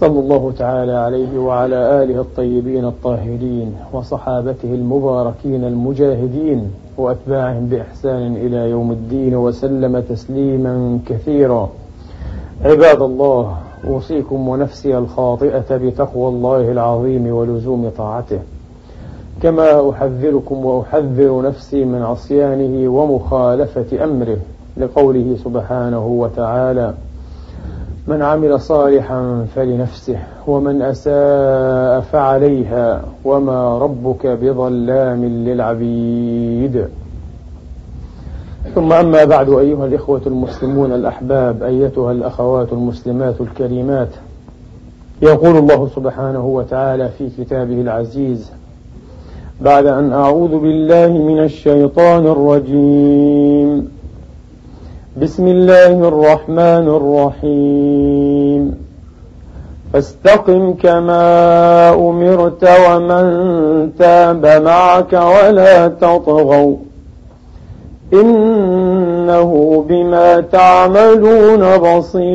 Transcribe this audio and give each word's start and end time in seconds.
صلى 0.00 0.20
الله 0.20 0.52
تعالى 0.58 0.92
عليه 0.92 1.38
وعلى 1.38 2.02
آله 2.02 2.20
الطيبين 2.20 2.84
الطاهرين 2.84 3.76
وصحابته 3.92 4.74
المباركين 4.74 5.64
المجاهدين 5.64 6.70
وأتباعهم 6.98 7.66
بإحسان 7.66 8.36
إلى 8.36 8.70
يوم 8.70 8.90
الدين 8.92 9.36
وسلم 9.36 10.00
تسليما 10.00 10.98
كثيرا. 11.06 11.68
عباد 12.64 13.02
الله 13.02 13.56
أوصيكم 13.88 14.48
ونفسي 14.48 14.98
الخاطئة 14.98 15.76
بتقوى 15.76 16.28
الله 16.28 16.72
العظيم 16.72 17.26
ولزوم 17.26 17.90
طاعته. 17.98 18.38
كما 19.42 19.90
أحذركم 19.90 20.64
وأحذر 20.64 21.42
نفسي 21.42 21.84
من 21.84 22.02
عصيانه 22.02 22.88
ومخالفة 22.88 24.04
أمره 24.04 24.38
لقوله 24.76 25.36
سبحانه 25.44 26.06
وتعالى 26.06 26.94
من 28.06 28.22
عمل 28.22 28.60
صالحا 28.60 29.46
فلنفسه 29.54 30.18
ومن 30.46 30.82
أساء 30.82 32.00
فعليها 32.00 33.02
وما 33.24 33.78
ربك 33.78 34.26
بظلام 34.26 35.24
للعبيد. 35.24 36.84
ثم 38.74 38.92
أما 38.92 39.24
بعد 39.24 39.48
أيها 39.48 39.86
الإخوة 39.86 40.20
المسلمون 40.26 40.92
الأحباب 40.92 41.62
أيتها 41.62 42.12
الأخوات 42.12 42.72
المسلمات 42.72 43.40
الكريمات 43.40 44.08
يقول 45.22 45.56
الله 45.56 45.88
سبحانه 45.96 46.46
وتعالى 46.46 47.08
في 47.18 47.28
كتابه 47.38 47.80
العزيز 47.80 48.52
بعد 49.60 49.86
أن 49.86 50.12
أعوذ 50.12 50.58
بالله 50.58 51.08
من 51.08 51.38
الشيطان 51.44 52.26
الرجيم. 52.26 53.99
بسم 55.16 55.48
الله 55.48 56.08
الرحمن 56.08 56.88
الرحيم. 57.38 58.74
فاستقم 59.92 60.72
كما 60.72 61.94
أمرت 61.94 62.68
ومن 62.88 63.90
تاب 63.98 64.46
معك 64.46 65.12
ولا 65.12 65.88
تطغوا. 65.88 66.76
إنه 68.12 69.84
بما 69.88 70.40
تعملون 70.40 71.76
بصير. 71.76 72.30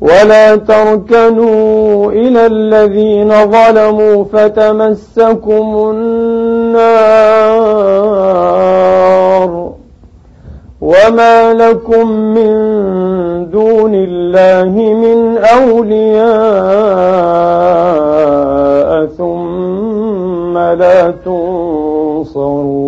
ولا 0.00 0.56
تركنوا 0.56 2.12
إلى 2.12 2.46
الذين 2.46 3.50
ظلموا 3.50 4.24
فتمسكم 4.32 5.92
النار. 5.94 7.66
وما 10.80 11.52
لكم 11.52 12.08
من 12.08 12.50
دون 13.50 13.94
الله 13.94 14.70
من 14.74 15.38
اولياء 15.38 16.26
ثم 19.06 20.58
لا 20.58 21.10
تنصرون. 21.24 22.86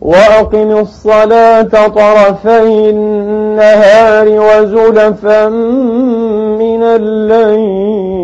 واقم 0.00 0.70
الصلاه 0.70 1.62
طرفي 1.88 2.90
النهار 2.90 4.28
وزلفا 4.28 5.48
من 6.58 6.82
الليل. 6.82 8.22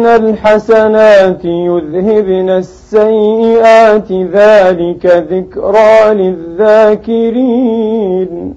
إن 0.00 0.06
الحسنات 0.06 1.44
يذهبن 1.44 2.50
السيئات 2.50 4.12
ذلك 4.12 5.06
ذكرى 5.06 6.14
للذاكرين. 6.14 8.54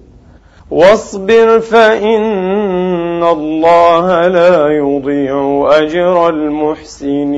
واصبر 0.72 1.60
فإن 1.60 3.24
الله 3.24 4.28
لا 4.28 4.68
يضيع 4.68 5.68
أجر 5.72 6.30
المحسنين. 6.30 7.34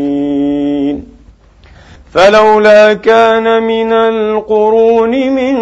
فلولا 2.11 2.93
كان 2.93 3.63
من 3.63 3.93
القرون 3.93 5.11
من 5.11 5.55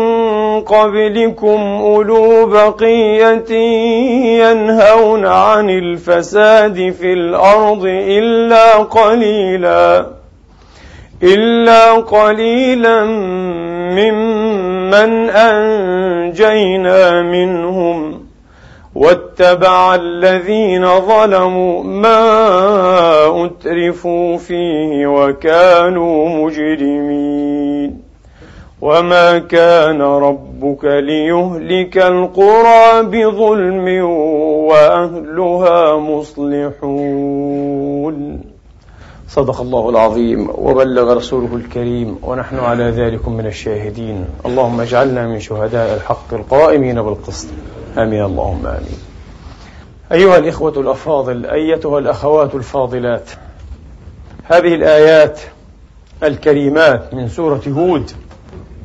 قبلكم 0.59 1.59
أولو 1.81 2.45
بقية 2.45 3.53
ينهون 4.39 5.25
عن 5.25 5.69
الفساد 5.69 6.89
في 6.99 7.13
الأرض 7.13 7.85
إلا 7.85 8.77
قليلا 8.77 10.07
إلا 11.23 11.93
قليلا 11.93 13.03
ممن 13.95 15.29
أنجينا 15.29 17.21
منهم. 17.21 18.23
واتبع 18.95 19.95
الذين 19.95 20.99
ظلموا 20.99 21.83
ما 21.83 22.25
أترفوا 23.45 24.37
فيه 24.37 25.07
وكانوا 25.07 26.29
مجرمين. 26.29 28.12
وما 28.83 29.39
كان 29.39 30.01
ربك 30.01 30.85
ليهلك 30.85 31.97
القرى 31.97 33.03
بظلم 33.03 34.05
واهلها 34.69 35.97
مصلحون. 35.97 37.63
صدق 39.27 39.61
الله 39.61 39.89
العظيم 39.89 40.49
وبلغ 40.55 41.13
رسوله 41.13 41.55
الكريم 41.55 42.17
ونحن 42.23 42.59
على 42.59 42.83
ذلك 42.83 43.27
من 43.27 43.45
الشاهدين. 43.45 44.25
اللهم 44.45 44.81
اجعلنا 44.81 45.27
من 45.27 45.39
شهداء 45.39 45.95
الحق 45.95 46.33
القائمين 46.33 47.01
بالقسط. 47.01 47.47
آمين. 47.97 48.23
اللهم 48.23 48.65
آمين. 48.67 48.99
أيها 50.11 50.37
الإخوة 50.37 50.73
الأفاضل 50.77 51.45
أيتها 51.45 51.99
الأخوات 51.99 52.55
الفاضلات 52.55 53.29
هذه 54.43 54.75
الآيات 54.75 55.39
الكريمات 56.23 57.13
من 57.13 57.27
سورة 57.27 57.61
هود. 57.67 58.11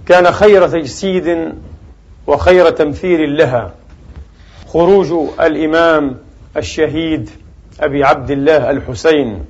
كان 0.08 0.32
خير 0.32 0.68
تجسيد 0.68 1.54
وخير 2.26 2.70
تمثيل 2.70 3.36
لها. 3.36 3.72
خروج 4.68 5.12
الإمام 5.40 6.16
الشهيد 6.56 7.30
أبي 7.80 8.04
عبد 8.04 8.30
الله 8.30 8.70
الحسين 8.70 9.44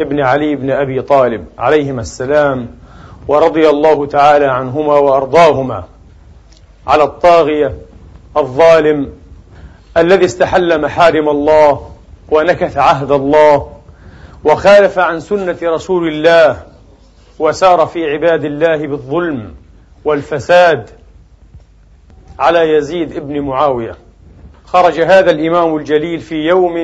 ابن 0.00 0.20
علي 0.20 0.56
بن 0.56 0.70
أبي 0.70 1.02
طالب 1.02 1.46
عليهما 1.58 2.00
السلام 2.00 2.68
ورضي 3.28 3.68
الله 3.68 4.06
تعالى 4.06 4.46
عنهما 4.46 4.94
وأرضاهما 4.94 5.84
على 6.86 7.04
الطاغية 7.04 7.76
الظالم 8.36 9.12
الذي 9.96 10.24
استحل 10.24 10.80
محارم 10.80 11.28
الله 11.28 11.90
ونكث 12.30 12.76
عهد 12.78 13.10
الله 13.10 13.72
وخالف 14.44 14.98
عن 14.98 15.20
سنة 15.20 15.58
رسول 15.62 16.08
الله 16.08 16.62
وسار 17.38 17.86
في 17.86 18.04
عباد 18.10 18.44
الله 18.44 18.86
بالظلم. 18.86 19.54
والفساد 20.04 20.90
على 22.38 22.72
يزيد 22.76 23.16
ابن 23.16 23.40
معاوية. 23.40 23.96
خرج 24.64 25.00
هذا 25.00 25.30
الإمام 25.30 25.76
الجليل 25.76 26.20
في 26.20 26.34
يوم 26.34 26.74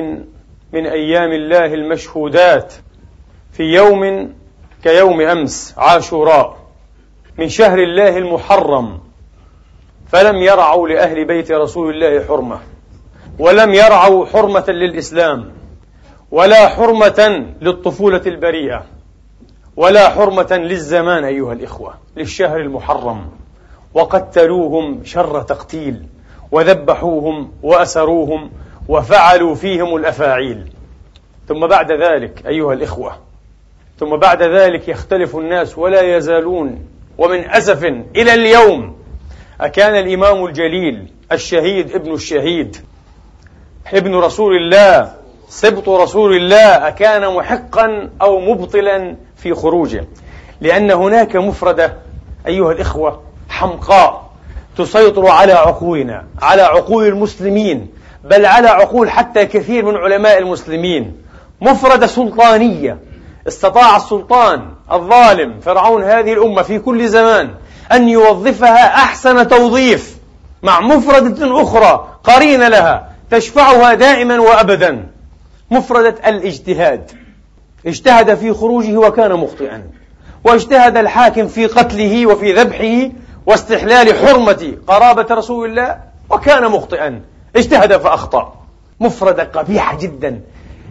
من 0.73 0.85
أيام 0.85 1.31
الله 1.31 1.65
المشهودات 1.65 2.73
في 3.51 3.63
يوم 3.63 4.33
كيوم 4.83 5.21
أمس 5.21 5.73
عاشوراء 5.77 6.57
من 7.37 7.49
شهر 7.49 7.79
الله 7.79 8.17
المحرم 8.17 8.99
فلم 10.07 10.35
يرعوا 10.35 10.87
لأهل 10.87 11.25
بيت 11.25 11.51
رسول 11.51 11.93
الله 11.93 12.25
حرمة 12.25 12.59
ولم 13.39 13.73
يرعوا 13.73 14.25
حرمة 14.25 14.65
للإسلام 14.67 15.51
ولا 16.31 16.67
حرمة 16.67 17.45
للطفولة 17.61 18.21
البريئة. 18.25 18.85
ولا 19.79 20.09
حرمة 20.09 20.47
للزمان 20.51 21.23
أيها 21.23 21.53
الإخوة 21.53 21.93
للشهر 22.17 22.59
المحرم. 22.59 23.29
وقتلوهم 23.93 25.01
شر 25.03 25.41
تقتيل 25.41 26.03
وذبحوهم 26.51 27.51
وأسروهم 27.63 28.51
وفعلوا 28.87 29.55
فيهم 29.55 29.95
الأفاعيل. 29.95 30.71
ثم 31.47 31.67
بعد 31.67 31.91
ذلك 31.91 32.47
أيها 32.47 32.73
الإخوة 32.73 33.15
ثم 33.99 34.17
بعد 34.17 34.43
ذلك 34.43 34.87
يختلف 34.87 35.35
الناس 35.35 35.77
ولا 35.77 36.17
يزالون. 36.17 36.85
ومن 37.17 37.49
أسف 37.49 37.83
إلى 38.15 38.33
اليوم 38.33 38.95
أكان 39.61 39.95
الإمام 39.95 40.45
الجليل 40.45 41.07
الشهيد 41.31 41.95
ابن 41.95 42.13
الشهيد 42.13 42.77
ابن 43.93 44.15
رسول 44.15 44.55
الله 44.55 45.13
سبط 45.49 45.89
رسول 45.89 46.35
الله 46.35 46.87
أكان 46.87 47.35
محقا 47.35 48.09
أو 48.21 48.39
مبطلا 48.39 49.15
في 49.41 49.53
خروجه. 49.53 50.05
لأن 50.61 50.91
هناك 50.91 51.35
مفردة 51.35 51.93
أيها 52.47 52.71
الإخوة 52.71 53.21
حمقاء 53.49 54.29
تسيطر 54.77 55.27
على 55.27 55.53
عقولنا 55.53 56.25
على 56.41 56.61
عقول 56.61 57.07
المسلمين 57.07 57.87
بل 58.23 58.45
على 58.45 58.67
عقول 58.67 59.09
حتى 59.09 59.45
كثير 59.45 59.85
من 59.85 59.95
علماء 59.95 60.37
المسلمين. 60.37 61.21
مفردة 61.61 62.07
سلطانية. 62.07 62.97
استطاع 63.47 63.97
السلطان 63.97 64.65
الظالم 64.91 65.59
فرعون 65.59 66.03
هذه 66.03 66.33
الأمة 66.33 66.61
في 66.61 66.79
كل 66.79 67.07
زمان 67.07 67.49
أن 67.91 68.09
يوظفها 68.09 68.95
أحسن 68.95 69.47
توظيف 69.47 70.17
مع 70.63 70.79
مفردة 70.79 71.61
أخرى 71.61 72.07
قرينة 72.23 72.67
لها 72.67 73.09
تشفعها 73.31 73.93
دائما 73.93 74.39
وأبدا. 74.39 75.07
مفردة 75.71 76.15
الاجتهاد. 76.29 77.11
اجتهد 77.89 78.35
في 78.35 78.53
خروجه 78.53 78.97
وكان 78.97 79.33
مخطئا. 79.33 79.83
واجتهد 80.43 80.97
الحاكم 80.97 81.47
في 81.47 81.65
قتله 81.65 82.25
وفي 82.25 82.53
ذبحه 82.53 83.11
واستحلال 83.45 84.27
حرمة 84.27 84.73
قرابة 84.87 85.35
رسول 85.35 85.69
الله 85.69 85.97
وكان 86.29 86.71
مخطئا. 86.71 87.21
اجتهد 87.55 87.97
فأخطأ. 87.97 88.53
مفردة 88.99 89.43
قبيحة 89.43 89.97
جدا. 89.97 90.41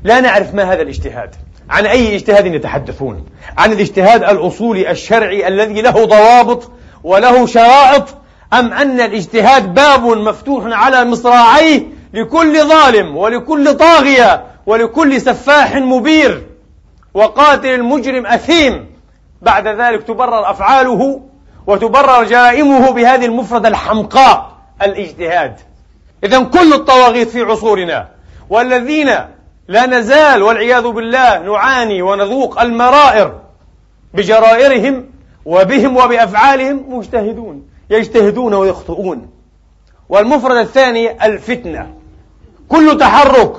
لا 0.05 0.21
نعرف 0.21 0.55
ما 0.55 0.73
هذا 0.73 0.83
الاجتهاد. 0.83 1.35
عن 1.71 1.87
أي 1.87 2.17
اجتهاد 2.17 2.47
يتحدثون؟ 2.47 3.27
عن 3.59 3.73
الاجتهاد 3.73 4.23
الأصولي 4.23 4.91
الشرعي 4.91 5.49
الذي 5.49 5.83
له 5.83 6.05
ضوابط 6.05 6.71
وله 7.05 7.47
شرائط 7.47 8.09
أم 8.53 8.73
أن 8.73 9.01
الاجتهاد 9.01 9.75
باب 9.75 10.05
مفتوح 10.05 10.65
على 10.67 11.05
مصراعيه 11.05 11.83
لكل 12.15 12.69
ظالم 12.69 13.17
ولكل 13.17 13.75
طاغية 13.75 14.45
ولكل 14.67 15.21
سفاح 15.21 15.77
مبير؟ 15.77 16.47
وقاتل 17.19 17.69
المجرم 17.69 18.27
أثيم. 18.27 18.87
بعد 19.43 19.67
ذلك 19.69 20.03
تبرر 20.03 20.51
أفعاله 20.51 21.21
وتبرر 21.67 22.25
جرائمه 22.25 22.91
بهذه 22.91 23.25
المفردة 23.25 23.69
الحمقاء 23.69 24.51
الاجتهاد. 24.83 25.57
إذا 26.25 26.43
كل 26.43 26.73
الطواغيت 26.73 27.29
في 27.29 27.43
عصورنا 27.43 28.09
والذين 28.51 29.11
لا 29.69 29.87
نزال 29.87 30.43
والعياذ 30.43 30.89
بالله 30.89 31.39
نعاني 31.39 32.03
ونذوق 32.03 32.61
المرائر 32.61 33.41
بجرائرهم 34.15 35.05
وبهم 35.45 35.97
وبأفعالهم 35.97 36.85
مجتهدون 36.89 37.69
يجتهدون 37.91 38.55
ويخطئون. 38.55 39.31
والمفردة 40.09 40.61
الثانية 40.61 41.17
الفتنة. 41.23 41.95
كل 42.69 42.99
تحرك 42.99 43.53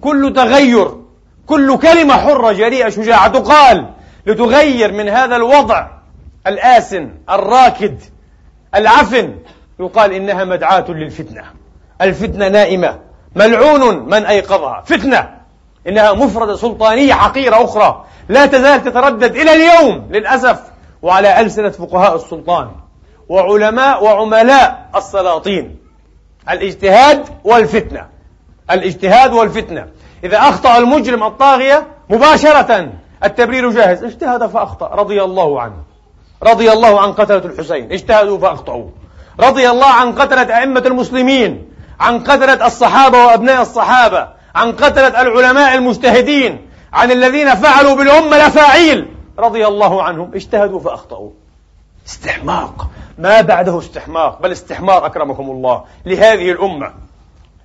كل 0.00 0.32
تغير 0.36 1.05
كل 1.46 1.78
كلمة 1.78 2.14
حرة 2.14 2.52
جريئة 2.52 2.88
شجاعة 2.88 3.28
تقال 3.28 3.86
لتغير 4.26 4.92
من 4.92 5.08
هذا 5.08 5.36
الوضع 5.36 5.86
الآسن 6.46 7.10
الراكد 7.30 7.98
العفن. 8.74 9.34
يقال 9.80 10.12
إنها 10.12 10.44
مدعاة 10.44 10.84
للفتنة. 10.88 11.44
الفتنة 12.00 12.48
نائمة. 12.48 12.98
ملعون 13.36 13.98
من 13.98 14.26
أيقظها. 14.26 14.82
فتنة. 14.86 15.36
إنها 15.88 16.12
مفردة 16.12 16.56
سلطانية 16.56 17.14
حقيرة 17.14 17.64
أخرى. 17.64 18.04
لا 18.28 18.46
تزال 18.46 18.84
تتردد 18.84 19.36
إلى 19.36 19.52
اليوم 19.52 20.08
للأسف 20.10 20.60
وعلى 21.02 21.40
ألسنة 21.40 21.70
فقهاء 21.70 22.16
السلطان 22.16 22.70
وعلماء 23.28 24.04
وعملاء 24.04 24.90
السلاطين. 24.96 25.76
الاجتهاد 26.50 27.24
والفتنة. 27.44 28.06
الاجتهاد 28.70 29.32
والفتنة. 29.32 29.88
إذا 30.24 30.38
أخطأ 30.38 30.78
المجرم 30.78 31.22
الطاغية 31.22 31.86
مباشرة 32.10 32.92
التبرير 33.24 33.70
جاهز. 33.70 34.04
اجتهد 34.04 34.46
فأخطأ 34.46 34.86
رضي 34.86 35.22
الله 35.22 35.60
عنه. 35.60 35.76
رضي 36.42 36.72
الله 36.72 37.00
عن 37.00 37.12
قتلة 37.12 37.36
الحسين. 37.36 37.92
اجتهدوا 37.92 38.38
فأخطأوا. 38.38 38.88
رضي 39.40 39.70
الله 39.70 39.86
عن 39.86 40.12
قتلة 40.12 40.58
أئمة 40.58 40.82
المسلمين 40.86 41.68
عن 42.00 42.18
قتلة 42.18 42.66
الصحابة 42.66 43.26
وأبناء 43.26 43.62
الصحابة 43.62 44.28
عن 44.54 44.72
قتلة 44.72 45.22
العلماء 45.22 45.74
المجتهدين 45.74 46.68
عن 46.92 47.12
الذين 47.12 47.54
فعلوا 47.54 47.94
بالأمة 47.94 48.36
الأفاعيل 48.36 49.08
رضي 49.38 49.66
الله 49.66 50.02
عنهم. 50.02 50.30
اجتهدوا 50.34 50.80
فأخطأوا. 50.80 51.30
استحماق. 52.06 52.88
ما 53.18 53.40
بعده 53.40 53.78
استحماق؟ 53.78 54.42
بل 54.42 54.52
استحمار 54.52 55.06
أكرمكم 55.06 55.50
الله 55.50 55.84
لهذه 56.06 56.50
الأمة. 56.50 57.05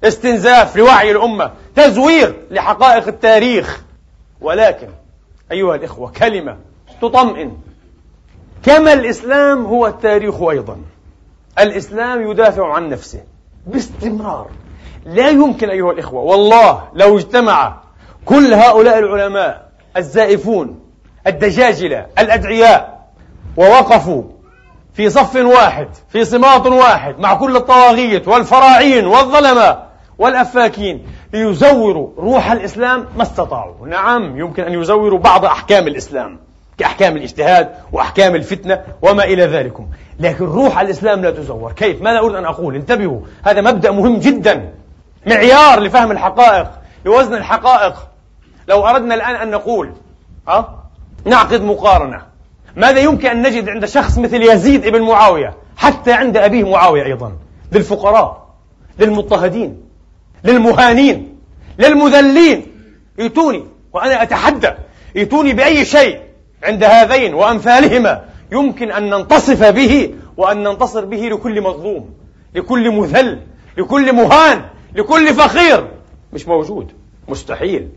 استنزاف 0.04 0.76
لوعي 0.76 1.12
الأمة 1.12 1.52
تزوير 1.76 2.36
لحقائق 2.52 3.08
التاريخ. 3.08 3.82
ولكن 4.42 4.88
أيها 5.52 5.76
الإخوة 5.76 6.12
كلمة 6.12 6.58
تطمئن. 7.02 7.58
كما 8.64 8.94
الإسلام 8.94 9.66
هو 9.66 9.88
التاريخ 9.88 10.42
أيضا. 10.42 10.78
الإسلام 11.60 12.32
يدافع 12.32 12.74
عن 12.74 12.90
نفسه 12.90 13.24
باستمرار. 13.68 14.48
لا 15.06 15.30
يمكن 15.30 15.70
أيها 15.70 15.92
الإخوة 15.92 16.22
والله 16.22 16.84
لو 16.94 17.18
اجتمع 17.18 17.82
كل 18.26 18.54
هؤلاء 18.54 19.00
العلماء 19.00 19.72
الزائفون 19.98 20.80
الدجاجلة 21.28 22.06
الأدعياء 22.20 23.08
ووقفوا 23.58 24.24
في 24.94 25.10
صف 25.10 25.36
واحد 25.36 25.88
في 26.10 26.26
صماط 26.26 26.68
واحد 26.68 27.20
مع 27.20 27.34
كل 27.34 27.56
الطواغيت 27.56 28.28
والفراعين 28.28 29.08
والظلمة 29.08 29.91
والأفاكين 30.22 31.06
ليزوروا 31.34 32.10
روح 32.18 32.52
الإسلام 32.52 33.06
ما 33.16 33.24
استطاعوا 33.24 33.88
نعم 33.88 34.40
يمكن 34.40 34.64
أن 34.64 34.74
يزوروا 34.74 35.20
بعض 35.20 35.46
أحكام 35.46 35.88
الإسلام 35.88 36.40
كأحكام 36.78 37.18
الاجتهاد 37.18 37.70
وأحكام 37.92 38.36
الفتنة 38.36 38.82
وما 39.02 39.24
إلى 39.24 39.46
ذلك 39.46 39.74
لكن 40.20 40.46
روح 40.46 40.80
الإسلام 40.80 41.22
لا 41.22 41.32
تزور 41.32 41.72
كيف؟ 41.72 42.02
ماذا 42.02 42.20
أريد 42.20 42.36
أن 42.36 42.46
أقول؟ 42.46 42.76
انتبهوا 42.76 43.20
هذا 43.44 43.62
مبدأ 43.62 43.92
مهم 43.92 44.20
جدا 44.20 44.74
معيار 45.28 45.80
لفهم 45.80 46.12
الحقائق 46.12 46.72
لوزن 47.06 47.34
الحقائق 47.34 48.08
لو 48.68 48.88
أردنا 48.88 49.16
الآن 49.16 49.36
أن 49.36 49.52
نقول 49.52 49.92
أه؟ 50.48 50.84
نعقد 51.26 51.62
مقارنة 51.62 52.22
ماذا 52.76 53.00
يمكن 53.00 53.30
أن 53.30 53.42
نجد 53.42 53.70
عند 53.70 53.86
شخص 53.86 54.18
مثل 54.18 54.42
يزيد 54.42 54.86
ابن 54.86 55.02
معاوية 55.02 55.54
حتى 55.78 56.14
عند 56.14 56.38
أبيه 56.38 56.72
معاوية 56.72 57.04
أيضا 57.04 57.34
للفقراء 57.72 58.48
للمضطهدين 59.00 59.91
للمهانين 60.44 61.38
للمذلين. 61.80 62.68
ائتوني 63.20 63.66
وأنا 63.94 64.24
أتحدى. 64.24 64.72
ائتوني 65.18 65.54
بأي 65.54 65.86
شيء 65.86 66.20
عند 66.64 66.84
هذين 66.84 67.34
وأمثالهما 67.34 68.22
يمكن 68.52 68.92
أن 68.92 69.10
ننتصف 69.10 69.64
به 69.64 70.14
وأن 70.38 70.64
ننتصر 70.64 71.06
به 71.06 71.18
لكل 71.18 71.62
مظلوم 71.62 72.10
لكل 72.56 72.92
مذل 72.92 73.40
لكل 73.78 74.14
مهان 74.14 74.62
لكل 74.96 75.34
فقير. 75.34 75.88
مش 76.34 76.48
موجود. 76.48 76.92
مستحيل. 77.28 77.88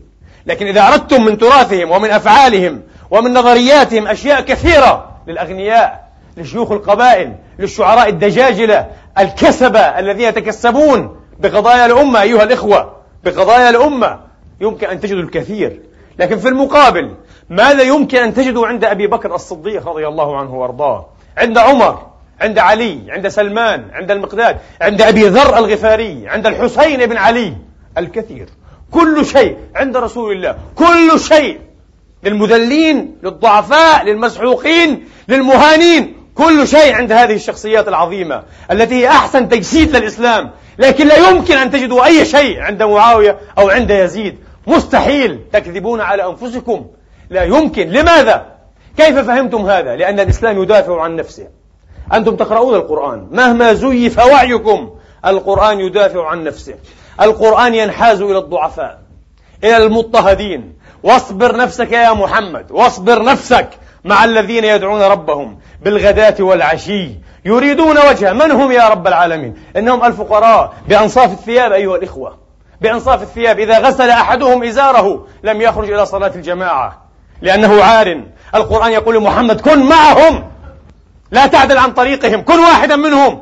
لكن 0.45 0.67
إذا 0.67 0.87
أردتم 0.87 1.25
من 1.25 1.37
تراثهم 1.37 1.91
ومن 1.91 2.09
أفعالهم 2.09 2.81
ومن 3.11 3.33
نظرياتهم 3.33 4.07
أشياء 4.07 4.41
كثيرة 4.41 5.21
للأغنياء 5.27 6.05
لشيوخ 6.37 6.71
القبائل 6.71 7.35
للشعراء 7.59 8.09
الدجاجلة 8.09 8.87
الكسبة 9.17 9.79
الذين 9.79 10.27
يتكسبون 10.27 11.15
بقضايا 11.39 11.85
الأمة 11.85 12.21
أيها 12.21 12.43
الإخوة 12.43 12.95
بقضايا 13.23 13.69
الأمة 13.69 14.19
يمكن 14.61 14.87
أن 14.87 14.99
تجدوا 14.99 15.21
الكثير. 15.21 15.81
لكن 16.19 16.37
في 16.37 16.47
المقابل 16.47 17.11
ماذا 17.49 17.83
يمكن 17.83 18.17
أن 18.17 18.33
تجدوا 18.33 18.67
عند 18.67 18.85
أبي 18.85 19.07
بكر 19.07 19.35
الصديق 19.35 19.87
رضي 19.87 20.07
الله 20.07 20.37
عنه 20.37 20.55
وأرضاه؟ 20.55 21.05
عند 21.37 21.57
عمر 21.57 22.07
عند 22.41 22.59
علي 22.59 22.99
عند 23.09 23.27
سلمان 23.27 23.87
عند 23.93 24.11
المقداد 24.11 24.57
عند 24.81 25.01
أبي 25.01 25.27
ذر 25.27 25.57
الغفاري 25.57 26.27
عند 26.27 26.47
الحسين 26.47 27.05
بن 27.05 27.17
علي 27.17 27.53
الكثير. 27.97 28.49
كل 28.91 29.25
شيء 29.25 29.57
عند 29.75 29.97
رسول 29.97 30.31
الله. 30.31 30.55
كل 30.75 31.19
شيء 31.19 31.59
للمذلين 32.23 33.17
للضعفاء 33.23 34.05
للمسحوقين 34.05 35.07
للمهانين. 35.27 36.15
كل 36.35 36.67
شيء 36.67 36.93
عند 36.93 37.11
هذه 37.11 37.33
الشخصيات 37.33 37.87
العظيمة 37.87 38.43
التي 38.71 38.95
هي 38.95 39.07
أحسن 39.07 39.49
تجسيد 39.49 39.95
للإسلام. 39.95 40.51
لكن 40.77 41.07
لا 41.07 41.29
يمكن 41.29 41.57
أن 41.57 41.71
تجدوا 41.71 42.05
أي 42.05 42.25
شيء 42.25 42.59
عند 42.59 42.83
معاوية 42.83 43.39
أو 43.57 43.69
عند 43.69 43.91
يزيد. 43.91 44.37
مستحيل 44.67 45.39
تكذبون 45.53 46.01
على 46.01 46.25
أنفسكم. 46.25 46.85
لا 47.29 47.43
يمكن. 47.43 47.89
لماذا؟ 47.89 48.45
كيف 48.97 49.17
فهمتم 49.17 49.65
هذا؟ 49.65 49.95
لأن 49.95 50.19
الإسلام 50.19 50.63
يدافع 50.63 51.01
عن 51.01 51.15
نفسه. 51.15 51.47
أنتم 52.13 52.35
تقرؤون 52.35 52.75
القرآن. 52.75 53.27
مهما 53.31 53.73
زيف 53.73 54.17
وعيكم 54.17 54.89
القرآن 55.25 55.79
يدافع 55.79 56.27
عن 56.27 56.43
نفسه. 56.43 56.75
القرآن 57.21 57.75
ينحاز 57.75 58.21
إلى 58.21 58.37
الضعفاء 58.37 58.99
إلى 59.63 59.77
المضطهدين. 59.77 60.73
واصبر 61.03 61.57
نفسك 61.57 61.91
يا 61.91 62.13
محمد. 62.13 62.71
واصبر 62.71 63.23
نفسك. 63.23 63.69
مع 64.05 64.23
الذين 64.23 64.63
يدعون 64.63 65.01
ربهم 65.01 65.59
بالغداة 65.81 66.35
والعشي. 66.39 67.09
يريدون 67.45 67.97
وجهه 68.09 68.33
من 68.33 68.51
هم 68.51 68.71
يا 68.71 68.89
رب 68.89 69.07
العالمين؟ 69.07 69.55
إنهم 69.77 70.05
الفقراء. 70.05 70.73
بأنصاف 70.87 71.31
الثياب 71.31 71.71
أيها 71.71 71.95
الإخوة. 71.95 72.37
بأنصاف 72.81 73.21
الثياب. 73.21 73.59
إذا 73.59 73.79
غسل 73.79 74.09
أحدهم 74.09 74.63
إزاره 74.63 75.27
لم 75.43 75.61
يخرج 75.61 75.91
إلى 75.91 76.05
صلاة 76.05 76.31
الجماعة. 76.35 77.05
لأنه 77.41 77.83
عار. 77.83 78.23
القرآن 78.55 78.91
يقول 78.91 79.23
محمد 79.23 79.61
كن 79.61 79.79
معهم. 79.79 80.43
لا 81.31 81.47
تعدل 81.47 81.77
عن 81.77 81.91
طريقهم. 81.93 82.41
كن 82.41 82.59
واحدا 82.59 82.95
منهم. 82.95 83.41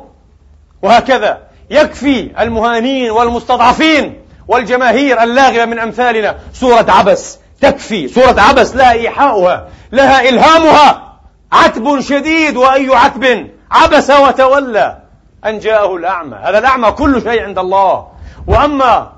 وهكذا. 0.82 1.38
يكفي 1.70 2.30
المهانين 2.40 3.10
والمستضعفين 3.10 4.20
والجماهير 4.48 5.22
اللاغبة 5.22 5.64
من 5.64 5.78
أمثالنا. 5.78 6.36
سورة 6.52 6.86
عبس. 6.88 7.38
تكفي. 7.70 8.08
سورة 8.08 8.40
عبس 8.40 8.76
لها 8.76 8.92
إيحاؤها 8.92 9.68
لها 9.92 10.28
إلهامها. 10.28 11.14
عتب 11.52 12.00
شديد 12.00 12.56
وأي 12.56 12.88
عتب؟ 12.94 13.50
عبس 13.70 14.10
وتولى 14.10 14.98
أن 15.44 15.58
جاءه 15.58 15.96
الأعمى. 15.96 16.36
هذا 16.36 16.58
الأعمى 16.58 16.90
كل 16.90 17.22
شيء 17.22 17.42
عند 17.42 17.58
الله. 17.58 18.06
وأما 18.46 19.12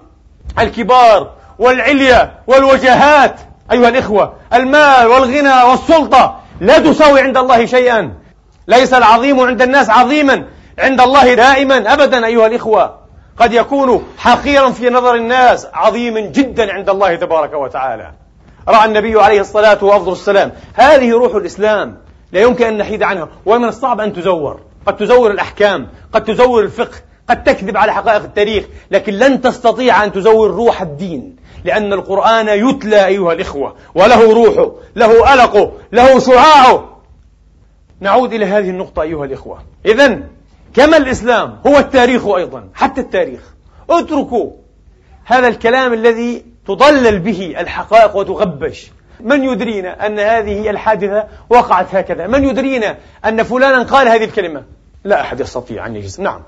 الكبار 0.59 1.31
والعلية 1.59 2.33
والوجهات 2.47 3.41
أيها 3.73 3.89
الإخوة 3.89 4.35
المال 4.53 5.07
والغنى 5.07 5.63
والسلطة 5.63 6.41
لا 6.61 6.79
تساوي 6.79 7.21
عند 7.21 7.37
الله 7.37 7.67
شيئا. 7.67 8.13
ليس 8.69 8.95
العظيم 8.95 9.41
عند 9.41 9.63
الناس 9.63 9.91
عظيما. 9.91 10.45
عند 10.79 11.01
الله 11.01 11.35
دائما 11.35 11.93
أبدا 11.93 12.27
أيها 12.27 12.47
الإخوة. 12.47 12.99
قد 13.39 13.53
يكون 13.53 14.07
حقيرا 14.19 14.71
في 14.71 14.91
نظر 14.91 15.15
الناس 15.15 15.67
عظيما 15.75 16.21
جدا 16.21 16.73
عند 16.73 16.91
الله 16.91 17.17
تبارك 17.17 17.53
وتعالى. 17.55 18.13
رأى 18.69 18.85
النبي 18.85 19.21
عليه 19.21 19.41
الصلاة 19.41 19.85
وأفضل 19.85 20.13
السلام. 20.13 20.53
هذه 20.75 21.13
روح 21.13 21.35
الإسلام. 21.35 21.99
لا 22.33 22.41
يمكن 22.41 22.67
أن 22.67 22.79
نحيد 22.79 23.03
عنها. 23.03 23.29
ومن 23.47 23.69
الصعب 23.69 24.01
أن 24.01 24.13
تزور. 24.13 24.61
قد 24.87 24.97
تزور 24.97 25.31
الأحكام. 25.31 25.89
قد 26.13 26.25
تزور 26.25 26.63
الفقه. 26.63 26.97
قد 27.29 27.45
تكذب 27.45 27.77
على 27.77 27.95
حقائق 27.95 28.23
التاريخ. 28.23 28.65
لكن 28.91 29.13
لن 29.13 29.41
تستطيع 29.41 30.05
أن 30.05 30.13
تزور 30.13 30.51
روح 30.51 30.83
الدين. 30.83 31.37
لأن 31.65 31.93
القرآن 31.93 32.49
يتلى 32.49 33.07
أيها 33.07 33.33
الإخوة. 33.33 33.75
وله 33.95 34.33
روحه. 34.35 34.73
له 34.97 35.35
ألقه. 35.35 35.73
له 35.93 36.19
شعاعه. 36.19 37.03
نعود 38.01 38.33
إلى 38.33 38.47
هذه 38.47 38.71
النقطة 38.71 39.03
أيها 39.03 39.25
الإخوة. 39.25 39.59
إذا 39.87 40.21
كما 40.75 40.97
الإسلام 40.97 41.59
هو 41.67 41.79
التاريخ 41.79 42.27
أيضا. 42.27 42.69
حتى 42.75 43.01
التاريخ. 43.01 43.41
اتركوا 43.91 44.51
هذا 45.25 45.49
الكلام 45.49 45.93
الذي 45.93 46.45
تضلل 46.69 47.19
به 47.19 47.55
الحقائق 47.59 48.17
وتغبش. 48.17 48.91
من 49.21 49.45
يدرينا 49.45 50.07
أن 50.07 50.19
هذه 50.19 50.71
الحادثة 50.71 51.25
وقعت 51.51 51.95
هكذا؟ 51.95 52.27
من 52.27 52.45
يدرينا 52.45 52.97
أن 53.25 53.43
فلانا 53.43 53.83
قال 53.83 54.09
هذه 54.09 54.25
الكلمة؟ 54.25 54.63
لا 55.05 55.21
أحد 55.21 55.41
يستطيع 55.41 55.87
أن 55.87 55.97
يجزم. 55.97 56.23
نعم. 56.23 56.43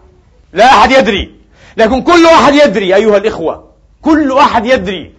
لا 0.53 0.65
أحد 0.65 0.91
يدري. 0.91 1.35
لكن 1.77 2.03
كل 2.03 2.27
أحد 2.27 2.55
يدري 2.55 2.95
أيها 2.95 3.17
الإخوة 3.17 3.69
كل 4.03 4.39
أحد 4.39 4.67
يدري 4.67 5.13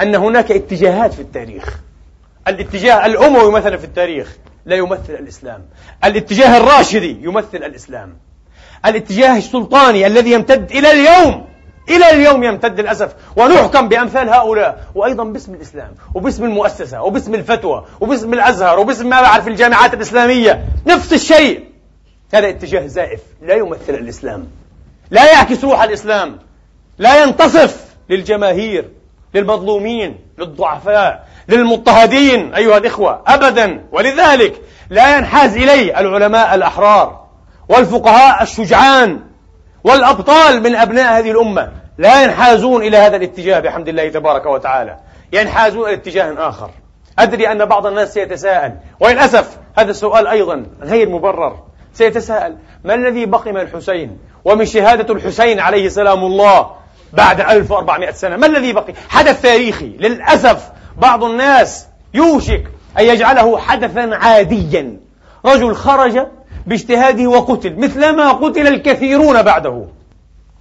أن 0.00 0.14
هناك 0.14 0.52
اتجاهات 0.52 1.14
في 1.14 1.22
التاريخ. 1.22 1.78
الاتجاه 2.48 3.06
الأموي 3.06 3.52
مثلا 3.52 3.76
في 3.76 3.84
التاريخ 3.84 4.36
لا 4.66 4.76
يمثل 4.76 5.12
الإسلام. 5.18 5.62
الاتجاه 6.04 6.56
الراشدي 6.56 7.18
يمثل 7.22 7.56
الإسلام. 7.56 8.16
الاتجاه 8.86 9.36
السلطاني 9.36 10.06
الذي 10.06 10.32
يمتد 10.32 10.70
إلى 10.70 10.90
اليوم 10.92 11.49
اليوم 12.30 12.44
يمتد 12.44 12.80
للأسف. 12.80 13.14
ونحكم 13.36 13.88
بأمثال 13.88 14.28
هؤلاء. 14.28 14.84
وأيضا 14.94 15.24
باسم 15.24 15.54
الإسلام 15.54 15.94
وباسم 16.14 16.44
المؤسسة 16.44 17.02
وباسم 17.02 17.34
الفتوى 17.34 17.84
وباسم 18.00 18.34
الأزهر 18.34 18.80
وباسم 18.80 19.08
ما 19.08 19.20
بعد 19.22 19.42
في 19.42 19.50
الجامعات 19.50 19.94
الإسلامية. 19.94 20.64
نفس 20.86 21.12
الشيء. 21.12 21.64
هذا 22.34 22.48
اتجاه 22.48 22.86
زائف. 22.86 23.20
لا 23.42 23.54
يمثل 23.54 23.94
الإسلام. 23.94 24.46
لا 25.10 25.32
يعكس 25.32 25.64
روح 25.64 25.82
الإسلام. 25.82 26.38
لا 26.98 27.22
ينتصف 27.22 27.84
للجماهير 28.10 28.88
للمظلومين 29.34 30.18
للضعفاء 30.38 31.28
للمضطهدين 31.48 32.54
أيها 32.54 32.78
الإخوة. 32.78 33.22
أبدا. 33.26 33.84
ولذلك 33.92 34.60
لا 34.90 35.16
ينحاز 35.16 35.56
إليه 35.56 36.00
العلماء 36.00 36.54
الأحرار 36.54 37.26
والفقهاء 37.68 38.42
الشجعان 38.42 39.20
والأبطال 39.84 40.62
من 40.62 40.76
أبناء 40.76 41.18
هذه 41.18 41.30
الأمة. 41.30 41.79
لا 42.00 42.22
ينحازون 42.22 42.82
إلى 42.82 42.96
هذا 42.96 43.16
الاتجاه 43.16 43.60
بحمد 43.60 43.88
الله 43.88 44.08
تبارك 44.08 44.46
وتعالى. 44.46 44.96
ينحازون 45.32 45.88
إلى 45.88 45.94
اتجاه 45.94 46.48
آخر. 46.48 46.70
أدري 47.18 47.52
أن 47.52 47.64
بعض 47.64 47.86
الناس 47.86 48.14
سيتساءل. 48.14 48.74
وللأسف 49.00 49.58
هذا 49.78 49.90
السؤال 49.90 50.26
أيضا 50.26 50.66
غير 50.82 51.08
مبرر. 51.08 51.58
سيتساءل 51.94 52.56
ما 52.84 52.94
الذي 52.94 53.26
بقي 53.26 53.52
من 53.52 53.60
الحسين؟ 53.60 54.18
ومن 54.44 54.66
شهادة 54.66 55.14
الحسين 55.14 55.60
عليه 55.60 55.88
سلام 55.88 56.24
الله 56.24 56.70
بعد 57.12 57.40
1400 57.40 58.10
سنة؟ 58.10 58.36
ما 58.36 58.46
الذي 58.46 58.72
بقي؟ 58.72 58.94
حدث 59.08 59.42
تاريخي. 59.42 59.96
للأسف 59.98 60.70
بعض 60.96 61.24
الناس 61.24 61.86
يوشك 62.14 62.64
أن 62.98 63.04
يجعله 63.04 63.58
حدثا 63.58 64.10
عاديا. 64.12 64.96
رجل 65.46 65.74
خرج 65.74 66.26
باجتهاده 66.66 67.26
وقتل 67.26 67.76
مثلما 67.76 68.32
قتل 68.32 68.66
الكثيرون 68.66 69.42
بعده. 69.42 69.84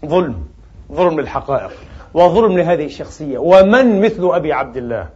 ظلم. 0.06 0.49
ظلم 0.92 1.20
للحقائق 1.20 1.72
وظلم 2.14 2.58
لهذه 2.58 2.86
الشخصية. 2.86 3.38
ومن 3.38 4.02
مثل 4.02 4.30
أبي 4.34 4.54
عبد 4.54 4.78
الله؟ 4.78 5.10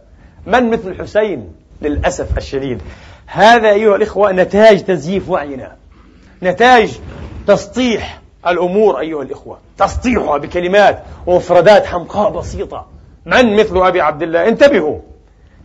من 0.46 0.70
مثل 0.70 0.88
الحسين؟ 0.88 1.52
للأسف 1.82 2.38
الشديد. 2.38 2.80
هذا 3.26 3.70
أيها 3.70 3.96
الإخوة 3.96 4.32
نتاج 4.32 4.84
تزييف 4.84 5.28
وعينا. 5.28 5.76
نتاج 6.42 6.98
تسطيح 7.46 8.20
الأمور 8.46 9.00
أيها 9.00 9.22
الإخوة. 9.22 9.58
تسطيحها 9.78 10.38
بكلمات 10.38 11.02
ومفردات 11.26 11.86
حمقاء 11.86 12.30
بسيطة. 12.30 12.86
من 13.26 13.56
مثل 13.56 13.86
أبي 13.86 14.00
عبد 14.00 14.22
الله؟ 14.22 14.48
انتبهوا. 14.48 14.98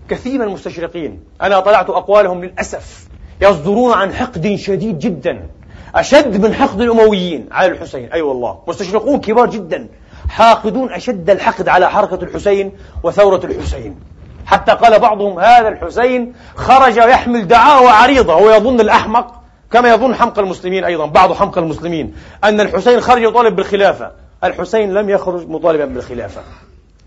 كثير 0.09 0.39
من 0.39 0.47
المستشرقين 0.47 1.19
أنا 1.41 1.59
طلعت 1.59 1.89
أقوالهم 1.89 2.43
للأسف 2.43 3.07
يصدرون 3.41 3.93
عن 3.93 4.13
حقد 4.13 4.55
شديد 4.55 4.99
جدا. 4.99 5.47
أشد 5.95 6.45
من 6.45 6.53
حقد 6.53 6.81
الأمويين. 6.81 7.49
على 7.51 7.71
الحسين. 7.71 8.11
أي 8.13 8.21
والله. 8.21 8.59
مستشرقون 8.67 9.19
كبار 9.19 9.49
جدا. 9.49 9.87
حاقدون 10.29 10.91
أشد 10.93 11.29
الحقد 11.29 11.69
على 11.69 11.89
حركة 11.89 12.23
الحسين 12.23 12.71
وثورة 13.03 13.45
الحسين. 13.45 13.99
حتى 14.45 14.71
قال 14.71 14.99
بعضهم 14.99 15.39
هذا 15.39 15.67
الحسين 15.67 16.33
خرج 16.55 16.97
يحمل 16.97 17.47
دعاوى 17.47 17.87
عريضة 17.87 18.33
هو 18.33 18.49
يظن 18.49 18.79
الأحمق 18.79 19.41
كما 19.71 19.89
يظن 19.89 20.15
حمق 20.15 20.39
المسلمين 20.39 20.83
أيضا. 20.83 21.05
بعض 21.05 21.33
حمق 21.33 21.57
المسلمين. 21.57 22.15
أن 22.43 22.61
الحسين 22.61 23.01
خرج 23.01 23.21
يطالب 23.21 23.55
بالخلافة. 23.55 24.11
الحسين 24.43 24.93
لم 24.93 25.09
يخرج 25.09 25.49
مطالبا 25.49 25.85
بالخلافة. 25.85 26.41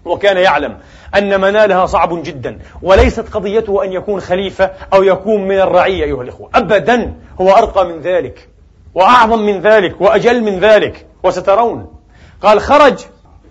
وكان 0.05 0.37
يعلم 0.37 0.77
أن 1.15 1.41
منالها 1.41 1.87
صعب 1.87 2.23
جدا. 2.23 2.59
وليست 2.83 3.29
قضيته 3.35 3.85
أن 3.85 3.93
يكون 3.93 4.21
خليفة 4.21 4.71
أو 4.95 5.03
يكون 5.03 5.49
من 5.49 5.61
الرعية 5.61 6.05
أيها 6.05 6.23
الإخوة. 6.23 6.51
أبدا 6.55 7.15
هو 7.41 7.51
أرقى 7.51 7.87
من 7.87 8.01
ذلك. 8.01 8.49
وأعظم 8.95 9.39
من 9.39 9.61
ذلك 9.61 10.01
وأجل 10.01 10.43
من 10.43 10.61
ذلك 10.61 11.07
وسترون. 11.23 11.95
قال 12.43 12.61
خرج 12.61 13.05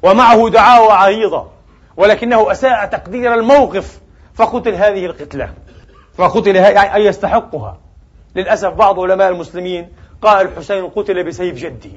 ومعه 0.03 0.50
دعاوى 0.50 0.91
عريضة 0.91 1.48
ولكنه 1.98 2.51
أساء 2.51 2.86
تقدير 2.86 3.33
الموقف 3.33 4.00
فقتل 4.33 4.75
هذه 4.75 5.05
القتلة. 5.05 5.50
فقتل 6.17 6.57
أي 6.57 7.05
يستحقها. 7.05 7.77
للأسف 8.36 8.69
بعض 8.69 9.00
علماء 9.00 9.29
المسلمين 9.29 9.89
قال 10.21 10.48
الحسين 10.48 10.89
قتل 10.89 11.24
بسيف 11.24 11.55
جده. 11.55 11.91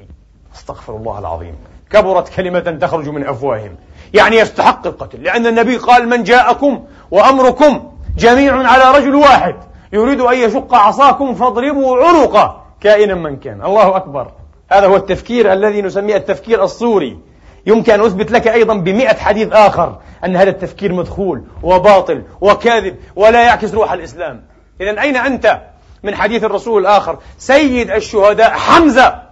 أستغفر 0.55 0.97
الله 0.97 1.19
العظيم. 1.19 1.55
كبرت 1.91 2.29
كلمة 2.29 2.79
تخرج 2.81 3.09
من 3.09 3.27
أفواههم. 3.27 3.77
يعني 4.15 4.37
يستحق 4.37 4.87
القتل 4.87 5.23
لأن 5.23 5.47
النبي 5.47 5.77
قال 5.77 6.09
من 6.09 6.23
جاءكم 6.23 6.85
وأمركم 7.11 7.93
جميع 8.17 8.69
على 8.69 8.99
رجل 8.99 9.15
واحد 9.15 9.55
يريد 9.93 10.21
أن 10.21 10.35
يشق 10.39 10.75
عصاكم 10.75 11.35
فاضربوا 11.35 12.05
عنقه. 12.05 12.64
كائنا 12.85 13.15
من 13.15 13.37
كان. 13.37 13.65
الله 13.65 13.97
أكبر. 13.97 14.31
هذا 14.73 14.87
هو 14.87 14.97
التفكير 14.97 15.53
الذي 15.53 15.83
نسميه 15.83 16.17
التفكير 16.17 16.65
الصوري. 16.65 17.19
يمكن 17.67 17.93
أن 17.93 18.01
أثبت 18.01 18.31
لك 18.31 18.49
أيضا 18.49 18.75
بمئة 18.75 19.17
حديث 19.17 19.53
آخر 19.53 19.99
أن 20.25 20.37
هذا 20.37 20.51
التفكير 20.51 20.93
مدخول 20.93 21.45
وباطل 21.63 22.23
وكاذب 22.41 22.97
ولا 23.17 23.43
يعكس 23.43 23.75
روح 23.75 23.93
الإسلام. 23.93 24.45
إذا 24.81 25.01
أين 25.01 25.17
أنت 25.17 25.61
من 26.03 26.15
حديث 26.15 26.45
الرسول 26.45 26.83
الآخر؟ 26.83 27.19
سيد 27.39 27.91
الشهداء 27.91 28.51
حمزة 28.51 29.23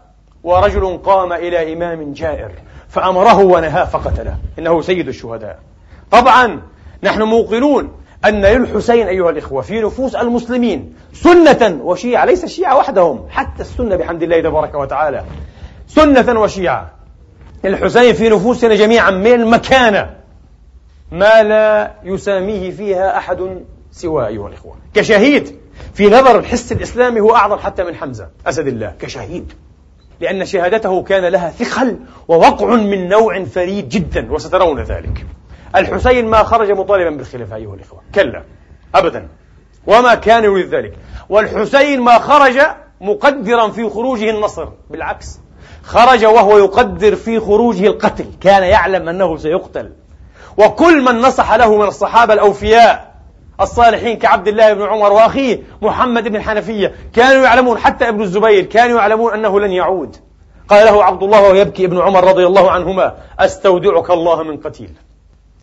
ورجل 0.45 0.99
قام 1.05 1.33
إلى 1.33 1.73
إمام 1.73 2.13
جائر 2.13 2.51
فأمره 2.89 3.39
ونهاه 3.39 3.85
فقتله. 3.85 4.37
إنه 4.59 4.81
سيد 4.81 5.09
الشهداء. 5.09 5.59
طبعا 6.11 6.61
نحن 7.03 7.23
موقنون 7.23 7.93
أن 8.25 8.45
للحسين 8.45 9.07
أيها 9.07 9.31
الإخوة 9.31 9.63
في 9.63 9.81
نفوس 9.81 10.15
المسلمين 10.15 10.95
سنة 11.13 11.81
وشيعة 11.83 12.25
ليس 12.25 12.45
الشيعة 12.45 12.77
وحدهم 12.77 13.27
حتى 13.31 13.63
السنة 13.63 13.97
بحمد 13.97 14.23
الله 14.23 14.41
تبارك 14.41 14.75
وتعالى. 14.75 15.25
سنة 15.87 16.41
وشيعة. 16.41 16.91
الحسين 17.65 18.15
في 18.15 18.29
نفوسنا 18.29 18.75
جميعا 18.75 19.11
من 19.11 19.33
المكانة. 19.33 20.11
ما 21.13 21.43
لا 21.43 21.93
يساميه 22.05 22.71
فيها 22.71 23.17
أحد 23.17 23.65
سوى 23.93 24.27
أيها 24.27 24.49
الإخوة. 24.49 24.75
كشهيد. 24.95 25.57
في 25.95 26.07
نظر 26.07 26.39
الحس 26.39 26.73
الإسلامي 26.73 27.21
هو 27.21 27.37
أعظم 27.37 27.59
حتى 27.59 27.85
من 27.85 27.95
حمزة. 27.95 28.29
أسد 28.47 28.67
الله. 28.67 28.93
كشهيد. 29.01 29.53
لأن 30.21 30.45
شهادته 30.45 31.03
كان 31.03 31.25
لها 31.25 31.51
ثقل 31.51 31.99
ووقع 32.29 32.67
من 32.67 33.09
نوع 33.09 33.45
فريد 33.45 33.89
جدا 33.89 34.33
وسترون 34.33 34.83
ذلك. 34.83 35.27
الحسين 35.77 36.27
ما 36.27 36.43
خرج 36.43 36.71
مطالبا 36.71 37.11
بالخلافة 37.11 37.57
أيها 37.57 37.75
الإخوة. 37.75 38.01
كلا. 38.15 38.43
أبدا. 38.95 39.29
وما 39.87 40.15
كان 40.15 40.45
يريد 40.45 40.75
ذلك. 40.75 40.93
والحسين 41.29 42.01
ما 42.01 42.19
خرج 42.19 42.61
مقدرا 43.01 43.69
في 43.69 43.89
خروجه 43.89 44.31
النصر. 44.31 44.69
بالعكس. 44.91 45.41
خرج 45.83 46.25
وهو 46.25 46.59
يقدر 46.59 47.17
في 47.17 47.41
خروجه 47.41 47.87
القتل. 47.87 48.27
كان 48.41 48.63
يعلم 48.63 49.09
أنه 49.09 49.37
سيقتل. 49.37 49.93
وكل 50.57 51.05
من 51.05 51.21
نصح 51.21 51.55
له 51.55 51.77
من 51.77 51.87
الصحابة 51.87 52.35
الأوفياء 52.35 53.13
الصالحين 53.61 54.19
كعبد 54.19 54.49
الله 54.49 54.73
بن 54.73 54.83
عمر 54.83 55.13
وأخيه 55.13 55.63
محمد 55.83 56.29
بن 56.29 56.37
الحنفية 56.37 56.95
كانوا 57.13 57.45
يعلمون 57.45 57.79
حتى 57.79 58.09
ابن 58.09 58.23
الزبير 58.23 58.65
كانوا 58.65 58.99
يعلمون 58.99 59.35
أنه 59.35 59.61
لن 59.61 59.71
يعود. 59.71 60.17
قال 60.69 60.87
له 60.87 61.05
عبد 61.05 61.23
الله 61.23 61.43
وهو 61.43 61.55
يبكي 61.55 61.85
ابن 61.85 62.01
عمر 62.01 62.25
رضي 62.25 62.47
الله 62.47 62.71
عنهما 62.71 63.15
أستودعك 63.39 64.11
الله 64.11 64.43
من 64.43 64.57
قتيل. 64.57 64.91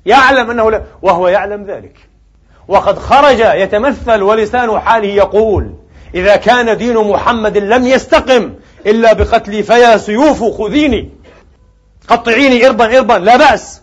يعلم 0.05 0.51
أنه 0.51 0.71
لا 0.71 0.83
وهو 1.01 1.27
يعلم 1.27 1.65
ذلك. 1.65 1.97
وقد 2.67 2.99
خرج 2.99 3.39
يتمثل 3.39 4.21
ولسان 4.21 4.79
حاله 4.79 5.07
يقول 5.07 5.73
إذا 6.15 6.35
كان 6.35 6.77
دين 6.77 6.97
محمد 6.97 7.57
لم 7.57 7.87
يستقم 7.87 8.53
إلا 8.85 9.13
بقتلي 9.13 9.63
فيا 9.63 9.97
سيوف 9.97 10.43
خذيني. 10.57 11.09
قطعيني 12.07 12.67
إربا 12.67 12.97
إربا 12.97 13.13
لا 13.13 13.37
بأس. 13.37 13.81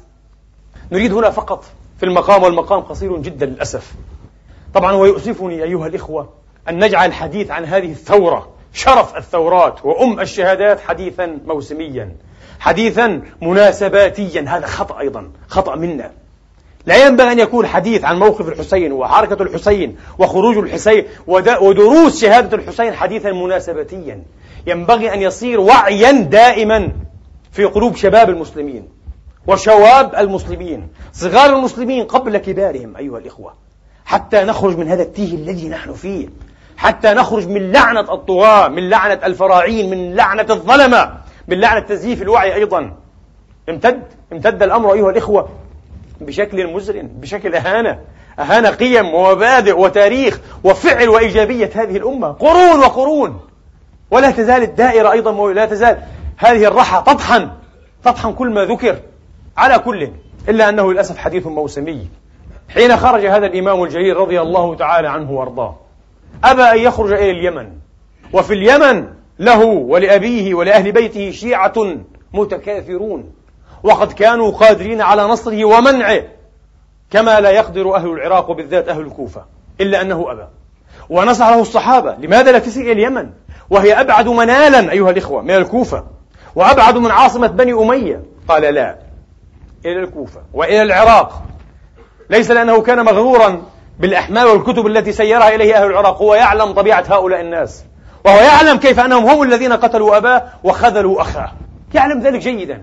نريد 0.92 1.12
هنا 1.12 1.30
فقط 1.30 1.64
في 1.99 2.06
المقام 2.06 2.42
والمقام 2.42 2.80
قصير 2.80 3.16
جدا 3.16 3.46
للأسف. 3.46 3.92
طبعا 4.75 4.92
ويؤسفني 4.92 5.62
أيها 5.62 5.87
الإخوة 5.87 6.28
أن 6.68 6.85
نجعل 6.85 7.08
الحديث 7.08 7.50
عن 7.50 7.64
هذه 7.64 7.90
الثورة 7.90 8.49
شرف 8.73 9.16
الثورات 9.16 9.85
وأم 9.85 10.20
الشهادات 10.20 10.80
حديثا 10.80 11.38
موسميا. 11.46 12.16
حديثا 12.66 13.23
مناسباتيا. 13.42 14.44
هذا 14.49 14.66
خطأ 14.66 15.00
أيضا 15.00 15.30
خطأ 15.49 15.76
منا. 15.76 16.11
لا 16.87 17.06
ينبغي 17.06 17.32
أن 17.32 17.38
يكون 17.38 17.66
حديث 17.66 18.04
عن 18.04 18.18
موقف 18.18 18.49
الحسين 18.49 18.92
وحركة 18.92 19.42
الحسين 19.42 19.96
وخروج 20.18 20.58
الحسين 20.58 21.04
ودروس 21.26 22.20
شهادة 22.20 22.56
الحسين 22.56 22.94
حديثا 22.94 23.32
مناسباتيا. 23.32 24.23
ينبغي 24.66 25.14
أن 25.14 25.23
يصير 25.23 25.61
وعيا 25.61 26.12
دائما 26.12 26.92
في 27.52 27.64
قلوب 27.64 27.96
شباب 27.96 28.30
المسلمين 28.30 28.88
وشواب 29.46 30.14
المسلمين 30.14 30.88
صغار 31.12 31.56
المسلمين 31.56 32.04
قبل 32.04 32.38
كبارهم 32.38 32.96
أيها 32.96 33.18
الإخوة. 33.18 33.52
حتى 34.04 34.44
نخرج 34.44 34.78
من 34.78 34.88
هذا 34.88 35.02
التيه 35.02 35.35
الذي 35.35 35.68
نحن 35.68 35.92
فيه. 35.92 36.28
حتى 36.76 37.14
نخرج 37.14 37.49
من 37.49 37.73
لعنة 37.73 38.00
الطغاة 38.14 38.68
من 38.68 38.90
لعنة 38.90 39.20
الفراعين 39.25 39.90
من 39.90 40.14
لعنة 40.14 40.46
الظلمة. 40.50 41.25
من 41.49 41.61
لعنة 41.61 41.81
تزييف 41.81 42.23
الوعي 42.23 42.55
أيضا. 42.55 42.93
امتد 43.69 44.03
امتد 44.33 44.62
الأمر 44.62 44.93
أيها 44.93 45.11
الإخوة 45.11 45.49
بشكل 46.21 46.73
مزرن 46.73 47.07
بشكل 47.07 47.55
أهانة. 47.55 47.99
أهانة 48.38 48.71
قيم 48.71 49.15
ومبادئ 49.15 49.79
وتاريخ 49.79 50.41
وفعل 50.65 51.09
وإيجابية 51.09 51.71
هذه 51.75 51.97
الأمة. 51.97 52.33
قرون 52.33 52.79
وقرون. 52.79 53.41
ولا 54.11 54.31
تزال 54.31 54.62
الدائرة 54.62 55.12
أيضا 55.12 55.53
لا 55.53 55.67
تزال 55.67 56.03
هذه 56.37 56.65
الرحى 56.65 57.03
تطحن 57.07 57.50
تطحن 58.05 58.33
كل 58.33 58.50
ما 58.50 58.65
ذكر 58.65 58.97
على 59.57 59.79
كل 59.79 60.11
إلا 60.49 60.69
أنه 60.69 60.93
للأسف 60.93 61.17
حديث 61.17 61.47
موسمي. 61.47 62.09
حين 62.69 62.97
خرج 62.97 63.26
هذا 63.26 63.47
الإمام 63.47 63.85
الجليل 63.85 64.17
رضي 64.17 64.41
الله 64.41 64.75
تعالى 64.75 65.09
عنه 65.09 65.31
وأرضاه 65.31 65.76
أبى 66.45 66.62
أن 66.62 66.79
يخرج 66.79 67.12
إلى 67.12 67.31
اليمن. 67.31 67.73
وفي 68.33 68.55
اليمن 68.55 69.07
له 69.38 69.64
ولأبيه 69.64 70.55
ولأهل 70.55 70.93
بيته 70.93 71.31
شيعة 71.31 71.75
متكاثرون 72.33 73.33
وقد 73.83 74.12
كانوا 74.12 74.50
قادرين 74.50 75.00
على 75.00 75.23
نصره 75.23 75.64
ومنعه 75.64 76.23
كما 77.11 77.40
لا 77.40 77.50
يقدر 77.50 77.97
أهل 77.97 78.09
العراق 78.09 78.50
وبالذات 78.50 78.88
أهل 78.88 79.01
الكوفة 79.01 79.44
إلا 79.81 80.01
أنه 80.01 80.33
أبى. 80.33 80.46
ونصح 81.11 81.49
له 81.49 81.61
الصحابة 81.61 82.16
لماذا 82.18 82.53
لا 82.53 82.59
تسير 82.59 82.83
إلى 82.83 82.92
اليمن؟ 82.92 83.31
وهي 83.70 84.01
أبعد 84.01 84.29
منالا 84.29 84.92
أيها 84.92 85.11
الإخوة 85.11 85.42
من 85.42 85.51
الكوفة. 85.51 86.05
وأبعد 86.55 86.96
من 86.96 87.11
عاصمة 87.11 87.46
بني 87.46 87.72
أمية. 87.72 88.22
قال 88.49 88.62
لا 88.62 88.96
إلى 89.85 90.01
الكوفة 90.01 90.40
وإلى 90.55 90.83
العراق. 90.83 91.42
ليس 92.31 92.51
لأنه 92.51 92.83
كان 92.83 93.05
مغرورا 93.05 93.62
بالأحمال 93.99 94.46
والكتب 94.46 94.87
التي 94.87 95.12
سيرها 95.12 95.55
إليه 95.55 95.77
أهل 95.77 95.87
العراق 95.87 96.22
هو 96.22 96.35
يعلم 96.35 96.72
طبيعة 96.72 97.05
هؤلاء 97.09 97.40
الناس. 97.40 97.85
وهو 98.27 98.39
يعلم 98.39 98.79
كيف 98.79 99.01
أنهم 99.01 99.27
هم 99.27 99.43
الذين 99.43 99.73
قتلوا 99.73 100.17
أباه 100.17 100.43
وخذلوا 100.65 101.21
أخاه. 101.21 101.53
يعلم 101.95 102.21
ذلك 102.21 102.41
جيدا. 102.41 102.83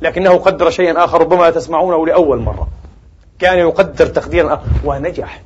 لكنه 0.00 0.36
قدر 0.36 0.70
شيئا 0.70 1.04
آخر 1.04 1.20
ربما 1.20 1.50
تسمعونه 1.50 2.06
لأول 2.06 2.38
مرة. 2.38 2.68
كان 3.38 3.58
يقدر 3.58 4.06
تقديرا 4.06 4.54
آخر. 4.54 4.62
ونجح. 4.84 5.42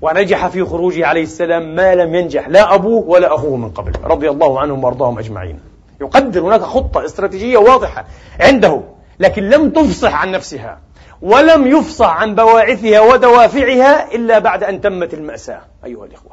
ونجح 0.00 0.46
في 0.46 0.64
خروجه 0.64 1.06
عليه 1.06 1.22
السلام 1.22 1.74
ما 1.74 1.94
لم 1.94 2.14
ينجح 2.14 2.48
لا 2.48 2.74
أبوه 2.74 3.08
ولا 3.08 3.34
أخوه 3.34 3.56
من 3.56 3.70
قبل 3.70 3.92
رضي 4.04 4.30
الله 4.30 4.60
عنهم 4.60 4.84
وأرضاهم 4.84 5.18
أجمعين. 5.18 5.60
يقدر 6.00 6.40
هناك 6.40 6.60
خطة 6.60 7.04
استراتيجية 7.04 7.58
واضحة 7.58 8.04
عنده 8.40 8.80
لكن 9.20 9.42
لم 9.42 9.70
تفصح 9.70 10.14
عن 10.14 10.30
نفسها 10.30 10.78
ولم 11.22 11.66
يفصح 11.66 12.16
عن 12.16 12.34
بواعثها 12.34 13.00
ودوافعها 13.00 14.14
إلا 14.14 14.38
بعد 14.38 14.64
أن 14.64 14.80
تمت 14.80 15.14
المأساة 15.14 15.60
أيها 15.84 16.04
الإخوة. 16.04 16.32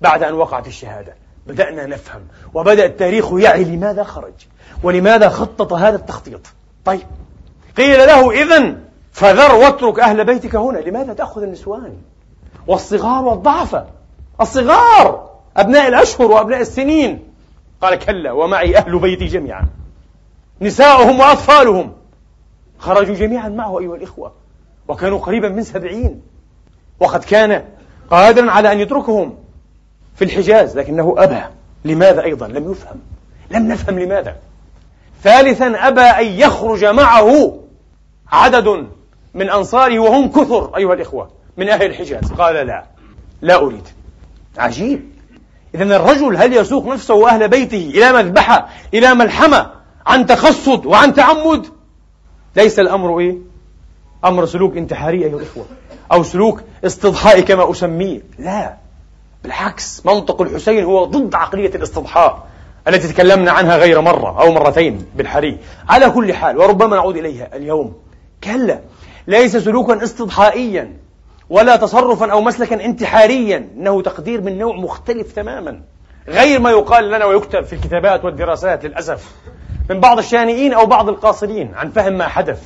بعد 0.00 0.22
أن 0.22 0.34
وقعت 0.34 0.66
الشهادة. 0.66 1.25
بدأنا 1.46 1.86
نفهم 1.86 2.22
وبدأ 2.54 2.86
التاريخ 2.86 3.32
يعي 3.32 3.64
لماذا 3.64 4.02
خرج 4.04 4.32
ولماذا 4.82 5.28
خطط 5.28 5.72
هذا 5.72 5.96
التخطيط. 5.96 6.40
طيب 6.84 7.06
قيل 7.76 7.98
له 7.98 8.30
إذا 8.30 8.76
فذر 9.12 9.54
واترك 9.54 10.00
أهل 10.00 10.24
بيتك 10.24 10.56
هنا 10.56 10.78
لماذا 10.78 11.12
تأخذ 11.12 11.42
النسوان؟ 11.42 11.96
والصغار 12.66 13.24
والضعفة 13.24 13.86
الصغار 14.40 15.30
أبناء 15.56 15.88
الأشهر 15.88 16.30
وأبناء 16.30 16.60
السنين. 16.60 17.28
قال 17.82 17.94
كلا 17.94 18.32
ومعي 18.32 18.76
أهل 18.76 18.98
بيتي 18.98 19.26
جميعا. 19.26 19.66
نساؤهم 20.60 21.20
وأطفالهم. 21.20 21.92
خرجوا 22.78 23.14
جميعا 23.14 23.48
معه 23.48 23.80
أيها 23.80 23.96
الإخوة 23.96 24.32
وكانوا 24.88 25.18
قريبا 25.18 25.48
من 25.48 25.62
سبعين. 25.62 26.22
وقد 27.00 27.24
كان 27.24 27.64
قادرا 28.10 28.50
على 28.50 28.72
أن 28.72 28.80
يتركهم. 28.80 29.38
في 30.16 30.24
الحجاز 30.24 30.78
لكنه 30.78 31.14
أبى. 31.18 31.42
لماذا 31.84 32.22
أيضا؟ 32.22 32.48
لم 32.48 32.72
يفهم. 32.72 32.96
لم 33.50 33.68
نفهم 33.68 33.98
لماذا. 33.98 34.36
ثالثا 35.22 35.88
أبى 35.88 36.00
أن 36.00 36.26
يخرج 36.26 36.84
معه 36.84 37.58
عدد 38.32 38.86
من 39.34 39.50
أنصاره 39.50 39.98
وهم 39.98 40.30
كثر 40.30 40.76
أيها 40.76 40.94
الإخوة 40.94 41.30
من 41.56 41.68
أهل 41.68 41.86
الحجاز. 41.86 42.32
قال 42.32 42.66
لا. 42.66 42.84
لا 43.42 43.56
أريد. 43.56 43.88
عجيب. 44.58 45.10
إذا 45.74 45.96
الرجل 45.96 46.36
هل 46.36 46.52
يسوق 46.56 46.86
نفسه 46.86 47.14
وأهل 47.14 47.48
بيته 47.48 47.90
إلى 47.94 48.12
مذبحة 48.12 48.68
إلى 48.94 49.14
ملحمة 49.14 49.70
عن 50.06 50.26
تقصد 50.26 50.86
وعن 50.86 51.14
تعمد؟ 51.14 51.66
ليس 52.56 52.78
الأمر 52.78 53.18
إيه؟ 53.18 53.36
أمر 54.24 54.46
سلوك 54.46 54.76
انتحاري 54.76 55.24
أيها 55.24 55.36
الإخوة 55.36 55.64
أو 56.12 56.22
سلوك 56.22 56.62
استضحائي 56.84 57.42
كما 57.42 57.70
أسميه. 57.70 58.22
لا. 58.38 58.85
بالعكس 59.44 60.06
منطق 60.06 60.42
الحسين 60.42 60.84
هو 60.84 61.04
ضد 61.04 61.34
عقلية 61.34 61.74
الاستضحاء 61.74 62.46
التي 62.88 63.08
تكلمنا 63.08 63.52
عنها 63.52 63.76
غير 63.76 64.00
مرة 64.00 64.40
أو 64.40 64.52
مرتين 64.52 65.06
بالحري. 65.16 65.58
على 65.88 66.10
كل 66.10 66.34
حال 66.34 66.58
وربما 66.58 66.96
نعود 66.96 67.16
إليها 67.16 67.56
اليوم. 67.56 67.96
كلا 68.44 68.80
ليس 69.26 69.56
سلوكا 69.56 70.04
استضحائيا 70.04 70.96
ولا 71.50 71.76
تصرفا 71.76 72.32
أو 72.32 72.40
مسلكا 72.40 72.84
انتحاريا. 72.84 73.68
إنه 73.76 74.02
تقدير 74.02 74.40
من 74.40 74.58
نوع 74.58 74.76
مختلف 74.76 75.32
تماما. 75.32 75.80
غير 76.28 76.60
ما 76.60 76.70
يقال 76.70 77.10
لنا 77.10 77.24
ويكتب 77.24 77.64
في 77.64 77.72
الكتابات 77.72 78.24
والدراسات 78.24 78.84
للأسف 78.84 79.32
من 79.90 80.00
بعض 80.00 80.18
الشانئين 80.18 80.72
أو 80.72 80.86
بعض 80.86 81.08
القاصرين 81.08 81.74
عن 81.74 81.90
فهم 81.90 82.12
ما 82.12 82.28
حدث. 82.28 82.62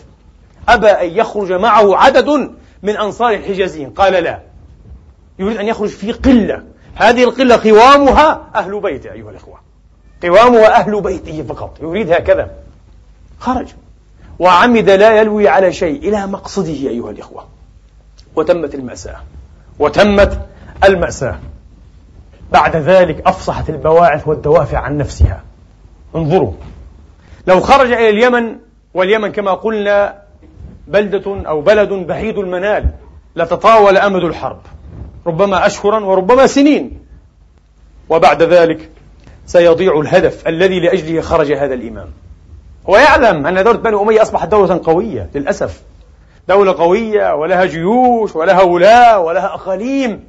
أبى 0.69 0.89
أن 0.89 1.11
يخرج 1.11 1.53
معه 1.53 1.97
عدد 1.97 2.29
من 2.83 2.97
أنصار 2.97 3.31
الحجازيين. 3.31 3.91
قال 3.91 4.13
لا. 4.13 4.50
يريد 5.41 5.57
أن 5.57 5.67
يخرج 5.67 5.89
في 5.89 6.13
قلة. 6.13 6.63
هذه 6.95 7.25
القلة 7.25 7.57
قوامها 7.57 8.51
أهل 8.55 8.81
بيته 8.81 9.13
أيها 9.13 9.31
الإخوة. 9.31 9.59
قوامها 10.23 10.81
أهل 10.81 11.01
بيته 11.01 11.43
فقط. 11.43 11.79
يريد 11.83 12.13
هكذا. 12.13 12.51
خرج. 13.39 13.67
وعمد 14.39 14.91
لا 14.91 15.21
يلوي 15.21 15.49
على 15.49 15.73
شيء 15.73 16.09
إلى 16.09 16.27
مقصده 16.27 16.73
أيها 16.73 17.11
الإخوة. 17.11 17.47
وتمت 18.37 18.75
المأساة. 18.75 19.17
وتمت 19.79 20.41
المأساة. 20.85 21.39
بعد 22.53 22.77
ذلك 22.77 23.27
أفصحت 23.27 23.71
البواعث 23.71 24.29
والدوافع 24.29 24.79
عن 24.79 24.97
نفسها. 24.97 25.43
انظروا. 26.17 26.53
لو 27.47 27.61
خرج 27.61 27.93
إلى 27.93 28.09
اليمن 28.09 28.57
واليمن 28.95 29.33
كما 29.33 29.55
قلنا 29.55 30.23
بلدة 30.89 31.49
أو 31.49 31.61
بلد 31.61 31.93
بعيد 31.93 32.39
المنال 32.39 32.87
لتطاول 33.37 33.97
أمد 33.97 34.25
الحرب. 34.25 34.61
ربما 35.27 35.67
أشهرا 35.67 36.05
وربما 36.05 36.47
سنين. 36.47 37.01
وبعد 38.09 38.43
ذلك 38.43 38.91
سيضيع 39.47 40.01
الهدف 40.01 40.49
الذي 40.49 40.81
لأجله 40.81 41.21
خرج 41.21 41.53
هذا 41.53 41.75
الإمام. 41.75 42.09
هو 42.89 42.97
يعلم 42.97 43.47
أن 43.47 43.65
دولة 43.65 43.79
بني 43.79 43.97
أمية 44.01 44.23
أصبحت 44.23 44.49
دولة 44.49 44.81
قوية 44.85 45.31
للأسف. 45.35 45.83
دولة 46.49 46.73
قوية 46.73 47.35
ولها 47.35 47.65
جيوش 47.65 48.37
ولها 48.37 48.63
ولاة 48.63 49.21
ولها 49.21 49.55
أقاليم. 49.55 50.25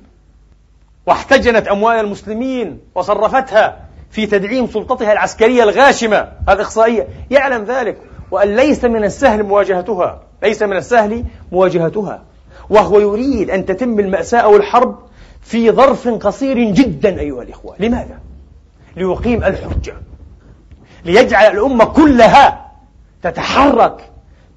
واحتجنت 1.08 1.68
أموال 1.68 2.00
المسلمين 2.00 2.80
وصرفتها 2.96 3.80
في 4.12 4.26
تدعيم 4.26 4.68
سلطتها 4.68 5.14
العسكرية 5.14 5.64
الغاشمة 5.64 6.32
الإقصائية. 6.50 7.08
يعلم 7.32 7.64
ذلك. 7.64 7.98
وأن 8.32 8.56
ليس 8.56 8.86
من 8.86 9.04
السهل 9.04 9.44
مواجهتها. 9.44 10.24
ليس 10.44 10.64
من 10.64 10.78
السهل 10.78 11.24
مواجهتها. 11.52 12.24
وهو 12.70 13.00
يريد 13.00 13.50
أن 13.50 13.66
تتم 13.66 14.00
المأساة 14.00 14.40
أو 14.40 14.56
الحرب 14.56 15.00
في 15.42 15.72
ظرف 15.72 16.08
قصير 16.08 16.60
جدا 16.60 17.20
أيها 17.20 17.44
الإخوة. 17.44 17.76
لماذا؟ 17.80 18.20
ليقيم 18.96 19.44
الحجة. 19.44 19.94
ليجعل 21.06 21.52
الأمة 21.52 21.86
كلها 21.86 22.72
تتحرك 23.24 24.10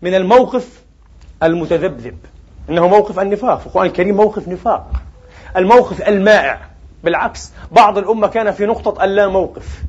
من 0.03 0.15
الموقف 0.15 0.83
المتذبذب. 1.43 2.17
إنه 2.71 2.89
موقف 2.89 3.21
النفاق. 3.21 3.63
القرآن 3.67 3.87
الكريم 3.87 4.17
موقف 4.17 4.49
نفاق. 4.49 4.91
الموقف 5.57 6.09
المائع. 6.09 6.61
بالعكس 7.05 7.53
بعض 7.73 7.99
الأمة 7.99 8.27
كان 8.27 8.51
في 8.51 8.67
نقطة 8.67 9.05
اللا 9.05 9.29
موقف 9.29 9.83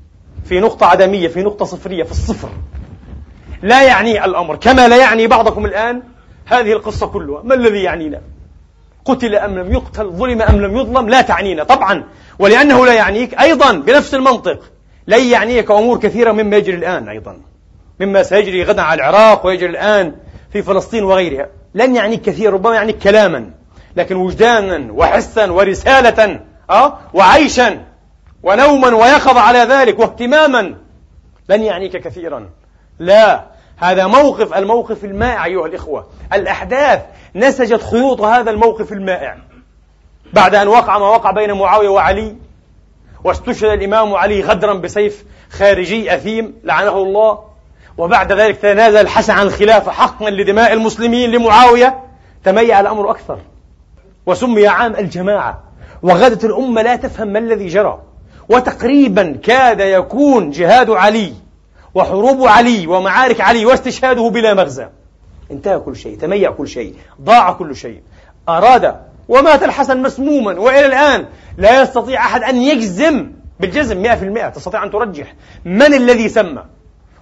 في 0.45 0.59
نقطة 0.59 0.85
عدمية 0.85 1.27
في 1.27 1.43
نقطة 1.43 1.65
صفرية 1.65 2.03
في 2.03 2.11
الصفر. 2.11 2.49
لا 3.61 3.83
يعني 3.83 4.25
الأمر. 4.25 4.55
كما 4.55 4.87
لا 4.87 4.97
يعني 4.97 5.27
بعضكم 5.27 5.65
الآن 5.65 6.01
هذه 6.45 6.71
القصة 6.73 7.07
كلها. 7.07 7.41
ما 7.43 7.55
الذي 7.55 7.83
يعنينا؟ 7.83 8.21
قتل 9.05 9.35
أم 9.35 9.59
لم 9.59 9.73
يقتل 9.73 10.09
ظلم 10.09 10.41
أم 10.41 10.61
لم 10.61 10.77
يظلم 10.77 11.09
لا 11.09 11.21
تعنينا 11.21 11.63
طبعا. 11.63 12.03
ولأنه 12.39 12.85
لا 12.85 12.93
يعنيك 12.93 13.41
أيضا 13.41 13.71
بنفس 13.71 14.13
المنطق. 14.15 14.59
لن 15.07 15.23
يعنيك 15.23 15.71
أمور 15.71 15.99
كثيرة 15.99 16.31
مما 16.31 16.57
يجري 16.57 16.75
الآن 16.75 17.09
أيضا. 17.09 17.37
مما 17.99 18.23
سيجري 18.23 18.63
غدا 18.63 18.81
على 18.81 18.99
العراق 18.99 19.45
ويجري 19.45 19.69
الآن 19.69 20.15
في 20.53 20.61
فلسطين 20.61 21.03
وغيرها. 21.03 21.49
لن 21.73 21.95
يعنيك 21.95 22.21
كثير 22.21 22.53
ربما 22.53 22.75
يعنيك 22.75 22.97
كلاما. 22.97 23.51
لكن 23.95 24.15
وجدانا 24.15 24.91
وحسا 24.93 25.51
ورسالة 25.51 26.39
أه؟ 26.69 26.99
وعيشا 27.13 27.85
ونوما 28.43 28.87
ويقظة 28.87 29.39
على 29.39 29.59
ذلك 29.59 29.99
واهتماما 29.99 30.75
لن 31.49 31.63
يعنيك 31.63 31.97
كثيرا. 31.97 32.49
لا 32.99 33.54
هذا 33.77 34.07
موقف 34.07 34.53
الموقف 34.53 35.05
المائع 35.05 35.45
أيها 35.45 35.65
الإخوة. 35.65 36.07
الأحداث 36.33 37.01
نسجت 37.35 37.83
خيوط 37.83 38.21
هذا 38.21 38.51
الموقف 38.51 38.91
المائع. 38.91 39.37
بعد 40.33 40.55
أن 40.55 40.67
وقع 40.67 40.97
ما 40.97 41.09
وقع 41.09 41.31
بين 41.31 41.53
معاوية 41.53 41.89
وعلي 41.89 42.35
واستشهد 43.23 43.69
الإمام 43.69 44.15
علي 44.15 44.41
غدرا 44.41 44.73
بسيف 44.73 45.23
خارجي 45.49 46.15
أثيم 46.15 46.53
لعنه 46.63 46.97
الله. 46.97 47.39
وبعد 47.97 48.33
ذلك 48.33 48.57
تنازل 48.57 48.97
الحسن 48.97 49.33
عن 49.33 49.47
الخلافة 49.47 49.91
حقا 49.91 50.29
لدماء 50.29 50.73
المسلمين 50.73 51.31
لمعاوية. 51.31 51.99
تميع 52.43 52.79
الأمر 52.79 53.11
أكثر. 53.11 53.39
وسمي 54.25 54.67
عام 54.67 54.95
الجماعة. 54.95 55.63
وغدت 56.03 56.45
الأمة 56.45 56.81
لا 56.81 56.95
تفهم 56.95 57.27
ما 57.27 57.39
الذي 57.39 57.67
جرى. 57.67 58.01
وتقريبا 58.49 59.37
كاد 59.43 59.79
يكون 59.79 60.49
جهاد 60.49 60.89
علي 60.89 61.33
وحروب 61.95 62.47
علي 62.47 62.87
ومعارك 62.87 63.41
علي 63.41 63.65
واستشهاده 63.65 64.29
بلا 64.29 64.53
مغزى. 64.53 64.87
انتهى 65.51 65.79
كل 65.79 65.95
شيء 65.95 66.17
تميع 66.17 66.51
كل 66.51 66.67
شيء 66.67 66.95
ضاع 67.21 67.51
كل 67.51 67.75
شيء. 67.75 68.01
أراد 68.49 68.95
ومات 69.27 69.63
الحسن 69.63 70.01
مسموما 70.01 70.59
وإلى 70.59 70.85
الآن 70.85 71.25
لا 71.57 71.81
يستطيع 71.81 72.25
أحد 72.25 72.43
أن 72.43 72.57
يجزم 72.57 73.31
بالجزم 73.59 74.01
مئة 74.01 74.15
في 74.15 74.25
المئة. 74.25 74.49
تستطيع 74.49 74.83
أن 74.83 74.91
ترجح 74.91 75.33
من 75.65 75.93
الذي 75.93 76.29
سمى 76.29 76.63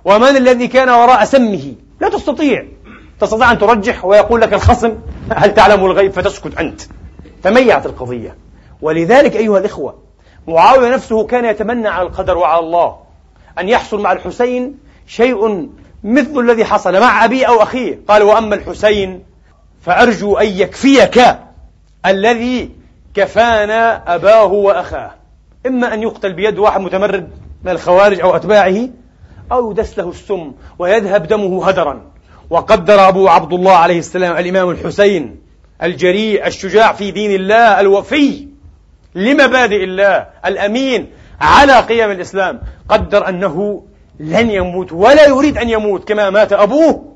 ومن 0.05 0.38
الذي 0.38 0.67
كان 0.67 0.89
وراء 0.89 1.25
سمه. 1.25 1.73
لا 2.01 2.09
تستطيع. 2.09 2.65
تستطيع 3.19 3.51
أن 3.51 3.59
ترجح 3.59 4.05
ويقول 4.05 4.41
لك 4.41 4.53
الخصم 4.53 4.95
هل 5.36 5.53
تعلم 5.53 5.86
الغيب؟ 5.86 6.12
فتسكت 6.12 6.57
أنت. 6.59 6.81
تميعت 7.43 7.86
القضية. 7.86 8.38
ولذلك 8.81 9.36
أيها 9.36 9.59
الإخوة 9.59 9.95
معاوية 10.47 10.93
نفسه 10.93 11.25
كان 11.25 11.45
يتمنى 11.45 11.88
على 11.88 12.07
القدر 12.07 12.38
وعلى 12.38 12.59
الله. 12.59 13.02
أن 13.59 13.69
يحصل 13.69 14.01
مع 14.01 14.11
الحسين 14.11 14.77
شيء 15.07 15.69
مثل 16.03 16.39
الذي 16.39 16.65
حصل 16.65 16.99
مع 16.99 17.25
أبيه 17.25 17.45
أو 17.45 17.63
أخيه. 17.63 17.99
قال 18.07 18.23
وأما 18.23 18.55
الحسين 18.55 19.23
فأرجو 19.81 20.37
أن 20.37 20.47
يكفيك 20.47 21.21
الذي 22.05 22.69
كفانا 23.13 24.15
أباه 24.15 24.45
وأخاه. 24.45 25.11
إما 25.65 25.93
أن 25.93 26.01
يقتل 26.01 26.33
بيد 26.33 26.59
واحد 26.59 26.81
متمرد 26.81 27.29
من 27.63 27.71
الخوارج 27.71 28.21
أو 28.21 28.35
أتباعه 28.35 28.89
أو 29.51 29.71
يدس 29.71 29.99
له 29.99 30.09
السم 30.09 30.51
ويذهب 30.79 31.27
دمه 31.27 31.67
هدرا. 31.67 32.01
وقدر 32.49 33.07
أبو 33.07 33.27
عبد 33.27 33.53
الله 33.53 33.71
عليه 33.71 33.99
السلام 33.99 34.37
الإمام 34.37 34.69
الحسين 34.69 35.43
الجريء 35.83 36.47
الشجاع 36.47 36.93
في 36.93 37.11
دين 37.11 37.31
الله 37.31 37.79
الوفي 37.79 38.47
لمبادئ 39.15 39.83
الله 39.83 40.27
الأمين 40.45 41.11
على 41.43 41.79
قيم 41.79 42.12
الإسلام 42.12 42.62
قدر 42.89 43.29
أنه 43.29 43.84
لن 44.19 44.49
يموت 44.49 44.91
ولا 44.91 45.27
يريد 45.27 45.58
أن 45.58 45.69
يموت 45.69 46.08
كما 46.08 46.29
مات 46.29 46.53
أبوه 46.53 47.13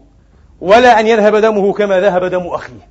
ولا 0.62 1.00
أن 1.00 1.08
يذهب 1.08 1.36
دمه 1.36 1.74
كما 1.74 2.00
ذهب 2.00 2.26
دم 2.26 2.48
أخيه. 2.48 2.88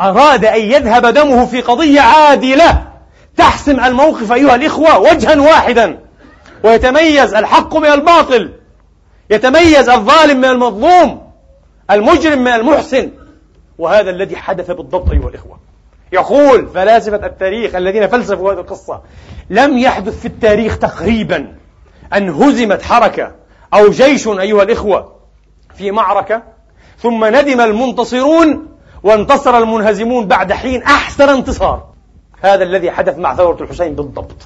أراد 0.00 0.44
أن 0.44 0.60
يذهب 0.60 1.06
دمه 1.06 1.46
في 1.46 1.60
قضية 1.60 2.00
عادلة 2.00 2.84
تحسم 3.36 3.80
الموقف 3.80 4.32
أيها 4.32 4.54
الإخوة 4.54 4.98
وجها 4.98 5.40
واحدا 5.40 5.98
ويتميز 6.64 7.34
الحق 7.34 7.76
من 7.76 7.88
الباطل 7.88 8.52
يتميز 9.30 9.88
الظالم 9.88 10.38
من 10.38 10.44
المظلوم 10.44 11.32
المجرم 11.90 12.38
من 12.38 12.52
المحسن 12.52 13.10
وهذا 13.78 14.10
الذي 14.10 14.36
حدث 14.36 14.70
بالضبط 14.70 15.10
أيها 15.10 15.28
الإخوة. 15.28 15.61
يقول 16.12 16.66
فلاسفة 16.66 17.26
التاريخ 17.26 17.74
الذين 17.74 18.06
فلسفوا 18.06 18.52
هذه 18.52 18.58
القصة 18.58 19.02
لم 19.50 19.78
يحدث 19.78 20.20
في 20.20 20.26
التاريخ 20.26 20.78
تقريبا 20.78 21.54
أن 22.14 22.28
هزمت 22.28 22.82
حركة 22.82 23.32
أو 23.74 23.90
جيش 23.90 24.28
أيها 24.28 24.62
الإخوة 24.62 25.12
في 25.74 25.90
معركة 25.90 26.42
ثم 26.98 27.24
ندم 27.24 27.60
المنتصرون 27.60 28.68
وانتصر 29.02 29.58
المنهزمون 29.58 30.26
بعد 30.26 30.52
حين 30.52 30.82
أحسن 30.82 31.28
انتصار. 31.28 31.92
هذا 32.40 32.62
الذي 32.64 32.90
حدث 32.90 33.18
مع 33.18 33.34
ثورة 33.34 33.62
الحسين 33.62 33.94
بالضبط. 33.94 34.36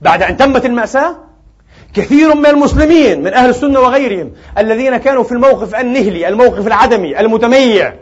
بعد 0.00 0.22
أن 0.22 0.36
تمت 0.36 0.66
المأساة 0.66 1.16
كثير 1.94 2.34
من 2.34 2.46
المسلمين 2.46 3.22
من 3.22 3.34
أهل 3.34 3.50
السنة 3.50 3.80
وغيرهم 3.80 4.32
الذين 4.58 4.96
كانوا 4.96 5.22
في 5.22 5.32
الموقف 5.32 5.74
النهلي 5.74 6.28
الموقف 6.28 6.66
العدمي 6.66 7.20
المتميع 7.20 7.94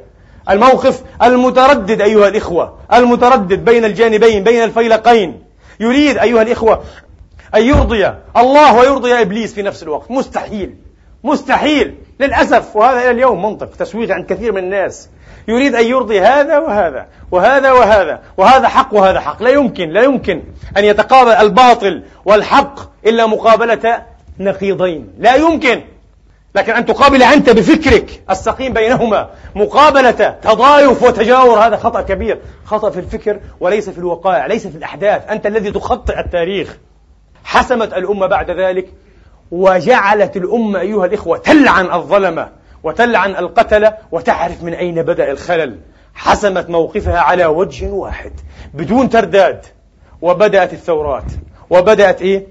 الموقف 0.50 1.02
المتردد 1.22 2.00
أيها 2.00 2.28
الإخوة 2.28 2.78
المتردد 2.94 3.64
بين 3.64 3.84
الجانبين 3.84 4.44
بين 4.44 4.64
الفيلقين. 4.64 5.42
يريد 5.80 6.18
أيها 6.18 6.42
الإخوة 6.42 6.82
أن 7.54 7.62
يرضي 7.62 8.10
الله 8.36 8.76
ويرضي 8.76 9.12
إبليس 9.12 9.54
في 9.54 9.62
نفس 9.62 9.82
الوقت. 9.82 10.10
مستحيل 10.10 10.74
مستحيل. 11.24 11.94
للأسف 12.20 12.76
وهذا 12.76 13.00
إلى 13.00 13.10
اليوم 13.10 13.42
منطق 13.42 13.70
تسويق 13.78 14.10
عند 14.10 14.26
كثير 14.26 14.52
من 14.52 14.64
الناس. 14.64 15.08
يريد 15.48 15.74
أن 15.74 15.86
يرضي 15.86 16.20
هذا 16.20 16.58
وهذا 16.58 17.06
وهذا 17.30 17.72
وهذا 17.72 18.20
وهذا 18.36 18.68
حق 18.68 18.94
وهذا 18.94 19.20
حق. 19.20 19.42
لا 19.42 19.50
يمكن 19.50 19.90
لا 19.90 20.02
يمكن 20.02 20.42
أن 20.76 20.84
يتقابل 20.84 21.30
الباطل 21.30 22.02
والحق 22.24 22.80
إلا 23.06 23.26
مقابلة 23.26 24.02
نقيضين. 24.38 25.08
لا 25.18 25.34
يمكن. 25.34 25.82
لكن 26.54 26.72
أن 26.72 26.86
تقابل 26.86 27.22
أنت 27.22 27.50
بفكرك 27.50 28.22
السقيم 28.30 28.72
بينهما 28.72 29.30
مقابلة 29.54 30.36
تضايف 30.42 31.02
وتجاور 31.02 31.58
هذا 31.58 31.76
خطأ 31.76 32.02
كبير. 32.02 32.38
خطأ 32.64 32.90
في 32.90 33.00
الفكر 33.00 33.40
وليس 33.60 33.90
في 33.90 33.98
الوقائع 33.98 34.46
ليس 34.46 34.66
في 34.66 34.76
الأحداث. 34.76 35.30
أنت 35.30 35.46
الذي 35.46 35.70
تخطئ 35.70 36.18
التاريخ. 36.18 36.78
حسمت 37.44 37.92
الأمة 37.92 38.26
بعد 38.26 38.50
ذلك 38.50 38.92
وجعلت 39.50 40.36
الأمة 40.36 40.80
أيها 40.80 41.06
الإخوة 41.06 41.38
تلعن 41.38 41.92
الظلمة 41.92 42.48
وتلعن 42.82 43.30
القتلة 43.30 43.96
وتعرف 44.12 44.62
من 44.62 44.74
أين 44.74 45.02
بدأ 45.02 45.30
الخلل. 45.30 45.78
حسمت 46.14 46.70
موقفها 46.70 47.18
على 47.18 47.46
وجه 47.46 47.86
واحد. 47.86 48.32
بدون 48.74 49.08
ترداد. 49.08 49.66
وبدأت 50.22 50.72
الثورات. 50.72 51.32
وبدأت 51.70 52.22
إيه؟ 52.22 52.46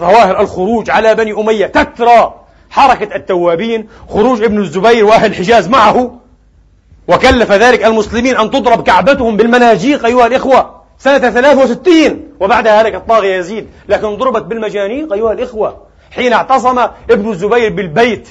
ظواهر 0.00 0.40
الخروج 0.40 0.90
على 0.90 1.14
بني 1.14 1.32
أمية 1.32 1.66
تترى. 1.66 2.43
حركة 2.74 3.16
التوابين 3.16 3.88
خروج 4.08 4.42
ابن 4.42 4.58
الزبير 4.58 5.04
وأهل 5.04 5.30
الحجاز 5.30 5.68
معه 5.68 6.20
وكلف 7.08 7.52
ذلك 7.52 7.84
المسلمين 7.84 8.36
أن 8.36 8.50
تضرب 8.50 8.82
كعبتهم 8.82 9.36
بالمناجيق 9.36 10.06
أيها 10.06 10.26
الإخوة 10.26 10.82
سنة 10.98 11.18
63 11.18 12.20
وبعد 12.40 12.66
هلك 12.66 12.94
الطاغية 12.94 13.36
يزيد 13.36 13.68
لكن 13.88 14.14
ضربت 14.16 14.42
بالمجانيق 14.42 15.12
أيها 15.12 15.32
الإخوة 15.32 15.82
حين 16.10 16.32
اعتصم 16.32 16.78
ابن 17.10 17.30
الزبير 17.30 17.72
بالبيت. 17.72 18.28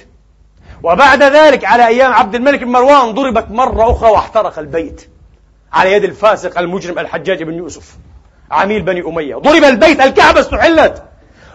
وبعد 0.83 1.23
ذلك 1.23 1.65
على 1.65 1.87
أيام 1.87 2.13
عبد 2.13 2.35
الملك 2.35 2.63
بن 2.63 2.71
مروان 2.71 3.11
ضربت 3.11 3.51
مرة 3.51 3.91
أخرى 3.91 4.11
واحترق 4.11 4.59
البيت 4.59 5.09
على 5.73 5.91
يد 5.93 6.03
الفاسق 6.03 6.59
المجرم 6.59 6.99
الحجاج 6.99 7.43
بن 7.43 7.53
يوسف 7.53 7.97
عميل 8.51 8.81
بني 8.81 9.01
أمية. 9.01 9.35
ضرب 9.35 9.63
البيت 9.63 10.01
الكعبة 10.01 10.39
استحلت. 10.39 11.03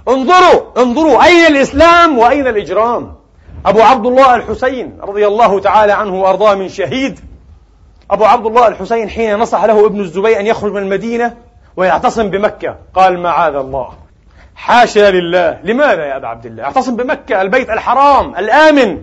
انظروا 0.08 0.82
انظروا 0.82 1.24
أين 1.24 1.46
الإسلام 1.46 2.18
وأين 2.18 2.46
الإجرام؟ 2.46 3.14
أبو 3.66 3.82
عبد 3.82 4.06
الله 4.06 4.34
الحسين 4.34 4.98
رضي 5.02 5.26
الله 5.26 5.60
تعالى 5.60 5.92
عنه 5.92 6.20
وأرضاه 6.20 6.54
من 6.54 6.68
شهيد. 6.68 7.20
أبو 8.10 8.24
عبد 8.24 8.46
الله 8.46 8.68
الحسين 8.68 9.08
حين 9.08 9.36
نصح 9.36 9.64
له 9.64 9.86
ابن 9.86 10.00
الزبير 10.00 10.40
أن 10.40 10.46
يخرج 10.46 10.72
من 10.72 10.82
المدينة 10.82 11.36
ويعتصم 11.76 12.30
بمكة 12.30 12.76
قال 12.94 13.20
معاذ 13.20 13.54
الله. 13.54 13.88
حاشا 14.54 15.10
لله. 15.10 15.60
لماذا 15.64 16.04
يا 16.06 16.16
أبا 16.16 16.28
عبد 16.28 16.46
الله؟ 16.46 16.64
اعتصم 16.64 16.96
بمكة 16.96 17.42
البيت 17.42 17.70
الحرام 17.70 18.34
الآمن. 18.36 18.98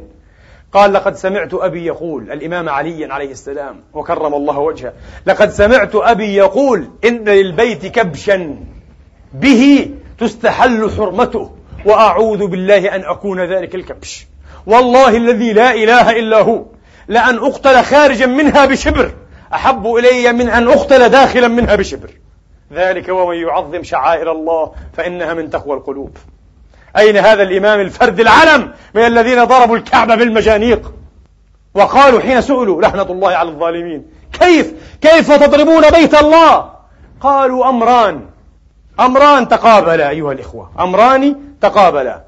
قال 0.74 0.94
لقد 0.94 1.16
سمعت 1.16 1.54
أبي 1.54 1.86
يقول 1.86 2.32
الإمام 2.32 2.70
علي 2.70 3.06
عليه 3.06 3.32
السلام 3.32 3.82
وكرم 3.94 4.34
الله 4.34 4.60
وجهه 4.60 4.94
لقد 5.26 5.50
سمعت 5.50 5.96
أبي 5.96 6.36
يقول 6.36 6.90
إن 7.06 7.24
للبيت 7.30 7.86
كبشا. 7.86 8.56
به 9.34 9.92
تستحل 10.20 10.92
حرمته 10.98 11.52
وأعوذ 11.86 12.48
بالله 12.48 12.96
أن 12.96 13.04
أكون 13.04 13.42
ذلك 13.42 13.76
الكبش 13.76 14.28
والله 14.68 15.18
الذي 15.18 15.54
لا 15.54 15.74
إله 15.74 16.12
إلا 16.12 16.42
هو. 16.42 16.66
لأن 17.08 17.38
أقتل 17.38 17.84
خارجا 17.84 18.26
منها 18.26 18.66
بشبر. 18.66 19.12
أحب 19.54 19.88
إلي 19.88 20.34
من 20.34 20.50
أن 20.50 20.68
أقتل 20.68 21.10
داخلا 21.10 21.48
منها 21.48 21.76
بشبر. 21.76 22.10
ذلك 22.74 23.10
ومن 23.10 23.36
يعظم 23.36 23.84
شعائر 23.84 24.32
الله 24.32 24.72
فإنها 24.94 25.34
من 25.34 25.50
تقوى 25.50 25.78
القلوب. 25.78 26.18
أين 26.98 27.18
هذا 27.18 27.44
الإمام 27.44 27.80
الفرد 27.80 28.20
العلم 28.20 28.74
من 28.94 29.02
الذين 29.02 29.44
ضربوا 29.44 29.78
الكعبة 29.78 30.16
بالمجانيق؟ 30.16 30.94
وقالوا 31.74 32.20
حين 32.20 32.42
سئلوا 32.42 32.82
لعنة 32.82 33.12
الله 33.12 33.32
على 33.32 33.50
الظالمين 33.50 34.06
كيف؟ 34.40 34.74
كيف 35.02 35.32
تضربون 35.32 35.90
بيت 35.90 36.16
الله؟ 36.16 36.70
قالوا 37.22 37.70
أمران. 37.70 38.26
أمران 39.00 39.48
تقابلا 39.48 40.10
أيها 40.10 40.32
الإخوة. 40.32 40.72
أمران 40.80 41.36
تقابلا. 41.62 42.24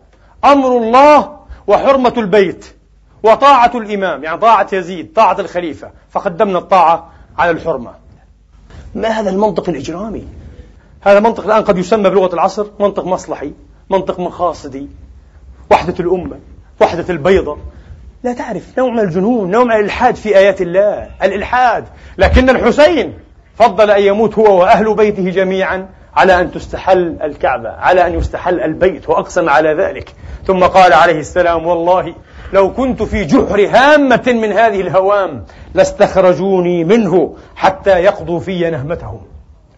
أمر 0.45 0.77
الله 0.77 1.37
وحرمة 1.67 2.13
البيت 2.17 2.65
وطاعة 3.23 3.71
الإمام 3.75 4.23
يعني 4.23 4.37
طاعة 4.37 4.67
يزيد 4.73 5.13
طاعة 5.13 5.39
الخليفة. 5.39 5.91
فقدمنا 6.09 6.57
الطاعة 6.59 7.09
على 7.37 7.51
الحرمة. 7.51 7.91
ما 8.95 9.07
هذا 9.07 9.29
المنطق 9.29 9.69
الإجرامي؟ 9.69 10.27
هذا 11.01 11.19
منطق 11.19 11.45
الآن 11.45 11.63
قد 11.63 11.77
يسمى 11.77 12.09
بلغة 12.09 12.33
العصر 12.33 12.67
منطق 12.79 13.05
مصلحي 13.05 13.53
منطق 13.89 14.19
مقاصدي 14.19 14.87
وحدة 15.71 15.95
الأمة 15.99 16.39
وحدة 16.81 17.05
البيضة. 17.09 17.57
لا 18.23 18.33
تعرف 18.33 18.77
نوع 18.77 18.89
من 18.89 18.99
الجنون 18.99 19.51
نوع 19.51 19.63
من 19.63 19.71
الإلحاد 19.71 20.15
في 20.15 20.37
آيات 20.37 20.61
الله. 20.61 21.09
الإلحاد. 21.23 21.85
لكن 22.17 22.49
الحسين 22.49 23.13
فضل 23.55 23.91
أن 23.91 24.03
يموت 24.03 24.37
هو 24.39 24.59
وأهل 24.59 24.95
بيته 24.95 25.29
جميعا. 25.29 25.89
على 26.17 26.41
أن 26.41 26.51
تستحل 26.51 27.17
الكعبة 27.23 27.69
على 27.69 28.07
أن 28.07 28.13
يستحل 28.13 28.59
البيت 28.59 29.09
وأقسم 29.09 29.49
على 29.49 29.73
ذلك. 29.73 30.13
ثم 30.47 30.63
قال 30.63 30.93
عليه 30.93 31.19
السلام 31.19 31.67
والله 31.67 32.13
لو 32.53 32.73
كنت 32.73 33.03
في 33.03 33.25
جحر 33.25 33.67
هامة 33.67 34.23
من 34.27 34.51
هذه 34.51 34.81
الهوام 34.81 35.45
لاستخرجوني 35.73 36.83
منه 36.83 37.35
حتى 37.55 37.89
يقضوا 37.89 38.39
في 38.39 38.69
نهمتهم 38.69 39.21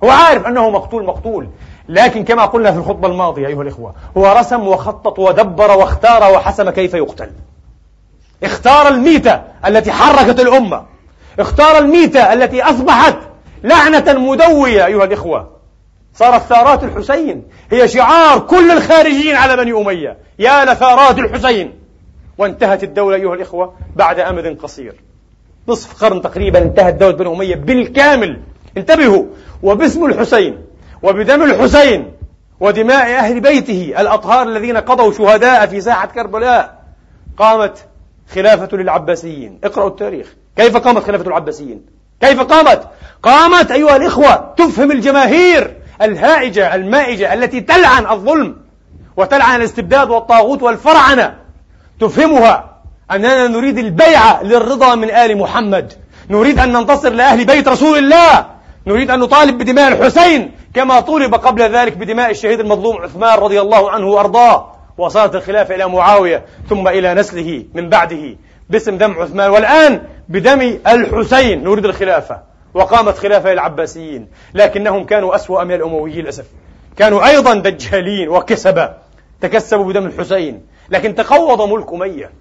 هو 0.04 0.10
عارف 0.10 0.46
أنه 0.46 0.70
مقتول 0.70 1.06
مقتول. 1.06 1.48
لكن 1.90 2.24
كما 2.24 2.46
قلنا 2.46 2.72
في 2.72 2.78
الخطبة 2.78 3.08
الماضية 3.08 3.48
أيها 3.48 3.62
الإخوة 3.62 3.94
هو 4.18 4.36
رسم 4.40 4.68
وخطط 4.68 5.20
ودبر 5.20 5.78
واختار 5.78 6.34
وحسم 6.34 6.70
كيف 6.70 6.94
يقتل. 6.94 7.30
اختار 8.44 8.88
الميتة 8.88 9.42
التي 9.66 9.92
حركت 9.92 10.40
الأمة. 10.40 10.86
اختار 11.40 11.78
الميتة 11.78 12.34
التي 12.34 12.64
أصبحت 12.64 13.18
لعنة 13.64 14.14
مدوية 14.20 14.86
أيها 14.86 15.04
الإخوة. 15.04 15.59
صارت 16.20 16.42
ثارات 16.42 16.84
الحسين. 16.84 17.44
هي 17.72 17.88
شعار 17.88 18.40
كل 18.40 18.72
الخارجين 18.72 19.36
على 19.36 19.58
بني 19.58 19.72
أمية. 19.72 20.18
يا 20.40 20.66
لثارات 20.66 21.20
الحسين. 21.20 21.74
وانتهت 22.38 22.84
الدولة 22.84 23.16
أيها 23.16 23.34
الإخوة 23.36 23.74
بعد 23.96 24.20
أمد 24.20 24.58
قصير. 24.62 24.96
نصف 25.68 26.04
قرن 26.04 26.22
تقريبا 26.22 26.60
انتهت 26.60 26.94
دولة 26.94 27.16
بني 27.16 27.30
أمية 27.36 27.56
بالكامل. 27.56 28.40
انتبهوا. 28.78 29.26
وباسم 29.64 30.06
الحسين. 30.06 30.58
وبدم 31.04 31.44
الحسين. 31.44 32.12
ودماء 32.60 33.16
أهل 33.16 33.40
بيته 33.40 33.94
الأطهار 34.00 34.48
الذين 34.48 34.78
قضوا 34.78 35.14
شهداء 35.14 35.66
في 35.66 35.82
ساحة 35.82 36.08
كربلاء. 36.08 36.84
قامت 37.38 37.86
خلافة 38.34 38.78
للعباسيين. 38.78 39.60
اقرأوا 39.64 39.90
التاريخ. 39.90 40.34
كيف 40.56 40.78
قامت 40.78 41.04
خلافة 41.04 41.28
العباسيين؟ 41.28 41.82
كيف 42.22 42.40
قامت؟ 42.42 42.88
قامت 43.24 43.72
أيها 43.72 43.96
الإخوة 43.96 44.54
تفهم 44.58 44.92
الجماهير. 44.92 45.79
الهائجة 46.02 46.76
المائجة 46.76 47.34
التي 47.34 47.62
تلعن 47.62 48.08
الظلم 48.08 48.56
وتلعن 49.18 49.56
الاستبداد 49.56 50.10
والطاغوت 50.10 50.64
والفرعنة 50.64 51.36
تفهمها 52.00 52.70
أننا 53.12 53.48
نريد 53.48 53.78
البيعة 53.78 54.44
للرضا 54.44 54.96
من 54.96 55.12
آل 55.12 55.38
محمد. 55.38 55.94
نريد 56.30 56.60
أن 56.60 56.74
ننتصر 56.74 57.10
لأهل 57.10 57.46
بيت 57.46 57.68
رسول 57.68 57.98
الله. 57.98 58.46
نريد 58.88 59.12
أن 59.12 59.20
نطالب 59.20 59.58
بدماء 59.58 59.88
الحسين 59.88 60.52
كما 60.74 61.00
طولب 61.00 61.36
قبل 61.36 61.62
ذلك 61.62 61.98
بدماء 61.98 62.32
الشهيد 62.32 62.60
المظلوم 62.60 62.98
عثمان 62.98 63.40
رضي 63.40 63.62
الله 63.62 63.92
عنه 63.92 64.08
وأرضاه. 64.08 64.76
وصارت 64.98 65.36
الخلافة 65.36 65.76
إلى 65.76 65.88
معاوية 65.88 66.46
ثم 66.70 66.88
إلى 66.88 67.14
نسله 67.14 67.66
من 67.74 67.90
بعده 67.90 68.36
باسم 68.70 68.98
دم 68.98 69.12
عثمان. 69.20 69.50
والآن 69.50 70.02
بدم 70.30 70.80
الحسين 70.88 71.64
نريد 71.64 71.86
الخلافة. 71.86 72.49
وقامت 72.74 73.18
خلافة 73.18 73.52
العباسيين 73.52 74.28
لكنهم 74.54 75.06
كانوا 75.06 75.36
أسوأ 75.36 75.64
من 75.64 75.76
الأمويين 75.76 76.24
للأسف. 76.24 76.46
كانوا 76.98 77.28
أيضا 77.28 77.56
دجالين 77.56 78.30
وكسبة 78.30 78.90
تكسبوا 79.42 79.86
بدم 79.86 80.06
الحسين 80.06 80.62
لكن 80.90 81.16
تقوض 81.16 81.62
ملك 81.62 81.94
أمية. 81.94 82.32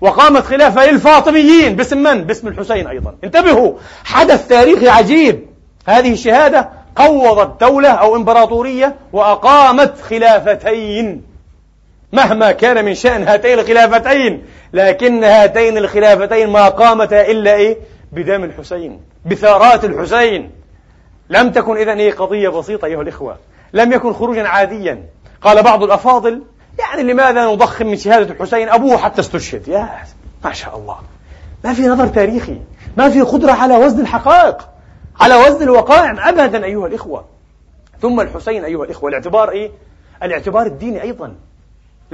وقامت 0.00 0.42
خلافة 0.42 0.90
للفاطميين 0.90 1.76
باسم 1.76 1.98
من؟ 1.98 2.24
باسم 2.24 2.48
الحسين 2.48 2.86
أيضا. 2.86 3.14
انتبهوا 3.24 3.72
حدث 4.04 4.48
تاريخي 4.48 4.88
عجيب. 4.88 5.46
هذه 5.86 6.12
الشهادة 6.12 6.68
قوضت 6.96 7.60
دولة 7.60 7.88
أو 7.88 8.16
إمبراطورية 8.16 8.94
وأقامت 9.12 10.00
خلافتين. 10.00 11.22
مهما 12.12 12.52
كان 12.52 12.84
من 12.84 12.94
شأن 12.94 13.22
هاتين 13.22 13.58
الخلافتين 13.58 14.42
لكن 14.72 15.24
هاتين 15.24 15.78
الخلافتين 15.78 16.50
ما 16.50 16.68
قامتا 16.68 17.30
إلا 17.30 17.54
إيه؟ 17.54 17.78
بدم 18.14 18.44
الحسين 18.44 19.00
بثارات 19.26 19.84
الحسين. 19.84 20.50
لم 21.28 21.50
تكن 21.50 21.76
إذا 21.76 21.94
هي 21.94 22.10
قضية 22.10 22.48
بسيطة 22.48 22.86
أيها 22.86 23.02
الإخوة. 23.02 23.38
لم 23.72 23.92
يكن 23.92 24.12
خروجا 24.12 24.48
عاديا. 24.48 25.06
قال 25.42 25.62
بعض 25.62 25.82
الأفاضل 25.82 26.42
يعني 26.78 27.02
لماذا 27.12 27.46
نضخم 27.46 27.86
من 27.86 27.96
شهادة 27.96 28.34
الحسين؟ 28.34 28.68
أبوه 28.68 28.96
حتى 28.96 29.20
استشهد. 29.20 29.68
يا 29.68 29.88
ما 30.44 30.52
شاء 30.52 30.76
الله. 30.76 30.96
ما 31.64 31.74
في 31.74 31.82
نظر 31.82 32.06
تاريخي. 32.06 32.60
ما 32.96 33.08
في 33.10 33.20
قدرة 33.20 33.52
على 33.52 33.76
وزن 33.76 34.00
الحقائق 34.00 34.68
على 35.20 35.34
وزن 35.34 35.62
الوقائع 35.62 36.28
أبدا 36.28 36.64
أيها 36.64 36.86
الإخوة. 36.86 37.24
ثم 38.00 38.20
الحسين 38.20 38.64
أيها 38.64 38.84
الإخوة 38.84 39.08
الاعتبار 39.08 39.50
إيه؟ 39.50 39.70
الاعتبار 40.22 40.66
الديني 40.66 41.02
أيضا. 41.02 41.34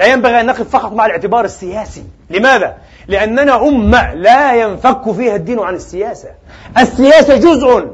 لا 0.01 0.07
ينبغي 0.07 0.41
أن 0.41 0.47
نقف 0.47 0.69
فقط 0.69 0.93
مع 0.93 1.07
الاعتبار 1.07 1.45
السياسي. 1.45 2.05
لماذا؟ 2.31 2.77
لأننا 3.09 3.69
أمة 3.69 4.15
لا 4.15 4.55
ينفك 4.55 5.13
فيها 5.13 5.37
الدين 5.37 5.59
عن 5.59 5.75
السياسة. 5.75 6.29
السياسة 6.79 7.37
جزء 7.37 7.87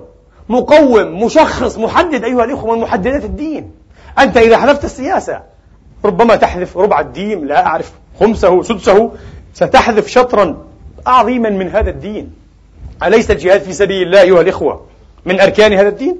مقوم 0.48 1.24
مشخص 1.24 1.78
محدد 1.78 2.24
أيها 2.24 2.44
الإخوة 2.44 2.74
من 2.74 2.82
محددات 2.82 3.24
الدين. 3.24 3.70
أنت 4.18 4.36
إذا 4.36 4.58
حذفت 4.58 4.84
السياسة 4.84 5.42
ربما 6.04 6.36
تحذف 6.36 6.76
ربع 6.76 7.00
الدين 7.00 7.46
لا 7.46 7.66
أعرف 7.66 7.92
خمسه 8.20 8.62
سدسه 8.62 9.10
ستحذف 9.54 10.08
شطرا 10.08 10.56
عظيما 11.06 11.50
من 11.50 11.68
هذا 11.68 11.90
الدين. 11.90 12.32
أليس 13.02 13.30
الجهاد 13.30 13.60
في 13.60 13.72
سبيل 13.72 14.06
الله 14.06 14.20
أيها 14.20 14.40
الإخوة 14.40 14.86
من 15.24 15.40
أركان 15.40 15.72
هذا 15.72 15.88
الدين؟ 15.88 16.16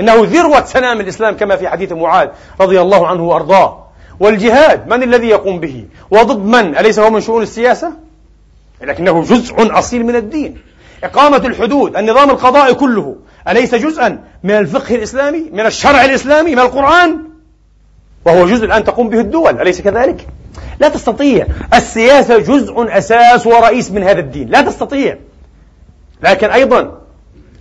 إنه 0.00 0.14
ذروة 0.14 0.64
سنام 0.64 1.00
الإسلام 1.00 1.36
كما 1.36 1.56
في 1.56 1.68
حديث 1.68 1.92
معاذ 1.92 2.28
رضي 2.60 2.80
الله 2.80 3.06
عنه 3.06 3.22
وأرضاه. 3.22 3.89
والجهاد 4.20 4.88
من 4.88 5.02
الذي 5.02 5.28
يقوم 5.28 5.60
به؟ 5.60 5.84
وضد 6.10 6.44
من؟ 6.44 6.76
أليس 6.76 6.98
هو 6.98 7.10
من 7.10 7.20
شؤون 7.20 7.42
السياسة؟ 7.42 7.92
لكنه 8.82 9.22
جزء 9.22 9.54
أصيل 9.58 10.06
من 10.06 10.16
الدين. 10.16 10.58
إقامة 11.04 11.36
الحدود 11.36 11.96
النظام 11.96 12.30
القضائي 12.30 12.74
كله 12.74 13.16
أليس 13.48 13.74
جزءا 13.74 14.18
من 14.42 14.50
الفقه 14.50 14.94
الإسلامي 14.94 15.50
من 15.52 15.66
الشرع 15.66 16.04
الإسلامي 16.04 16.50
من 16.52 16.58
القرآن؟ 16.58 17.18
وهو 18.24 18.46
جزء 18.46 18.64
الآن 18.64 18.84
تقوم 18.84 19.08
به 19.08 19.20
الدول 19.20 19.60
أليس 19.60 19.80
كذلك؟ 19.80 20.26
لا 20.80 20.88
تستطيع. 20.88 21.46
السياسة 21.74 22.38
جزء 22.38 22.74
أساس 22.98 23.46
ورئيس 23.46 23.90
من 23.90 24.02
هذا 24.02 24.20
الدين 24.20 24.48
لا 24.48 24.60
تستطيع. 24.60 25.18
لكن 26.22 26.50
أيضا 26.50 27.00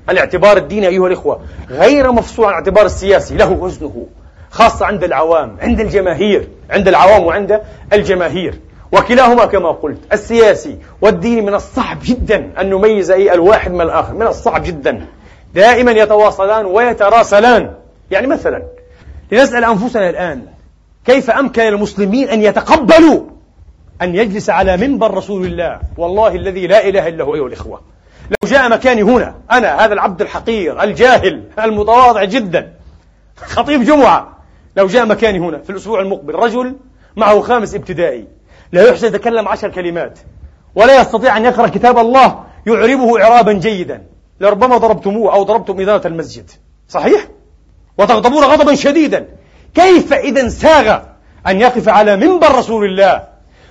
الاعتبار 0.10 0.58
الديني 0.58 0.88
أيها 0.88 1.08
الإخوة 1.08 1.42
غير 1.70 2.12
مفصول 2.12 2.46
عن 2.46 2.52
الاعتبار 2.52 2.86
السياسي 2.86 3.36
له 3.36 3.52
وزنه. 3.52 4.08
خاصة 4.52 4.86
عند 4.86 5.04
العوام 5.04 5.58
عند 5.62 5.80
الجماهير 5.80 6.48
عند 6.70 6.88
العوام 6.88 7.26
وعند 7.26 7.62
الجماهير. 7.94 8.60
وكلاهما 8.92 9.46
كما 9.46 9.72
قلت 9.72 10.00
السياسي 10.14 10.78
والديني 11.02 11.42
من 11.42 11.54
الصعب 11.54 11.98
جدا 12.04 12.52
أن 12.62 12.70
نميز 12.70 13.12
أي 13.12 13.34
الواحد 13.34 13.72
من 13.72 13.82
الآخر 13.82 14.14
من 14.14 14.28
الصعب 14.28 14.64
جدا. 14.64 15.06
دائما 15.54 15.92
يتواصلان 15.92 16.66
ويتراسلان. 16.66 17.74
يعني 18.12 18.28
مثلا 18.28 18.64
لنسأل 19.32 19.64
أنفسنا 19.64 20.10
الآن 20.10 20.46
كيف 21.06 21.30
أمكن 21.30 21.62
للمسلمين 21.62 22.30
أن 22.30 22.44
يتقبلوا 22.44 23.22
أن 24.02 24.16
يجلس 24.16 24.50
على 24.50 24.78
منبر 24.78 25.14
رسول 25.14 25.46
الله؟ 25.46 25.80
والله 25.98 26.36
الذي 26.36 26.68
لا 26.68 26.88
إله 26.88 27.08
إلا 27.08 27.24
هو 27.24 27.36
أيها 27.36 27.48
الإخوة. 27.48 27.82
لو 28.30 28.50
جاء 28.50 28.70
مكاني 28.70 29.04
هنا 29.04 29.36
أنا 29.52 29.86
هذا 29.86 29.94
العبد 29.94 30.22
الحقير 30.22 30.84
الجاهل 30.84 31.44
المتواضع 31.60 32.24
جدا. 32.24 32.74
خطيب 33.38 33.84
جمعة 33.84 34.39
لو 34.76 34.88
جاء 34.88 35.06
مكاني 35.06 35.40
هنا 35.40 35.58
في 35.58 35.70
الأسبوع 35.70 36.02
المقبل 36.02 36.36
رجل 36.36 36.76
معه 37.16 37.42
خامس 37.42 37.76
ابتدائي 37.76 38.28
لا 38.72 38.90
يحسن 38.90 39.08
يتكلم 39.08 39.48
عشر 39.48 39.70
كلمات 39.70 40.20
ولا 40.76 41.02
يستطيع 41.02 41.38
أن 41.38 41.46
يقرأ 41.46 41.68
كتاب 41.68 41.98
الله 41.98 42.44
يعربه 42.68 43.24
إعرابا 43.24 43.54
جيدا 43.54 44.04
لربما 44.40 44.78
ضربتموه 44.78 45.34
أو 45.34 45.44
ضربتم 45.44 45.80
إدارة 45.80 46.08
المسجد. 46.08 46.52
صحيح؟ 46.90 47.28
وتغضبون 47.98 48.44
غضبا 48.44 48.76
شديدا. 48.76 49.28
كيف 49.76 50.14
إذا 50.14 50.50
ساغ 50.50 51.00
أن 51.48 51.60
يقف 51.60 51.90
على 51.90 52.16
منبر 52.16 52.56
رسول 52.56 52.86
الله 52.86 53.24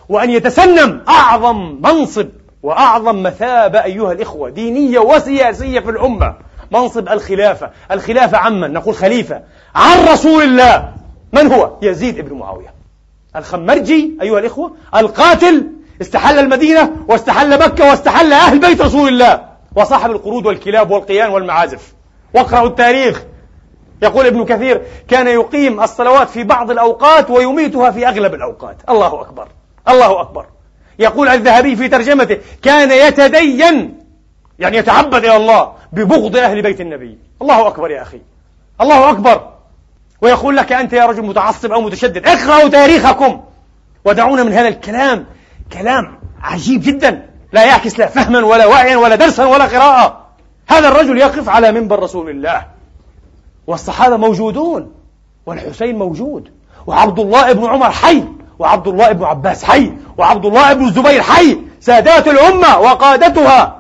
وأن 0.09 0.31
يتسنم 0.31 1.05
أعظم 1.09 1.81
منصب 1.83 2.29
وأعظم 2.63 3.23
مثابة 3.23 3.85
أيها 3.85 4.13
الإخوة 4.13 4.51
دينية 4.51 4.99
وسياسية 4.99 5.81
في 5.81 5.91
الأمة؟ 5.91 6.35
منصب 6.71 7.09
الخلافة. 7.09 7.71
الخلافة 7.91 8.39
عمن 8.39 8.73
نقول 8.73 8.95
خليفة. 8.95 9.43
عن 9.75 10.09
رسول 10.09 10.43
الله. 10.43 10.93
من 11.33 11.53
هو؟ 11.53 11.71
يزيد 11.83 12.19
ابن 12.19 12.37
معاوية. 12.37 12.75
الخمرجي 13.37 14.19
أيها 14.23 14.39
الإخوة 14.39 14.77
القاتل. 14.97 15.67
استحل 16.01 16.39
المدينة 16.39 16.97
واستحل 17.09 17.59
مكة 17.59 17.91
واستحل 17.91 18.33
أهل 18.33 18.59
بيت 18.59 18.81
رسول 18.81 19.09
الله. 19.09 19.49
وصاحب 19.77 20.11
القرود 20.11 20.47
والكلاب 20.47 20.91
والقيان 20.91 21.31
والمعازف. 21.31 21.93
واقرأوا 22.35 22.69
التاريخ. 22.69 23.23
يقول 24.03 24.27
ابن 24.27 24.45
كثير 24.45 24.83
كان 25.09 25.27
يقيم 25.27 25.81
الصلوات 25.81 26.31
في 26.31 26.45
بعض 26.45 26.71
الأوقات 26.71 27.31
ويميتها 27.31 27.91
في 27.91 28.09
أغلب 28.09 28.35
الأوقات. 28.35 28.77
الله 28.89 29.21
أكبر. 29.21 29.49
الله 29.89 30.21
أكبر. 30.21 30.47
يقول 30.99 31.29
الذهبي 31.29 31.77
في 31.77 31.89
ترجمته 31.89 32.39
كان 32.63 32.91
يتدين 32.91 33.98
يعني 34.59 34.77
يتعبد 34.77 35.25
إلى 35.25 35.37
الله 35.37 35.73
ببغض 35.93 36.37
أهل 36.37 36.63
بيت 36.63 36.81
النبي. 36.81 37.19
الله 37.43 37.69
أكبر 37.69 37.91
يا 37.91 38.03
أخي. 38.03 38.21
الله 38.81 39.11
أكبر. 39.11 39.49
ويقول 40.21 40.57
لك 40.57 40.73
أنت 40.73 40.93
يا 40.93 41.07
رجل 41.07 41.23
متعصب 41.23 41.73
أو 41.73 41.81
متشدد. 41.81 42.27
اقرأوا 42.27 42.69
تاريخكم. 42.69 43.41
ودعونا 44.05 44.43
من 44.43 44.53
هذا 44.53 44.69
الكلام. 44.69 45.27
كلام 45.73 46.19
عجيب 46.43 46.83
جدا. 46.83 47.27
لا 47.53 47.65
يعكس 47.65 47.99
لا 47.99 48.07
فهما 48.07 48.47
ولا 48.47 48.67
وعيا 48.67 48.97
ولا 48.97 49.17
درسا 49.17 49.45
ولا 49.45 49.65
قراءة. 49.65 50.27
هذا 50.69 50.89
الرجل 50.89 51.19
يقف 51.19 51.49
على 51.49 51.73
منبر 51.73 51.99
رسول 51.99 52.31
الله. 52.31 52.67
والصحابة 53.67 54.17
موجودون. 54.17 54.93
والحسين 55.47 55.99
موجود. 55.99 56.51
وعبد 56.87 57.19
الله 57.19 57.53
بن 57.53 57.67
عمر 57.67 57.91
حي. 57.91 58.25
وعبد 58.59 58.89
الله 58.89 59.13
بن 59.13 59.25
عباس 59.25 59.65
حي. 59.65 59.93
وعبد 60.19 60.45
الله 60.47 60.73
بن 60.73 60.85
الزبير 60.85 61.23
حي. 61.23 61.59
سادات 61.81 62.29
الأمة 62.29 62.79
وقادتها. 62.79 63.78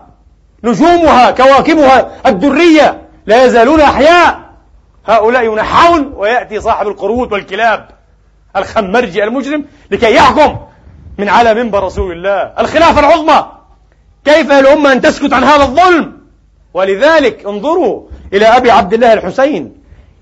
نجومها 0.65 1.31
كواكبها 1.31 2.11
الدرية 2.27 3.03
لا 3.27 3.45
يزالون 3.45 3.81
أحياء. 3.81 4.49
هؤلاء 5.07 5.45
ينحون 5.45 6.13
ويأتي 6.17 6.61
صاحب 6.61 6.89
القرود 6.89 7.33
والكلاب 7.33 7.89
الخمرجي 8.57 9.25
المجرم 9.25 9.65
لكي 9.91 10.15
يحكم 10.15 10.57
من 11.19 11.29
على 11.29 11.55
منبر 11.55 11.83
رسول 11.83 12.13
الله 12.13 12.53
الخلافة 12.59 13.01
العظمى. 13.01 13.47
كيف 14.25 14.53
الأمة 14.53 14.93
أن 14.93 15.01
تسكت 15.01 15.33
عن 15.33 15.45
هذا 15.45 15.63
الظلم؟ 15.63 16.19
ولذلك 16.75 17.47
انظروا 17.47 18.03
إلى 18.33 18.47
أبي 18.47 18.71
عبد 18.71 18.95
الله 18.95 19.13
الحسين. 19.13 19.75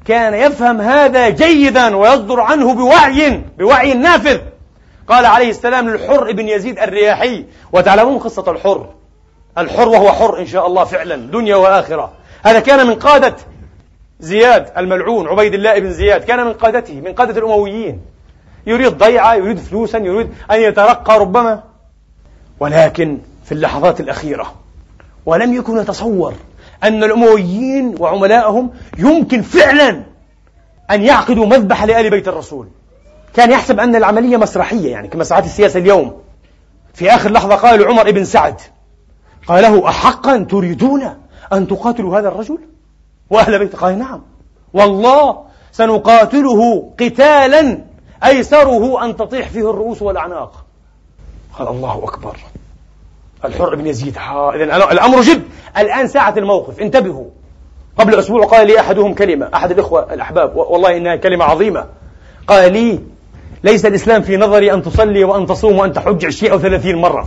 كان 0.05 0.35
يفهم 0.35 0.81
هذا 0.81 1.29
جيدا 1.29 1.97
ويصدر 1.97 2.41
عنه 2.41 2.75
بوعي 2.75 3.43
بوعي 3.59 3.95
نافذ. 3.95 4.39
قال 5.09 5.27
عليه 5.27 5.51
السلام 5.51 5.89
للحر 5.89 6.33
بن 6.33 6.49
يزيد 6.49 6.79
الرياحي 6.79 7.45
وتعلمون 7.73 8.19
قصة 8.19 8.51
الحر. 8.51 8.87
الحر 9.59 9.89
وهو 9.89 10.13
حر 10.13 10.39
إن 10.39 10.47
شاء 10.47 10.67
الله 10.67 10.85
فعلا 10.85 11.17
دنيا 11.17 11.57
وآخرة. 11.57 12.13
هذا 12.43 12.61
كان 12.61 12.87
من 12.87 12.95
قادة 12.95 13.37
زياد 14.21 14.73
الملعون 14.77 15.29
عبيد 15.29 15.55
الله 15.55 15.79
بن 15.79 15.93
زياد 15.93 16.25
كان 16.25 16.47
من 16.47 16.53
قادته 16.53 17.01
من 17.01 17.13
قادة 17.13 17.39
الأمويين. 17.39 18.01
يريد 18.67 18.99
ضيعة 18.99 19.35
يريد 19.35 19.59
فلوسا 19.59 19.99
يريد 19.99 20.31
أن 20.51 20.61
يترقى 20.61 21.19
ربما. 21.19 21.63
ولكن 22.61 23.19
في 23.45 23.53
اللحظات 23.53 24.01
الأخيرة 24.01 24.55
ولم 25.27 25.55
يكن 25.55 25.79
يتصور 25.79 26.35
أن 26.85 27.05
الأمويين 27.05 27.95
وعملائهم 27.99 28.71
يمكن 28.99 29.43
فعلا 29.43 30.03
أن 30.91 31.03
يعقدوا 31.03 31.47
مذبح 31.47 31.85
لآل 31.85 32.11
بيت 32.11 32.29
الرسول. 32.29 32.69
كان 33.35 33.51
يحسب 33.51 33.81
أن 33.81 33.97
العملية 33.97 34.37
مسرحية 34.37 34.91
يعني 34.91 35.09
كما 35.09 35.25
ساعات 35.25 35.45
السياسة 35.45 35.79
اليوم. 35.81 36.21
في 36.95 37.11
آخر 37.11 37.31
لحظة 37.31 37.55
قال 37.55 37.87
عمر 37.87 38.11
بن 38.11 38.25
سعد 38.25 38.61
قال 39.49 39.63
له 39.63 39.89
أحقا 39.89 40.39
تريدون 40.39 41.15
أن 41.53 41.69
تقاتلوا 41.69 42.19
هذا 42.19 42.29
الرجل؟ 42.29 42.59
وأهل 43.31 43.59
بيته 43.59 43.79
قال 43.79 43.99
نعم. 43.99 44.23
والله 44.73 45.43
سنقاتله 45.73 46.91
قتالا 47.01 47.79
أيسره 48.25 49.05
أن 49.05 49.17
تطيح 49.17 49.49
فيه 49.49 49.71
الرؤوس 49.71 50.03
والأعناق. 50.03 50.65
قال 51.59 51.69
الله 51.69 52.05
أكبر. 52.05 52.37
الحر 53.45 53.75
بن 53.75 53.87
يزيد 53.87 54.19
إذا 54.19 54.77
الأمر 54.93 55.21
جد. 55.21 55.43
الآن 55.79 56.09
ساعة 56.09 56.35
الموقف. 56.37 56.81
انتبهوا. 56.81 57.27
قبل 57.99 58.15
أسبوع 58.15 58.47
قال 58.47 58.67
لي 58.67 58.81
أحدهم 58.81 59.15
كلمة. 59.15 59.51
أحد 59.55 59.71
الإخوة 59.71 60.15
الأحباب. 60.15 60.57
والله 60.57 60.97
إنها 60.97 61.17
كلمة 61.17 61.45
عظيمة. 61.45 61.87
قال 62.47 62.73
لي 62.73 63.01
ليس 63.67 63.87
الإسلام 63.87 64.23
في 64.23 64.37
نظري 64.37 64.73
أن 64.73 64.83
تصلي 64.83 65.25
وأن 65.25 65.47
تصوم 65.47 65.79
وأن 65.79 65.93
تحج 65.93 66.27
عشرين 66.27 66.53
أو 66.53 66.59
ثلاثين 66.59 66.97
مرة. 66.97 67.27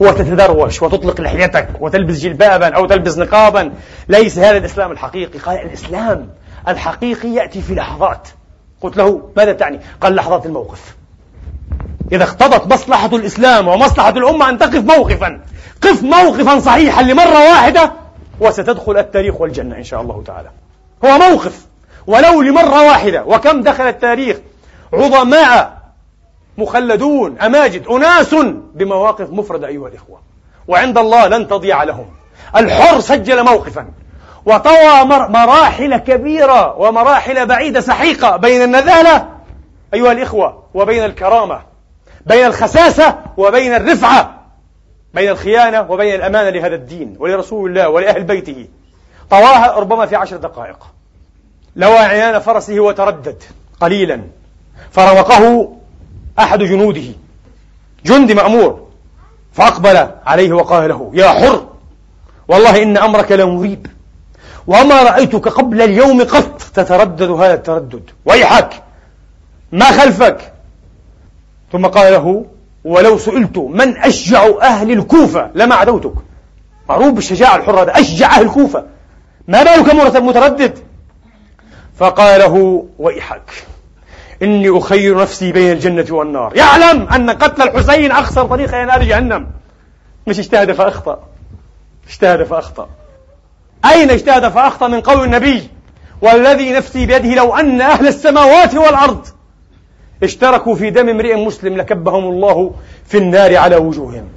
وتتدروش 0.00 0.82
وتطلق 0.82 1.20
لحيتك 1.20 1.68
وتلبس 1.80 2.18
جلبابا 2.18 2.68
أو 2.68 2.86
تلبس 2.86 3.18
نقابا. 3.18 3.72
ليس 4.08 4.38
هذا 4.38 4.56
الإسلام 4.56 4.92
الحقيقي. 4.92 5.38
قال 5.38 5.58
الإسلام 5.58 6.28
الحقيقي 6.68 7.28
يأتي 7.28 7.62
في 7.62 7.74
لحظات. 7.74 8.28
قلت 8.80 8.96
له 8.96 9.30
ماذا 9.36 9.52
تعني؟ 9.52 9.80
قال 10.00 10.14
لحظات 10.14 10.46
الموقف. 10.46 10.96
إذا 12.12 12.24
اقتضت 12.24 12.72
مصلحة 12.72 13.16
الإسلام 13.16 13.68
ومصلحة 13.68 14.10
الأمة 14.10 14.48
أن 14.48 14.58
تقف 14.58 14.84
موقفا. 14.84 15.40
قف 15.82 16.02
موقفا 16.02 16.58
صحيحا 16.58 17.02
لمرة 17.02 17.50
واحدة 17.50 17.92
وستدخل 18.40 18.98
التاريخ 18.98 19.40
والجنة 19.40 19.76
إن 19.76 19.84
شاء 19.84 20.00
الله 20.00 20.22
تعالى. 20.26 20.48
هو 21.04 21.18
موقف. 21.18 21.66
ولو 22.06 22.42
لمرة 22.42 22.86
واحدة. 22.86 23.24
وكم 23.24 23.62
دخل 23.62 23.84
التاريخ؟ 23.84 24.36
عظماء 24.92 25.82
مخلدون 26.58 27.38
أماجد 27.38 27.86
أناس 27.86 28.34
بمواقف 28.74 29.30
مفردة 29.30 29.66
أيها 29.66 29.88
الإخوة. 29.88 30.20
وعند 30.68 30.98
الله 30.98 31.28
لن 31.28 31.48
تضيع 31.48 31.82
لهم. 31.82 32.06
الحر 32.56 33.00
سجل 33.00 33.44
موقفا. 33.44 33.86
وطوى 34.46 35.04
مراحل 35.28 35.96
كبيرة 35.96 36.78
ومراحل 36.78 37.46
بعيدة 37.46 37.80
سحيقة 37.80 38.36
بين 38.36 38.62
النذالة 38.62 39.28
أيها 39.94 40.12
الإخوة 40.12 40.62
وبين 40.74 41.04
الكرامة 41.04 41.62
بين 42.26 42.46
الخساسة 42.46 43.18
وبين 43.36 43.74
الرفعة 43.74 44.42
بين 45.14 45.30
الخيانة 45.30 45.90
وبين 45.90 46.14
الأمانة 46.14 46.50
لهذا 46.50 46.74
الدين 46.74 47.16
ولرسول 47.18 47.70
الله 47.70 47.88
ولأهل 47.88 48.24
بيته. 48.24 48.68
طواها 49.30 49.72
ربما 49.78 50.06
في 50.06 50.16
عشر 50.16 50.36
دقائق. 50.36 50.86
لوى 51.76 51.98
عنان 51.98 52.38
فرسه 52.38 52.80
وتردد 52.80 53.42
قليلا. 53.80 54.22
فروقه 54.90 55.72
أحد 56.38 56.58
جنوده. 56.58 57.02
جندي 58.06 58.34
مأمور. 58.34 58.82
فأقبل 59.52 60.08
عليه 60.26 60.52
وقال 60.52 60.88
له 60.88 61.10
يا 61.14 61.28
حر 61.28 61.66
والله 62.48 62.82
إن 62.82 62.96
أمرك 62.96 63.32
لمريب. 63.32 63.86
وما 64.66 65.02
رأيتك 65.02 65.48
قبل 65.48 65.82
اليوم 65.82 66.22
قط 66.22 66.62
تتردد 66.74 67.30
هذا 67.30 67.54
التردد. 67.54 68.10
ويحك 68.24 68.82
ما 69.72 69.84
خلفك؟ 69.84 70.52
ثم 71.72 71.86
قال 71.86 72.12
له 72.12 72.44
ولو 72.84 73.18
سئلت 73.18 73.58
من 73.58 73.96
أشجع 73.96 74.46
أهل 74.62 74.90
الكوفة 74.90 75.50
لما 75.54 75.74
عدوتك. 75.74 76.12
معروف 76.88 77.12
بالشجاعة 77.12 77.56
الحرة 77.56 77.82
هذا 77.82 78.00
أشجع 78.00 78.26
أهل 78.26 78.42
الكوفة. 78.42 78.84
ما 79.48 79.62
بالك 79.62 80.16
متردد؟ 80.16 80.78
فقال 81.96 82.40
له 82.40 82.86
ويحك. 82.98 83.64
إني 84.42 84.78
أخير 84.78 85.20
نفسي 85.22 85.52
بين 85.52 85.72
الجنة 85.72 86.06
والنار. 86.10 86.52
يعلم 86.56 87.08
أن 87.08 87.30
قتل 87.30 87.62
الحسين 87.62 88.10
أخسر 88.10 88.46
طريق 88.46 88.74
إلى 88.74 88.84
نار 88.84 89.02
جهنم. 89.02 89.46
مش 90.26 90.38
اجتهد 90.38 90.72
فأخطأ. 90.72 91.18
اجتهد 92.08 92.42
فأخطأ. 92.42 92.88
أين 93.92 94.10
اجتهد 94.10 94.48
فأخطأ 94.48 94.88
من 94.88 95.00
قول 95.00 95.24
النبي؟ 95.24 95.68
والذي 96.22 96.72
نفسي 96.72 97.06
بيده 97.06 97.34
لو 97.34 97.54
أن 97.54 97.80
أهل 97.80 98.06
السماوات 98.06 98.74
والأرض 98.74 99.26
اشتركوا 100.22 100.74
في 100.74 100.90
دم 100.90 101.08
امرئ 101.08 101.44
مسلم 101.44 101.76
لكبهم 101.76 102.24
الله 102.24 102.74
في 103.06 103.18
النار 103.18 103.56
على 103.56 103.76
وجوههم. 103.76 104.28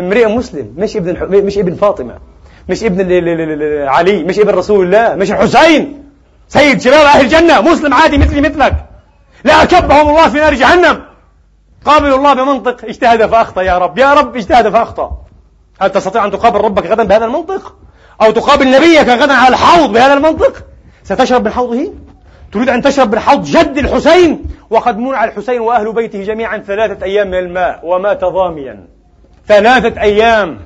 امرئ 0.00 0.26
مسلم 0.26 0.74
مش 0.76 0.96
ابن 0.96 1.44
مش 1.44 1.58
ابن 1.58 1.74
فاطمة 1.74 2.14
مش 2.68 2.84
ابن 2.84 3.00
علي 3.88 4.22
مش 4.22 4.38
ابن 4.38 4.50
رسول 4.54 4.86
الله 4.86 5.14
مش 5.14 5.30
الحسين. 5.30 6.04
سيد 6.48 6.80
شباب 6.80 7.06
أهل 7.06 7.24
الجنة 7.24 7.60
مسلم 7.60 7.94
عادي 7.94 8.18
مثلي 8.18 8.40
مثلك. 8.40 8.91
لأكبهم 9.44 10.08
الله 10.08 10.28
في 10.28 10.38
نار 10.38 10.54
جهنم. 10.54 11.02
قابل 11.84 12.14
الله 12.14 12.34
بمنطق 12.34 12.84
اجتهد 12.84 13.26
فأخطأ 13.26 13.62
يا 13.62 13.78
رب. 13.78 13.98
يا 13.98 14.14
رب 14.14 14.36
اجتهد 14.36 14.68
فأخطأ. 14.68 15.10
هل 15.80 15.90
تستطيع 15.90 16.24
أن 16.24 16.30
تقابل 16.30 16.60
ربك 16.60 16.86
غدا 16.86 17.04
بهذا 17.04 17.24
المنطق؟ 17.24 17.74
أو 18.22 18.30
تقابل 18.30 18.70
نبيك 18.70 19.08
غدا 19.08 19.32
على 19.32 19.48
الحوض 19.48 19.92
بهذا 19.92 20.14
المنطق؟ 20.14 20.64
ستشرب 21.04 21.44
من 21.44 21.52
حوضه؟ 21.52 21.92
تريد 22.52 22.68
أن 22.68 22.82
تشرب 22.82 23.12
من 23.12 23.20
حوض 23.20 23.44
جد 23.44 23.78
الحسين؟ 23.78 24.44
وقد 24.70 24.98
منع 24.98 25.24
الحسين 25.24 25.60
وأهل 25.60 25.92
بيته 25.92 26.22
جميعا 26.22 26.58
ثلاثة 26.58 27.04
أيام 27.04 27.26
من 27.26 27.38
الماء 27.38 27.80
ومات 27.82 28.24
ضاميا 28.24 28.86
ثلاثة 29.48 30.00
أيام. 30.00 30.58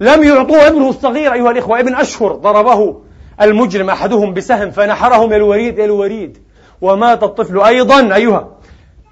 لم 0.00 0.24
يعطوه 0.24 0.66
ابنه 0.66 0.88
الصغير 0.88 1.32
أيها 1.32 1.50
الإخوة 1.50 1.80
ابن 1.80 1.94
أشهر 1.94 2.32
ضربه 2.32 2.96
المجرم 3.42 3.90
أحدهم 3.90 4.34
بسهم 4.34 4.70
فنحره 4.70 5.26
من 5.26 5.34
الوريد 5.34 5.74
إلى 5.74 5.84
الوريد. 5.84 6.38
ومات 6.80 7.22
الطفل 7.22 7.60
أيضا 7.60 8.14
أيها 8.14 8.48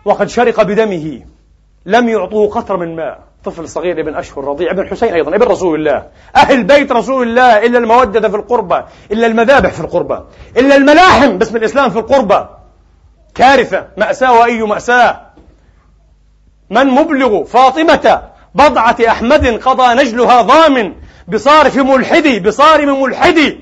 وقد 0.04 0.28
شرق 0.28 0.62
بدمه. 0.62 1.22
لم 1.86 2.08
يعطوه 2.08 2.50
قطرة 2.50 2.76
من 2.76 2.96
ماء. 2.96 3.20
طفل 3.44 3.68
صغير 3.68 4.00
ابن 4.00 4.14
أشهر 4.14 4.44
رضيع 4.44 4.70
ابن 4.70 4.88
حسين 4.88 5.14
أيضا 5.14 5.36
ابن 5.36 5.46
رسول 5.46 5.78
الله. 5.78 6.06
أهل 6.36 6.64
بيت 6.64 6.92
رسول 6.92 7.28
الله 7.28 7.66
إلا 7.66 7.78
المودة 7.78 8.28
في 8.28 8.36
القربة 8.36 8.84
إلا 9.12 9.26
المذابح 9.26 9.70
في 9.72 9.80
القربة 9.80 10.24
إلا 10.56 10.76
الملاحم 10.76 11.38
باسم 11.38 11.56
الإسلام 11.56 11.90
في 11.90 11.98
القربة. 11.98 12.48
كارثة 13.34 13.86
مأساة 13.96 14.32
وأي 14.38 14.62
مأساة. 14.62 15.20
من 16.70 16.86
مبلغ 16.86 17.44
فاطمة 17.44 18.22
بضعة 18.54 18.96
أحمد 19.08 19.46
قضى 19.46 19.94
نجلها 19.94 20.42
ضامن 20.42 20.92
بصارف 21.28 21.76
ملحدي 21.76 22.40
بصارم 22.40 23.02
ملحدي. 23.02 23.60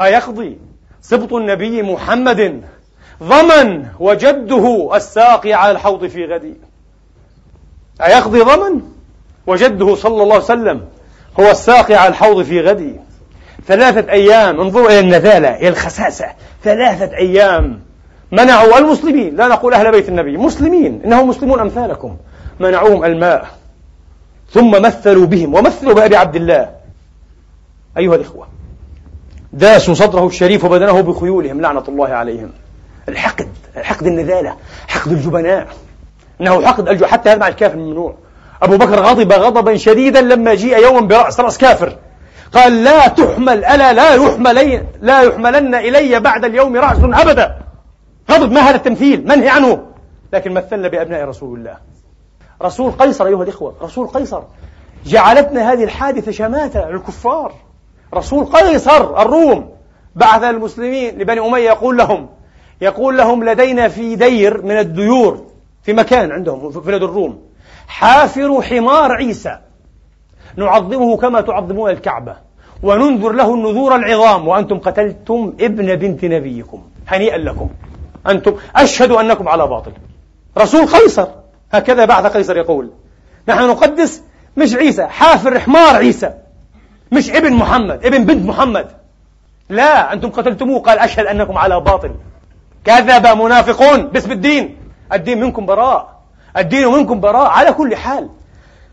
أيقضي 0.00 0.58
سبط 1.00 1.32
النبي 1.32 1.82
محمد 1.82 2.62
ضمن 3.22 3.86
وجده 4.00 4.90
الساقي 4.94 5.52
على 5.52 5.72
الحوض 5.72 6.06
في 6.06 6.24
غدي. 6.24 6.54
أيقضي 8.02 8.40
ضمن؟ 8.40 8.80
وجده 9.46 9.94
صلى 9.94 10.22
الله 10.22 10.34
عليه 10.34 10.44
وسلم 10.44 10.80
هو 11.40 11.50
الساقي 11.50 11.94
على 11.94 12.08
الحوض 12.08 12.42
في 12.42 12.60
غدي. 12.60 12.96
ثلاثة 13.66 14.12
أيام 14.12 14.60
انظروا 14.60 14.86
إلى 14.86 15.00
النذالة 15.00 15.56
إلى 15.56 15.68
الخساسة. 15.68 16.26
ثلاثة 16.62 17.16
أيام 17.16 17.80
منعوا 18.32 18.78
المسلمين. 18.78 19.36
لا 19.36 19.48
نقول 19.48 19.74
أهل 19.74 19.90
بيت 19.90 20.08
النبي 20.08 20.36
مسلمين. 20.36 21.02
إنهم 21.04 21.28
مسلمون 21.28 21.60
أمثالكم. 21.60 22.16
منعوهم 22.60 23.04
الماء. 23.04 23.46
ثم 24.50 24.82
مثلوا 24.82 25.26
بهم 25.26 25.54
ومثلوا 25.54 25.94
بأبي 25.94 26.16
عبد 26.16 26.36
الله. 26.36 26.70
أيها 27.98 28.14
الإخوة 28.14 28.46
داسوا 29.52 29.94
صدره 29.94 30.26
الشريف 30.26 30.64
وبدنه 30.64 31.00
بخيولهم 31.00 31.60
لعنة 31.60 31.84
الله 31.88 32.08
عليهم. 32.08 32.50
الحقد 33.08 33.48
حقد 33.76 34.06
النذالة 34.06 34.56
حقد 34.88 35.12
الجبناء. 35.12 35.66
إنه 36.40 36.66
حقد 36.66 36.88
الجو 36.88 37.06
حتى 37.06 37.30
هذا 37.30 37.38
مع 37.38 37.48
الكافر 37.48 37.76
ممنوع 37.76 38.14
أبو 38.62 38.76
بكر 38.76 39.00
غضب 39.00 39.32
غضبا 39.32 39.76
شديدا 39.76 40.20
لما 40.20 40.54
جيء 40.54 40.78
يوما 40.78 41.00
برأس 41.00 41.40
رأس 41.40 41.58
كافر. 41.58 41.96
قال 42.52 42.84
لا 42.84 43.08
تحمل 43.08 43.64
ألا 43.64 43.92
لا 43.92 44.14
يحملين 44.14 44.86
لا 45.00 45.22
يحملن 45.22 45.74
إلي 45.74 46.20
بعد 46.20 46.44
اليوم 46.44 46.76
رأس 46.76 46.98
أبدا. 47.02 47.58
غضب 48.30 48.52
ما 48.52 48.60
هذا 48.60 48.76
التمثيل؟ 48.76 49.24
منهي 49.28 49.48
عنه. 49.48 49.86
لكن 50.32 50.52
مثلنا 50.52 50.88
بأبناء 50.88 51.24
رسول 51.24 51.58
الله. 51.58 51.76
رسول 52.62 52.92
قيصر 52.92 53.26
أيها 53.26 53.42
الإخوة 53.42 53.74
رسول 53.82 54.08
قيصر. 54.08 54.42
جعلتنا 55.06 55.72
هذه 55.72 55.84
الحادثة 55.84 56.32
شماتة 56.32 56.90
للكفار. 56.90 57.52
رسول 58.14 58.44
قيصر 58.44 59.22
الروم 59.22 59.72
بعث 60.14 60.42
المسلمين 60.42 61.18
لبني 61.18 61.40
أمية 61.40 61.70
يقول 61.70 61.96
لهم 61.96 62.28
يقول 62.82 63.18
لهم 63.18 63.44
لدينا 63.44 63.88
في 63.88 64.16
دير 64.16 64.62
من 64.62 64.78
الديور 64.78 65.46
في 65.82 65.92
مكان 65.92 66.32
عندهم 66.32 66.70
في 66.70 66.80
بلاد 66.80 67.02
الروم. 67.02 67.38
حافر 67.88 68.62
حمار 68.62 69.12
عيسى. 69.12 69.58
نعظمه 70.56 71.16
كما 71.16 71.40
تعظمون 71.40 71.90
الكعبة. 71.90 72.36
وننذر 72.82 73.32
له 73.32 73.54
النذور 73.54 73.96
العظام. 73.96 74.48
وأنتم 74.48 74.78
قتلتم 74.78 75.52
ابن 75.60 75.96
بنت 75.96 76.24
نبيكم. 76.24 76.82
هنيئا 77.08 77.38
لكم. 77.38 77.68
أنتم 78.26 78.54
أشهدوا 78.76 79.20
أنكم 79.20 79.48
على 79.48 79.66
باطل. 79.66 79.92
رسول 80.58 80.86
قيصر. 80.86 81.28
هكذا 81.72 82.04
بعث 82.04 82.26
قيصر 82.26 82.56
يقول. 82.56 82.90
نحن 83.48 83.68
نقدس 83.68 84.22
مش 84.56 84.74
عيسى. 84.74 85.06
حافر 85.06 85.58
حمار 85.58 85.96
عيسى. 85.96 86.32
مش 87.12 87.30
ابن 87.30 87.52
محمد 87.52 88.06
ابن 88.06 88.24
بنت 88.24 88.46
محمد. 88.46 88.86
لا 89.68 90.12
أنتم 90.12 90.30
قتلتموه. 90.30 90.80
قال 90.80 90.98
أشهد 90.98 91.26
أنكم 91.26 91.58
على 91.58 91.80
باطل. 91.80 92.10
كذب 92.84 93.26
منافقون. 93.26 94.06
باسم 94.06 94.32
الدين. 94.32 94.76
الدين 95.12 95.40
منكم 95.40 95.66
براء. 95.66 96.22
الدين 96.56 96.88
منكم 96.88 97.20
براء 97.20 97.50
على 97.50 97.72
كل 97.72 97.96
حال. 97.96 98.28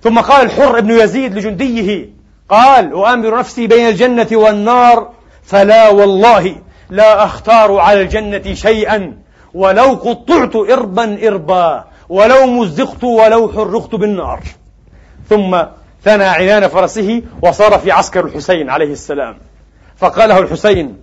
ثم 0.02 0.20
قال 0.20 0.46
الحر 0.46 0.78
ابن 0.78 0.92
يزيد 0.92 1.34
لجنديه. 1.34 2.10
قال 2.50 2.92
أؤامر 2.92 3.38
نفسي 3.40 3.68
بين 3.68 3.88
الجنة 3.88 4.28
والنار 4.32 5.10
فلا 5.44 5.90
والله 5.90 6.56
لا 6.90 7.24
أختار 7.24 7.78
على 7.78 8.02
الجنة 8.02 8.54
شيئا. 8.54 9.18
ولو 9.54 9.94
قطعت 9.94 10.56
إربا 10.56 11.28
إربا 11.28 11.84
ولو 12.10 12.46
مزقت 12.46 13.04
ولو 13.04 13.52
حرقت 13.52 13.96
بالنار. 13.96 14.40
ثم 15.30 15.64
ثنى 16.04 16.24
عنان 16.24 16.68
فرسه 16.68 17.22
وصار 17.42 17.80
في 17.80 17.92
عسكر 17.92 18.26
الحسين 18.26 18.70
عليه 18.70 18.92
السلام. 18.92 19.38
فقال 19.98 20.30
له 20.30 20.40
الحسين 20.40 20.98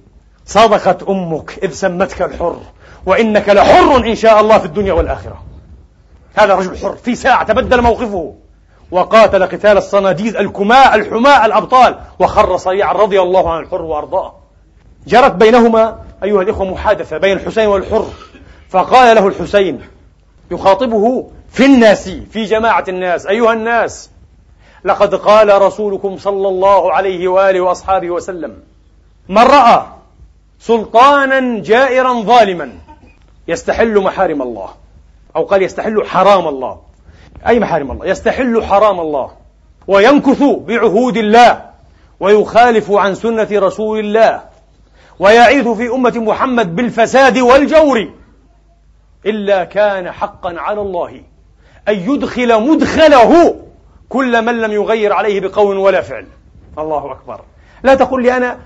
صدقت 0.46 1.02
أمك 1.02 1.58
إذ 1.62 1.70
سمتك 1.70 2.22
الحر. 2.22 2.60
وإنك 3.06 3.48
لحر 3.48 3.96
إن 3.96 4.14
شاء 4.14 4.40
الله 4.40 4.58
في 4.58 4.64
الدنيا 4.64 4.92
والآخرة. 4.92 5.42
هذا 6.34 6.54
رجل 6.54 6.78
حر 6.78 6.96
في 6.96 7.14
ساعة 7.14 7.44
تبدل 7.44 7.82
موقفه. 7.82 8.34
وقاتل 8.90 9.42
قتال 9.46 9.76
الصناديد 9.76 10.36
الكماء 10.36 10.94
الحماء 10.94 11.46
الأبطال. 11.46 11.98
وخر 12.18 12.56
صريعا 12.56 12.92
رضي 12.92 13.20
الله 13.20 13.52
عن 13.52 13.62
الحر 13.62 13.82
وأرضاه. 13.82 14.34
جرت 15.06 15.32
بينهما 15.32 15.98
أيها 16.24 16.42
الإخوة 16.42 16.70
محادثة 16.70 17.18
بين 17.18 17.36
الحسين 17.36 17.66
والحر. 17.68 18.06
فقال 18.68 19.16
له 19.16 19.26
الحسين 19.26 19.80
يخاطبه 20.50 21.30
في 21.52 21.64
الناس 21.64 22.08
في 22.08 22.44
جماعة 22.44 22.84
الناس 22.88 23.26
أيها 23.26 23.52
الناس 23.52 24.10
لقد 24.84 25.14
قال 25.14 25.62
رسولكم 25.62 26.16
صلى 26.16 26.48
الله 26.48 26.92
عليه 26.92 27.28
وآله 27.28 27.60
وأصحابه 27.60 28.10
وسلم 28.10 28.56
من 29.28 29.42
رأى 29.42 29.86
سلطانا 30.60 31.60
جائرا 31.60 32.22
ظالما 32.22 32.72
يستحل 33.48 34.00
محارم 34.00 34.42
الله. 34.42 34.68
أو 35.36 35.44
قال 35.44 35.62
يستحل 35.62 36.04
حرام 36.06 36.48
الله. 36.48 36.80
أي 37.46 37.60
محارم 37.60 37.90
الله؟ 37.90 38.06
يستحل 38.06 38.62
حرام 38.62 39.00
الله. 39.00 39.30
وينكث 39.86 40.42
بعهود 40.42 41.16
الله. 41.16 41.70
ويخالف 42.20 42.92
عن 42.92 43.14
سنة 43.14 43.48
رسول 43.52 43.98
الله. 43.98 44.42
ويعيث 45.18 45.68
في 45.68 45.88
أمة 45.88 46.14
محمد 46.16 46.76
بالفساد 46.76 47.38
والجور. 47.38 48.10
إلا 49.26 49.64
كان 49.64 50.12
حقا 50.12 50.54
على 50.58 50.80
الله 50.80 51.20
أن 51.88 51.94
يدخل 51.94 52.62
مدخله 52.70 53.56
كل 54.08 54.44
من 54.44 54.60
لم 54.60 54.72
يغير 54.72 55.12
عليه 55.12 55.40
بقول 55.40 55.76
ولا 55.76 56.00
فعل. 56.00 56.26
الله 56.78 57.12
أكبر. 57.12 57.40
لا 57.82 57.94
تقل 57.94 58.22
لي 58.22 58.36
أنا 58.36 58.58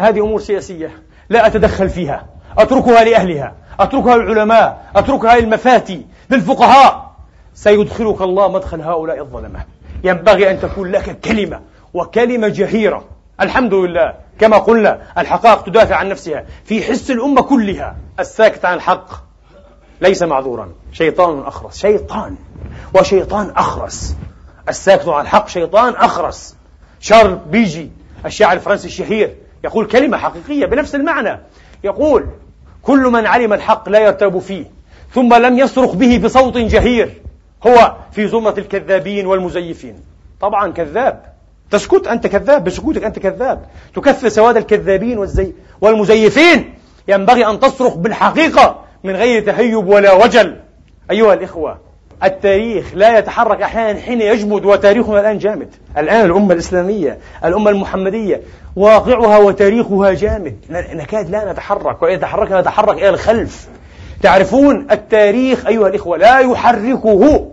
هذه 0.00 0.20
أمور 0.20 0.40
سياسية 0.40 1.02
لا 1.28 1.46
أتدخل 1.46 1.88
فيها 1.88 2.26
أتركها 2.58 3.04
لأهلها. 3.04 3.54
أتركها 3.80 4.16
للعلماء 4.16 4.90
أتركها 4.96 5.40
للمفاتي 5.40 6.06
للفقهاء. 6.30 7.14
سيدخلك 7.54 8.20
الله 8.20 8.48
مدخل 8.48 8.80
هؤلاء 8.80 9.20
الظلمة. 9.20 9.64
ينبغي 10.04 10.50
أن 10.50 10.60
تكون 10.60 10.90
لك 10.90 11.20
كلمة 11.20 11.60
وكلمة 11.94 12.48
جهيرة 12.48 13.04
الحمد 13.40 13.74
لله. 13.74 14.14
كما 14.38 14.58
قلنا 14.58 15.02
الحقائق 15.18 15.62
تدافع 15.62 15.96
عن 15.96 16.08
نفسها. 16.08 16.44
في 16.64 16.82
حس 16.82 17.10
الأمة 17.10 17.42
كلها 17.42 17.96
الساكت 18.20 18.64
عن 18.64 18.74
الحق. 18.74 19.06
ليس 20.00 20.22
معذورا. 20.22 20.68
شيطان 20.92 21.42
أخرس. 21.46 21.78
شيطان. 21.78 22.36
وشيطان 22.94 23.50
أخرس. 23.56 24.16
الساكت 24.68 25.08
عن 25.08 25.20
الحق 25.20 25.48
شيطان 25.48 25.94
أخرس. 25.94 26.56
شارل 27.00 27.34
بيجي 27.34 27.90
الشاعر 28.26 28.52
الفرنسي 28.52 28.86
الشهير 28.86 29.36
يقول 29.64 29.86
كلمة 29.86 30.18
حقيقية 30.18 30.66
بنفس 30.66 30.94
المعنى. 30.94 31.40
يقول 31.84 32.26
كل 32.84 33.00
من 33.00 33.26
علم 33.26 33.52
الحق 33.52 33.88
لا 33.88 33.98
يرتاب 33.98 34.38
فيه 34.38 34.64
ثم 35.14 35.34
لم 35.34 35.58
يصرخ 35.58 35.94
به 35.94 36.18
بصوت 36.18 36.56
جهير 36.56 37.10
هو 37.66 37.94
في 38.12 38.28
زمرة 38.28 38.54
الكذابين 38.58 39.26
والمزيفين. 39.26 39.94
طبعا 40.40 40.72
كذاب. 40.72 41.22
تسكت 41.70 42.06
أنت 42.06 42.26
كذاب 42.26 42.64
بسكوتك 42.64 43.04
أنت 43.04 43.18
كذاب. 43.18 43.66
تكثر 43.94 44.28
سواد 44.28 44.56
الكذابين 44.56 45.18
والزي 45.18 45.52
والمزيفين. 45.80 46.74
ينبغي 47.08 47.46
أن 47.46 47.60
تصرخ 47.60 47.94
بالحقيقة 47.94 48.80
من 49.04 49.16
غير 49.16 49.46
تهيب 49.46 49.86
ولا 49.86 50.12
وجل. 50.12 50.56
أيها 51.10 51.34
الإخوة 51.34 51.78
التاريخ 52.24 52.94
لا 52.94 53.18
يتحرك 53.18 53.62
أحيانا 53.62 54.00
حين 54.00 54.20
يجمد 54.20 54.64
وتاريخنا 54.64 55.20
الآن 55.20 55.38
جامد. 55.38 55.68
الآن 55.98 56.24
الأمة 56.24 56.52
الإسلامية 56.52 57.18
الأمة 57.44 57.70
المحمدية 57.70 58.40
واقعها 58.76 59.38
وتاريخها 59.38 60.12
جامد. 60.12 60.56
نكاد 60.70 61.30
لا 61.30 61.52
نتحرك 61.52 62.02
وإذا 62.02 62.20
تحركنا 62.20 62.60
نتحرك 62.60 62.98
إلى 62.98 63.08
الخلف. 63.08 63.68
تعرفون 64.22 64.86
التاريخ 64.90 65.66
أيها 65.66 65.88
الإخوة 65.88 66.16
لا 66.16 66.38
يحركه 66.38 67.50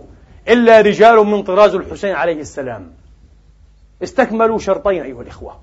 إلا 0.48 0.80
رجال 0.80 1.16
من 1.16 1.42
طراز 1.42 1.74
الحسين 1.74 2.14
عليه 2.14 2.40
السلام. 2.40 2.92
استكملوا 4.02 4.58
شرطين 4.58 5.02
أيها 5.02 5.22
الإخوة. 5.22 5.56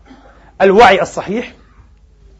الوعي 0.62 1.02
الصحيح 1.02 1.54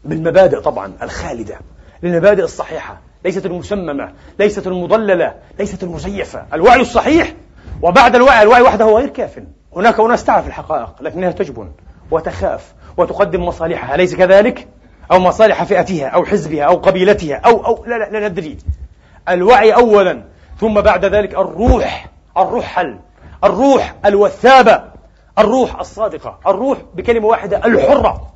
بالمبادئ 0.04 0.60
طبعا 0.60 0.92
الخالدة 1.02 1.58
للمبادئ 2.02 2.44
الصحيحة. 2.44 3.00
ليست 3.24 3.46
المسممة 3.46 4.12
ليست 4.38 4.66
المضللة 4.66 5.34
ليست 5.58 5.82
المزيفة. 5.82 6.46
الوعي 6.52 6.80
الصحيح 6.80 7.34
وبعد 7.82 8.14
الوعي 8.14 8.42
الوعي 8.42 8.62
وحده 8.62 8.86
غير 8.86 9.08
كاف. 9.08 9.40
هناك 9.76 10.00
أناس 10.00 10.24
تعرف 10.24 10.46
الحقائق 10.46 11.02
لكنها 11.02 11.30
تجبن 11.30 11.70
وتخاف 12.10 12.74
وتقدم 12.96 13.44
مصالحها. 13.44 13.94
أليس 13.94 14.14
كذلك؟ 14.14 14.68
أو 15.12 15.18
مصالح 15.18 15.64
فئتها 15.64 16.06
أو 16.06 16.24
حزبها 16.24 16.62
أو 16.62 16.76
قبيلتها 16.76 17.36
أو 17.36 17.66
أو 17.66 17.84
لا 17.86 17.98
لا, 17.98 18.18
لا 18.18 18.28
ندري. 18.28 18.58
الوعي 19.28 19.74
أولا 19.74 20.22
ثم 20.60 20.80
بعد 20.80 21.04
ذلك 21.04 21.34
الروح 21.34 22.06
الروح 22.36 22.64
حل 22.64 22.98
الروح 23.44 23.94
الوثابة 24.06 24.82
الروح 25.38 25.80
الصادقة 25.80 26.38
الروح 26.46 26.78
بكلمة 26.94 27.26
واحدة 27.26 27.56
الحرة 27.64 28.32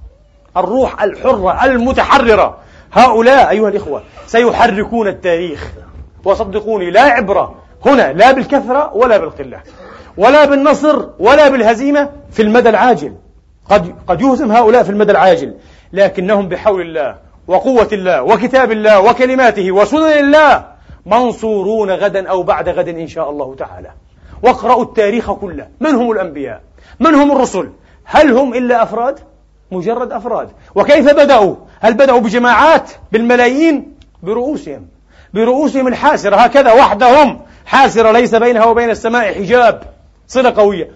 الروح 0.56 1.02
الحرة 1.02 1.64
المتحررة. 1.64 2.58
هؤلاء 2.94 3.50
أيها 3.50 3.68
الإخوة 3.68 4.02
سيحركون 4.26 5.08
التاريخ 5.08 5.72
وصدقوني 6.24 6.90
لا 6.90 7.02
عبرة 7.02 7.54
هنا 7.86 8.12
لا 8.12 8.32
بالكثرة 8.32 8.96
ولا 8.96 9.16
بالقلة 9.16 9.60
ولا 10.16 10.44
بالنصر 10.44 11.08
ولا 11.18 11.48
بالهزيمة 11.48 12.10
في 12.30 12.42
المدى 12.42 12.68
العاجل. 12.68 13.14
قد 13.70 13.94
قد 14.06 14.20
يهزم 14.20 14.52
هؤلاء 14.52 14.82
في 14.82 14.90
المدى 14.90 15.12
العاجل 15.12 15.54
لكنهم 15.92 16.48
بحول 16.48 16.80
الله 16.80 17.16
وقوة 17.46 17.88
الله 17.92 18.22
وكتاب 18.22 18.72
الله 18.72 19.00
وكلماته 19.00 19.72
وسنن 19.72 20.18
الله 20.18 20.64
منصورون 21.06 21.90
غدا 21.90 22.28
أو 22.28 22.42
بعد 22.42 22.68
غد 22.68 22.88
إن 22.88 23.08
شاء 23.08 23.30
الله 23.30 23.54
تعالى. 23.54 23.90
واقرأوا 24.42 24.82
التاريخ 24.82 25.32
كله. 25.32 25.68
من 25.80 25.94
هم 25.94 26.10
الأنبياء؟ 26.10 26.60
من 27.00 27.14
هم 27.14 27.32
الرسل؟ 27.32 27.70
هل 28.04 28.32
هم 28.32 28.54
إلا 28.54 28.82
أفراد؟ 28.82 29.18
مجرد 29.70 30.12
أفراد. 30.12 30.48
وكيف 30.74 31.10
بدأوا؟ 31.10 31.54
هل 31.84 31.94
بدأوا 31.94 32.20
بجماعات 32.20 32.90
بالملايين؟ 33.12 33.92
برؤوسهم. 34.22 34.86
برؤوسهم 35.34 35.88
الحاسرة 35.88 36.36
هكذا 36.36 36.72
وحدهم. 36.72 37.40
حاسرة 37.66 38.12
ليس 38.12 38.34
بينها 38.34 38.64
وبين 38.64 38.90
السماء 38.90 39.34
حجاب. 39.34 39.82
صلة 40.28 40.50
قوية. 40.50 40.90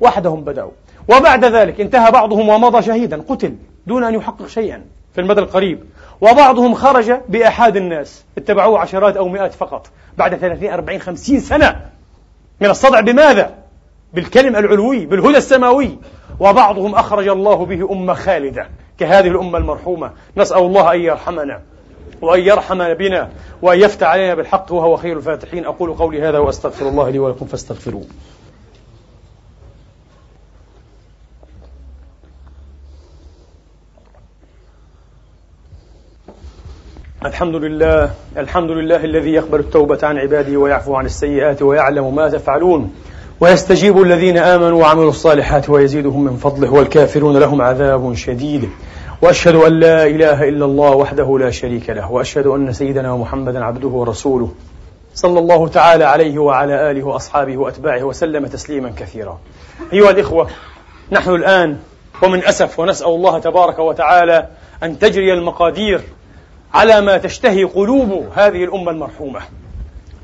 وحدهم 0.00 0.44
بدأوا. 0.44 0.70
وبعد 1.08 1.44
ذلك 1.44 1.80
انتهى 1.80 2.10
بعضهم 2.10 2.48
ومضى 2.48 2.82
شهيدا. 2.82 3.22
قتل 3.28 3.54
دون 3.86 4.04
أن 4.04 4.14
يحقق 4.14 4.46
شيئا 4.46 4.84
في 5.14 5.20
المدى 5.20 5.40
القريب. 5.40 5.84
وبعضهم 6.20 6.74
خرج 6.74 7.12
بأحاد 7.28 7.76
الناس. 7.76 8.24
اتبعوه 8.38 8.78
عشرات 8.78 9.16
أو 9.16 9.28
مئات 9.28 9.54
فقط. 9.54 9.86
بعد 10.18 10.36
30 10.36 10.72
40 10.72 11.00
50 11.00 11.40
سنة. 11.40 11.80
من 12.60 12.70
الصدع 12.70 13.00
بماذا؟ 13.00 13.54
بالكلم 14.14 14.56
العلوي 14.56 15.06
بالهدى 15.06 15.36
السماوي. 15.36 15.98
وبعضهم 16.40 16.94
أخرج 16.94 17.28
الله 17.28 17.66
به 17.66 17.92
أمة 17.92 18.14
خالدة. 18.14 18.68
كهذه 18.98 19.28
الأمة 19.28 19.58
المرحومة. 19.58 20.10
نسأل 20.36 20.58
الله 20.58 20.92
أن 20.94 21.00
يرحمنا 21.00 21.62
وأن 22.22 22.40
يرحم 22.40 22.94
بنا 22.94 23.30
وأن 23.62 23.80
يفتح 23.80 24.06
علينا 24.06 24.34
بالحق 24.34 24.72
وهو 24.72 24.96
خير 24.96 25.16
الفاتحين. 25.16 25.66
أقول 25.66 25.94
قولي 25.94 26.22
هذا 26.22 26.38
وأستغفر 26.38 26.88
الله 26.88 27.10
لي 27.10 27.18
ولكم 27.18 27.46
فاستغفروه. 27.46 28.04
الحمد 37.24 37.54
لله 37.54 38.14
الحمد 38.36 38.70
لله 38.70 39.04
الذي 39.04 39.32
يقبل 39.32 39.60
التوبة 39.60 39.98
عن 40.02 40.18
عباده 40.18 40.56
ويعفو 40.56 40.94
عن 40.94 41.06
السيئات 41.06 41.62
ويعلم 41.62 42.14
ما 42.14 42.28
تفعلون. 42.28 42.94
ويستجيب 43.40 44.02
الذين 44.02 44.38
آمنوا 44.38 44.80
وعملوا 44.80 45.08
الصالحات 45.08 45.70
ويزيدهم 45.70 46.24
من 46.24 46.36
فضله 46.36 46.72
والكافرون 46.72 47.36
لهم 47.36 47.62
عذاب 47.62 48.14
شديد. 48.14 48.70
وأشهد 49.22 49.54
أن 49.54 49.72
لا 49.72 50.06
إله 50.06 50.48
إلا 50.48 50.64
الله 50.64 50.90
وحده 50.90 51.38
لا 51.38 51.50
شريك 51.50 51.90
له. 51.90 52.12
وأشهد 52.12 52.46
أن 52.46 52.72
سيدنا 52.72 53.16
محمدا 53.16 53.64
عبده 53.64 53.88
ورسوله 53.88 54.54
صلى 55.14 55.38
الله 55.38 55.68
تعالى 55.68 56.04
عليه 56.04 56.38
وعلى 56.38 56.90
آله 56.90 57.02
وأصحابه 57.06 57.56
وأتباعه 57.56 58.04
وسلم 58.04 58.46
تسليما 58.46 58.92
كثيرا. 58.96 59.38
أيها 59.92 60.10
الإخوة 60.10 60.48
نحن 61.12 61.30
الآن 61.34 61.76
ومن 62.22 62.44
أسف 62.44 62.80
ونسأل 62.80 63.06
الله 63.06 63.38
تبارك 63.38 63.78
وتعالى 63.78 64.48
أن 64.82 64.98
تجري 64.98 65.32
المقادير 65.32 66.00
على 66.74 67.00
ما 67.00 67.18
تشتهي 67.18 67.64
قلوب 67.64 68.24
هذه 68.34 68.64
الأمة 68.64 68.90
المرحومة. 68.90 69.40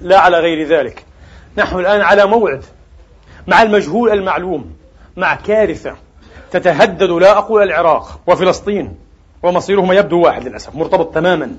لا 0.00 0.18
على 0.18 0.38
غير 0.38 0.68
ذلك. 0.68 1.04
نحن 1.58 1.78
الآن 1.78 2.00
على 2.00 2.26
موعد 2.26 2.64
مع 3.46 3.62
المجهول 3.62 4.10
المعلوم 4.10 4.72
مع 5.16 5.34
كارثة 5.34 5.94
تتهدد 6.50 7.10
لا 7.10 7.38
أقول 7.38 7.62
العراق 7.62 8.20
وفلسطين 8.26 8.96
ومصيرهما 9.42 9.94
يبدو 9.94 10.20
واحد 10.20 10.48
للأسف 10.48 10.74
مرتبط 10.74 11.14
تماما. 11.14 11.50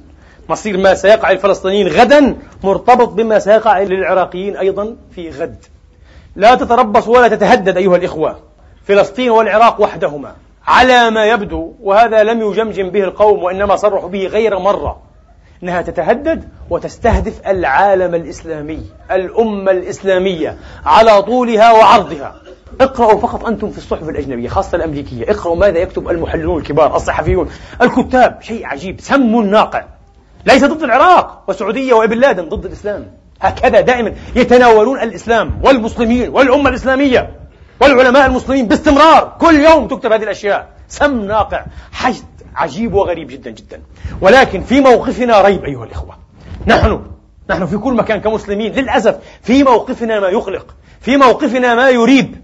مصير 0.50 0.78
ما 0.78 0.94
سيقع 0.94 1.32
الفلسطينيين 1.32 1.88
غدا 1.88 2.38
مرتبط 2.64 3.10
بما 3.10 3.40
سيقع 3.40 3.80
للعراقيين 3.80 4.58
أيضا 4.58 4.96
في 5.16 5.30
غد. 5.30 5.66
لا 6.36 6.56
تتربص 6.56 7.08
ولا 7.08 7.28
تتهدد 7.28 7.78
أيها 7.78 7.96
الإخوة 7.96 8.40
فلسطين 8.86 9.30
والعراق 9.30 9.82
وحدهما 9.82 10.36
على 10.68 11.10
ما 11.10 11.26
يبدو 11.26 11.74
وهذا 11.82 12.24
لم 12.24 12.42
يجمجم 12.42 12.90
به 12.90 13.04
القوم 13.04 13.44
وإنما 13.44 13.76
صرحوا 13.76 14.10
به 14.10 14.28
غير 14.28 14.60
مرة. 14.60 15.11
أنها 15.64 15.82
تتهدد 15.82 16.50
وتستهدف 16.70 17.48
العالم 17.48 18.16
الإسلامي 18.16 18.86
الأمة 19.12 19.72
الإسلامية 19.72 20.58
على 20.86 21.22
طولها 21.22 21.72
وعرضها. 21.72 22.36
اقرأوا 22.82 23.20
فقط 23.20 23.46
أنتم 23.46 23.72
في 23.72 23.78
الصحف 23.78 24.10
الأجنبية 24.10 24.48
خاصة 24.48 24.76
الأمريكية. 24.76 25.32
اقرأوا 25.32 25.56
ماذا 25.56 25.80
يكتب 25.80 26.10
المحللون 26.10 26.62
الكبار 26.62 26.96
الصحفيون 26.96 27.50
الكتاب. 27.82 28.42
شيء 28.42 28.66
عجيب. 28.66 29.02
سم 29.02 29.42
ناقع. 29.42 29.84
ليس 30.46 30.66
ضد 30.66 30.84
العراق 30.84 31.44
والسعودية 31.48 31.94
وابن 31.94 32.18
لادن 32.18 32.50
ضد 32.50 32.66
الإسلام. 32.66 33.12
هكذا 33.42 33.82
دائما 33.82 34.14
يتناولون 34.36 35.00
الإسلام 35.00 35.62
والمسلمين 35.64 36.30
والأمة 36.30 36.70
الإسلامية 36.70 37.32
والعلماء 37.82 38.26
المسلمين 38.26 38.68
باستمرار. 38.68 39.38
كل 39.42 39.56
يوم 39.56 39.88
تكتب 39.88 40.12
هذه 40.12 40.24
الأشياء. 40.24 40.68
سم 40.88 41.22
ناقع. 41.22 41.66
حشد. 41.92 42.31
عجيب 42.56 42.94
وغريب 42.94 43.28
جدا 43.28 43.52
جدا. 43.52 43.82
ولكن 44.22 44.62
في 44.62 44.82
موقفنا 44.82 45.42
ريب 45.42 45.66
أيها 45.66 45.86
الإخوة. 45.86 46.18
نحن 46.68 47.02
نحن 47.50 47.66
في 47.66 47.78
كل 47.78 47.94
مكان 47.94 48.22
كمسلمين 48.22 48.72
للأسف 48.72 49.20
في 49.42 49.64
موقفنا 49.64 50.20
ما 50.20 50.28
يقلق 50.28 50.76
في 51.02 51.18
موقفنا 51.18 51.76
ما 51.76 51.90
يريب 51.90 52.36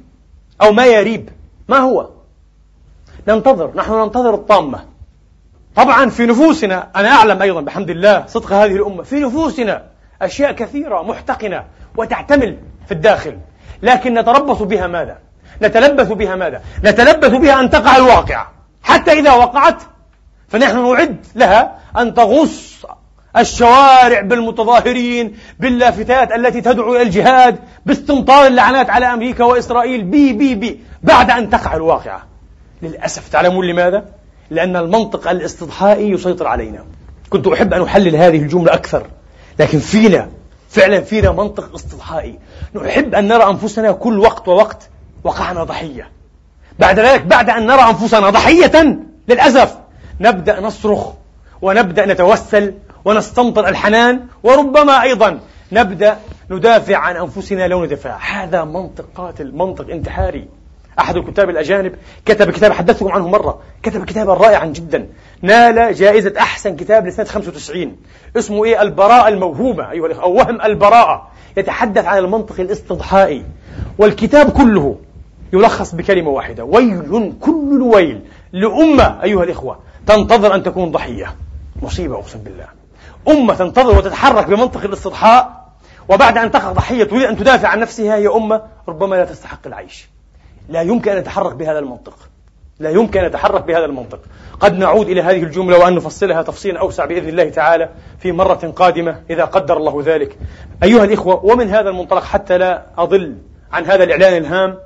أو 0.61 0.71
ما 0.71 0.85
يريب. 0.85 1.29
ما 1.69 1.77
هو؟ 1.77 2.09
ننتظر 3.27 3.71
نحن 3.75 3.93
ننتظر 3.93 4.33
الطامة. 4.33 4.85
طبعا 5.75 6.09
في 6.09 6.25
نفوسنا 6.25 6.89
أنا 6.95 7.09
أعلم 7.09 7.41
أيضا 7.41 7.61
بحمد 7.61 7.89
الله 7.89 8.25
صدق 8.27 8.53
هذه 8.53 8.75
الأمة 8.75 9.03
في 9.03 9.19
نفوسنا 9.19 9.83
أشياء 10.21 10.51
كثيرة 10.51 11.01
محتقنة 11.01 11.63
وتعتمل 11.97 12.57
في 12.85 12.91
الداخل. 12.91 13.37
لكن 13.81 14.13
نتربص 14.13 14.61
بها 14.61 14.87
ماذا؟ 14.87 15.17
نتلبث 15.61 16.11
بها 16.11 16.35
ماذا؟ 16.35 16.61
نتلبث 16.83 17.31
بها 17.31 17.59
أن 17.59 17.69
تقع 17.69 17.97
الواقعة. 17.97 18.51
حتى 18.83 19.11
إذا 19.11 19.33
وقعت 19.33 19.81
فنحن 20.49 20.93
نعد 20.93 21.25
لها 21.35 21.79
أن 21.97 22.13
تغص 22.13 22.85
الشوارع 23.37 24.21
بالمتظاهرين 24.21 25.37
باللافتات 25.59 26.31
التي 26.31 26.61
تدعو 26.61 26.95
إلى 26.95 27.01
الجهاد 27.01 27.59
باستمطار 27.85 28.47
اللعنات 28.47 28.89
على 28.89 29.05
أمريكا 29.05 29.43
وإسرائيل. 29.43 30.03
بي 30.03 30.33
بي 30.33 30.55
بي. 30.55 30.79
بعد 31.03 31.31
أن 31.31 31.49
تقع 31.49 31.75
الواقعة. 31.75 32.23
للأسف 32.81 33.27
تعلمون 33.29 33.65
لماذا؟ 33.65 34.05
لأن 34.49 34.75
المنطق 34.75 35.29
الاستضحائي 35.29 36.11
يسيطر 36.11 36.47
علينا. 36.47 36.85
كنت 37.29 37.47
أحب 37.47 37.73
أن 37.73 37.81
أحلل 37.81 38.15
هذه 38.15 38.37
الجملة 38.37 38.73
أكثر. 38.73 39.07
لكن 39.59 39.79
فينا 39.79 40.29
فعلا 40.69 41.01
فينا 41.01 41.31
منطق 41.31 41.73
استضحائي. 41.75 42.39
نحب 42.75 43.15
أن 43.15 43.27
نرى 43.27 43.43
أنفسنا 43.43 43.91
كل 43.91 44.19
وقت 44.19 44.47
ووقت 44.47 44.89
وقعنا 45.23 45.63
ضحية. 45.63 46.11
بعد 46.79 46.99
ذلك 46.99 47.21
بعد 47.21 47.49
أن 47.49 47.65
نرى 47.65 47.81
أنفسنا 47.81 48.29
ضحية 48.29 48.99
للأسف 49.27 49.77
نبدأ 50.19 50.59
نصرخ 50.59 51.13
ونبدأ 51.61 52.05
نتوسل 52.05 52.73
ونستمطر 53.05 53.67
الحنان 53.67 54.19
وربما 54.43 55.01
أيضا 55.01 55.39
نبدأ 55.71 56.17
ندافع 56.49 56.97
عن 56.97 57.15
أنفسنا 57.15 57.67
لون 57.67 57.87
دفاع 57.87 58.17
هذا 58.17 58.63
منطق 58.63 59.05
قاتل 59.15 59.51
منطق 59.55 59.89
انتحاري. 59.89 60.47
أحد 60.99 61.17
الكتاب 61.17 61.49
الأجانب 61.49 61.95
كتب 62.25 62.51
كتاب 62.51 62.71
حدثتكم 62.71 63.11
عنه 63.11 63.27
مرة. 63.27 63.59
كتب 63.83 64.05
كتابا 64.05 64.33
رائعا 64.33 64.65
جدا. 64.65 65.07
نال 65.41 65.93
جائزة 65.93 66.33
أحسن 66.39 66.75
كتاب 66.75 67.07
لسنة 67.07 67.25
95 67.25 67.95
اسمه 68.37 68.65
إيه؟ 68.65 68.81
البراءة 68.81 69.27
الموهوبة 69.27 69.91
أيها 69.91 70.05
الأخوة 70.05 70.23
أو 70.23 70.33
وهم 70.33 70.61
البراءة. 70.61 71.27
يتحدث 71.57 72.05
عن 72.05 72.17
المنطق 72.17 72.59
الاستضحائي. 72.59 73.45
والكتاب 73.97 74.49
كله 74.49 74.95
يلخص 75.53 75.95
بكلمة 75.95 76.29
واحدة. 76.29 76.63
ويل 76.63 77.33
كل 77.41 77.69
الويل 77.71 78.21
لأمة 78.53 79.23
أيها 79.23 79.43
الإخوة. 79.43 79.79
تنتظر 80.07 80.55
أن 80.55 80.63
تكون 80.63 80.91
ضحية. 80.91 81.35
مصيبة 81.81 82.15
أقسم 82.15 82.39
بالله. 82.39 82.67
أمة 83.27 83.53
تنتظر 83.53 83.97
وتتحرك 83.97 84.45
بمنطق 84.45 84.83
الاستضحاء 84.83 85.67
وبعد 86.09 86.37
أن 86.37 86.51
تقع 86.51 86.71
ضحية 86.71 87.03
تريد 87.03 87.23
أن 87.23 87.37
تدافع 87.37 87.67
عن 87.67 87.79
نفسها 87.79 88.15
هي 88.15 88.27
أمة 88.27 88.61
ربما 88.87 89.15
لا 89.15 89.25
تستحق 89.25 89.67
العيش. 89.67 90.09
لا 90.69 90.81
يمكن 90.81 91.11
أن 91.11 91.17
نتحرك 91.17 91.55
بهذا 91.55 91.79
المنطق. 91.79 92.17
لا 92.79 92.89
يمكن 92.89 93.19
أن 93.19 93.25
نتحرك 93.25 93.63
بهذا 93.63 93.85
المنطق. 93.85 94.19
قد 94.59 94.77
نعود 94.77 95.09
إلى 95.09 95.21
هذه 95.21 95.43
الجملة 95.43 95.77
وأن 95.79 95.95
نفصلها 95.95 96.41
تفصيلا 96.41 96.79
أوسع 96.79 97.05
بإذن 97.05 97.29
الله 97.29 97.49
تعالى 97.49 97.89
في 98.19 98.31
مرة 98.31 98.73
قادمة 98.75 99.21
إذا 99.29 99.45
قدر 99.45 99.77
الله 99.77 100.03
ذلك. 100.05 100.37
أيها 100.83 101.03
الإخوة 101.03 101.45
ومن 101.45 101.69
هذا 101.69 101.89
المنطلق 101.89 102.23
حتى 102.23 102.57
لا 102.57 102.85
أضل 102.97 103.37
عن 103.71 103.85
هذا 103.85 104.03
الإعلان 104.03 104.37
الهام 104.37 104.77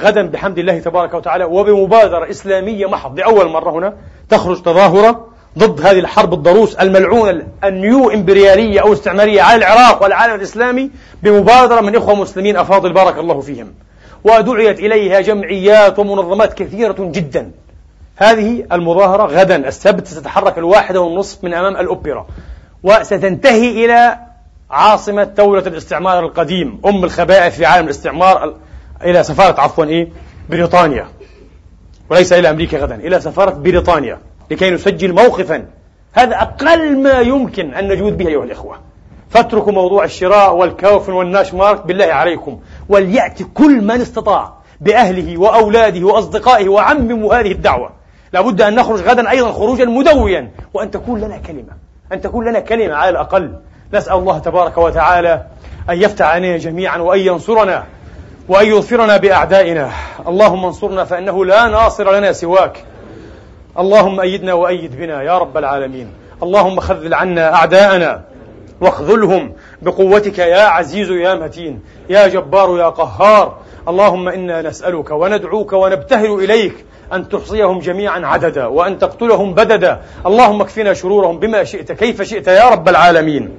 غدا 0.00 0.26
بحمد 0.26 0.58
الله 0.58 0.78
تبارك 0.78 1.14
وتعالى 1.14 1.44
وبمبادرة 1.44 2.30
إسلامية 2.30 2.86
محض. 2.86 3.18
لأول 3.18 3.48
مرة 3.48 3.70
هنا 3.70 3.94
تخرج 4.28 4.62
تظاهرة 4.62 5.26
ضد 5.58 5.86
هذه 5.86 5.98
الحرب 5.98 6.32
الضروس 6.34 6.74
الملعونة 6.74 7.46
النيو 7.64 8.10
إمبريالية 8.10 8.80
أو 8.80 8.92
استعمارية 8.92 9.42
على 9.42 9.58
العراق 9.58 10.02
والعالم 10.02 10.34
الإسلامي 10.34 10.90
بمبادرة 11.22 11.80
من 11.80 11.96
إخوة 11.96 12.14
مسلمين. 12.14 12.56
أفاضل 12.56 12.92
بارك 12.92 13.18
الله 13.18 13.40
فيهم. 13.40 13.74
ودعيت 14.24 14.78
إليها 14.78 15.20
جمعيات 15.20 15.98
ومنظمات 15.98 16.54
كثيرة 16.54 16.96
جدا. 16.98 17.50
هذه 18.16 18.66
المظاهرة 18.72 19.22
غدا. 19.22 19.68
السبت 19.68 20.06
ستتحرك 20.06 20.58
الواحدة 20.58 21.00
والنصف 21.00 21.44
من 21.44 21.54
أمام 21.54 21.76
الأوبرا. 21.76 22.26
وستنتهي 22.82 23.84
إلى 23.84 24.18
عاصمة 24.70 25.24
دولة 25.24 25.66
الاستعمار 25.66 26.24
القديم 26.24 26.80
أم 26.86 27.04
الخبائث 27.04 27.56
في 27.56 27.66
عالم 27.66 27.84
الاستعمار 27.84 28.54
إلى 29.02 29.22
سفارة 29.22 29.60
عفوا 29.60 29.84
إيه؟ 29.84 30.08
بريطانيا. 30.50 31.08
وليس 32.10 32.32
إلى 32.32 32.50
أمريكا 32.50 32.78
غدا 32.78 32.94
إلى 32.94 33.20
سفارة 33.20 33.50
بريطانيا 33.50 34.18
لكي 34.50 34.70
نسجل 34.70 35.12
موقفا. 35.12 35.64
هذا 36.12 36.36
أقل 36.36 37.02
ما 37.02 37.20
يمكن 37.20 37.74
أن 37.74 37.88
نجود 37.88 38.18
به 38.18 38.28
أيها 38.28 38.44
الإخوة. 38.44 38.78
فاتركوا 39.30 39.72
موضوع 39.72 40.04
الشراء 40.04 40.54
والكوفن 40.54 41.12
والناش 41.12 41.54
مارك 41.54 41.86
بالله 41.86 42.04
عليكم. 42.04 42.60
وليأتي 42.88 43.44
كل 43.44 43.84
من 43.84 44.00
استطاع 44.00 44.52
بأهله 44.80 45.40
وأولاده 45.40 46.06
وأصدقائه 46.06 46.68
وعمموا 46.68 47.34
هذه 47.34 47.52
الدعوة. 47.52 47.90
لابد 48.32 48.62
أن 48.62 48.74
نخرج 48.74 49.00
غدا 49.00 49.30
أيضا 49.30 49.52
خروجا 49.52 49.84
مدويا. 49.84 50.50
وأن 50.74 50.90
تكون 50.90 51.20
لنا 51.20 51.38
كلمة. 51.38 51.72
أن 52.12 52.20
تكون 52.20 52.48
لنا 52.48 52.60
كلمة 52.60 52.94
على 52.94 53.10
الأقل. 53.10 53.56
نسأل 53.94 54.12
الله 54.12 54.38
تبارك 54.38 54.78
وتعالى 54.78 55.46
أن 55.90 56.02
يفتح 56.02 56.26
علينا 56.26 56.56
جميعا 56.56 56.98
وأن 56.98 57.18
ينصرنا. 57.18 57.84
وأن 58.48 58.66
يظفرنا 58.66 59.16
بأعدائنا. 59.16 59.90
اللهم 60.28 60.64
انصرنا 60.64 61.04
فإنه 61.04 61.44
لا 61.44 61.68
ناصر 61.68 62.12
لنا 62.12 62.32
سواك. 62.32 62.84
اللهم 63.78 64.20
أيدنا 64.20 64.52
وأيد 64.54 64.96
بنا 64.96 65.22
يا 65.22 65.38
رب 65.38 65.56
العالمين. 65.56 66.08
اللهم 66.42 66.80
خذل 66.80 67.14
عنا 67.14 67.54
أعداءنا 67.54 68.22
واخذلهم 68.80 69.52
بقوتك 69.82 70.38
يا 70.38 70.62
عزيز 70.62 71.10
يا 71.10 71.34
متين. 71.34 71.80
يا 72.08 72.28
جبار 72.28 72.78
يا 72.78 72.88
قهار. 72.88 73.56
اللهم 73.88 74.28
إنا 74.28 74.62
نسألك 74.62 75.10
وندعوك 75.10 75.72
ونبتهل 75.72 76.34
إليك 76.34 76.84
أن 77.12 77.28
تحصيهم 77.28 77.78
جميعا 77.78 78.26
عددا 78.26 78.66
وأن 78.66 78.98
تقتلهم 78.98 79.54
بددا. 79.54 80.00
اللهم 80.26 80.60
اكفنا 80.60 80.94
شرورهم 80.94 81.38
بما 81.38 81.64
شئت 81.64 81.92
كيف 81.92 82.22
شئت 82.22 82.48
يا 82.48 82.68
رب 82.68 82.88
العالمين. 82.88 83.50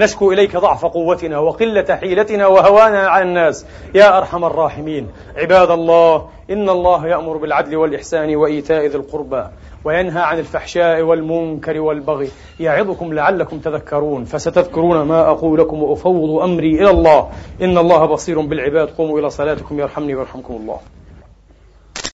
نشكو 0.00 0.32
إليك 0.32 0.56
ضعف 0.56 0.84
قوتنا 0.84 1.38
وقلة 1.38 1.96
حيلتنا 1.96 2.46
وهوانا 2.46 3.08
على 3.08 3.24
الناس. 3.24 3.66
يا 3.94 4.18
أرحم 4.18 4.44
الراحمين. 4.44 5.08
عباد 5.36 5.70
الله 5.70 6.28
إن 6.50 6.68
الله 6.68 7.06
يأمر 7.06 7.36
بالعدل 7.36 7.76
والإحسان 7.76 8.36
وإيتاء 8.36 8.86
ذي 8.86 8.96
القربى 8.96 9.44
وينهى 9.84 10.22
عن 10.22 10.38
الفحشاء 10.38 11.02
والمنكر 11.02 11.80
والبغي. 11.80 12.30
يعظكم 12.60 13.12
لعلكم 13.12 13.58
تذكرون. 13.58 14.24
فستذكرون 14.24 15.02
ما 15.02 15.28
أقول 15.28 15.58
لكم 15.58 15.82
وأفوض 15.82 16.42
أمري 16.42 16.74
إلى 16.74 16.90
الله. 16.90 17.28
إن 17.62 17.78
الله 17.78 18.06
بصير 18.06 18.40
بالعباد. 18.40 18.88
قوموا 18.88 19.18
إلى 19.18 19.30
صلاتكم 19.30 19.78
يرحمني 19.78 20.14
ويرحمكم 20.14 20.54
الله. 20.54 20.78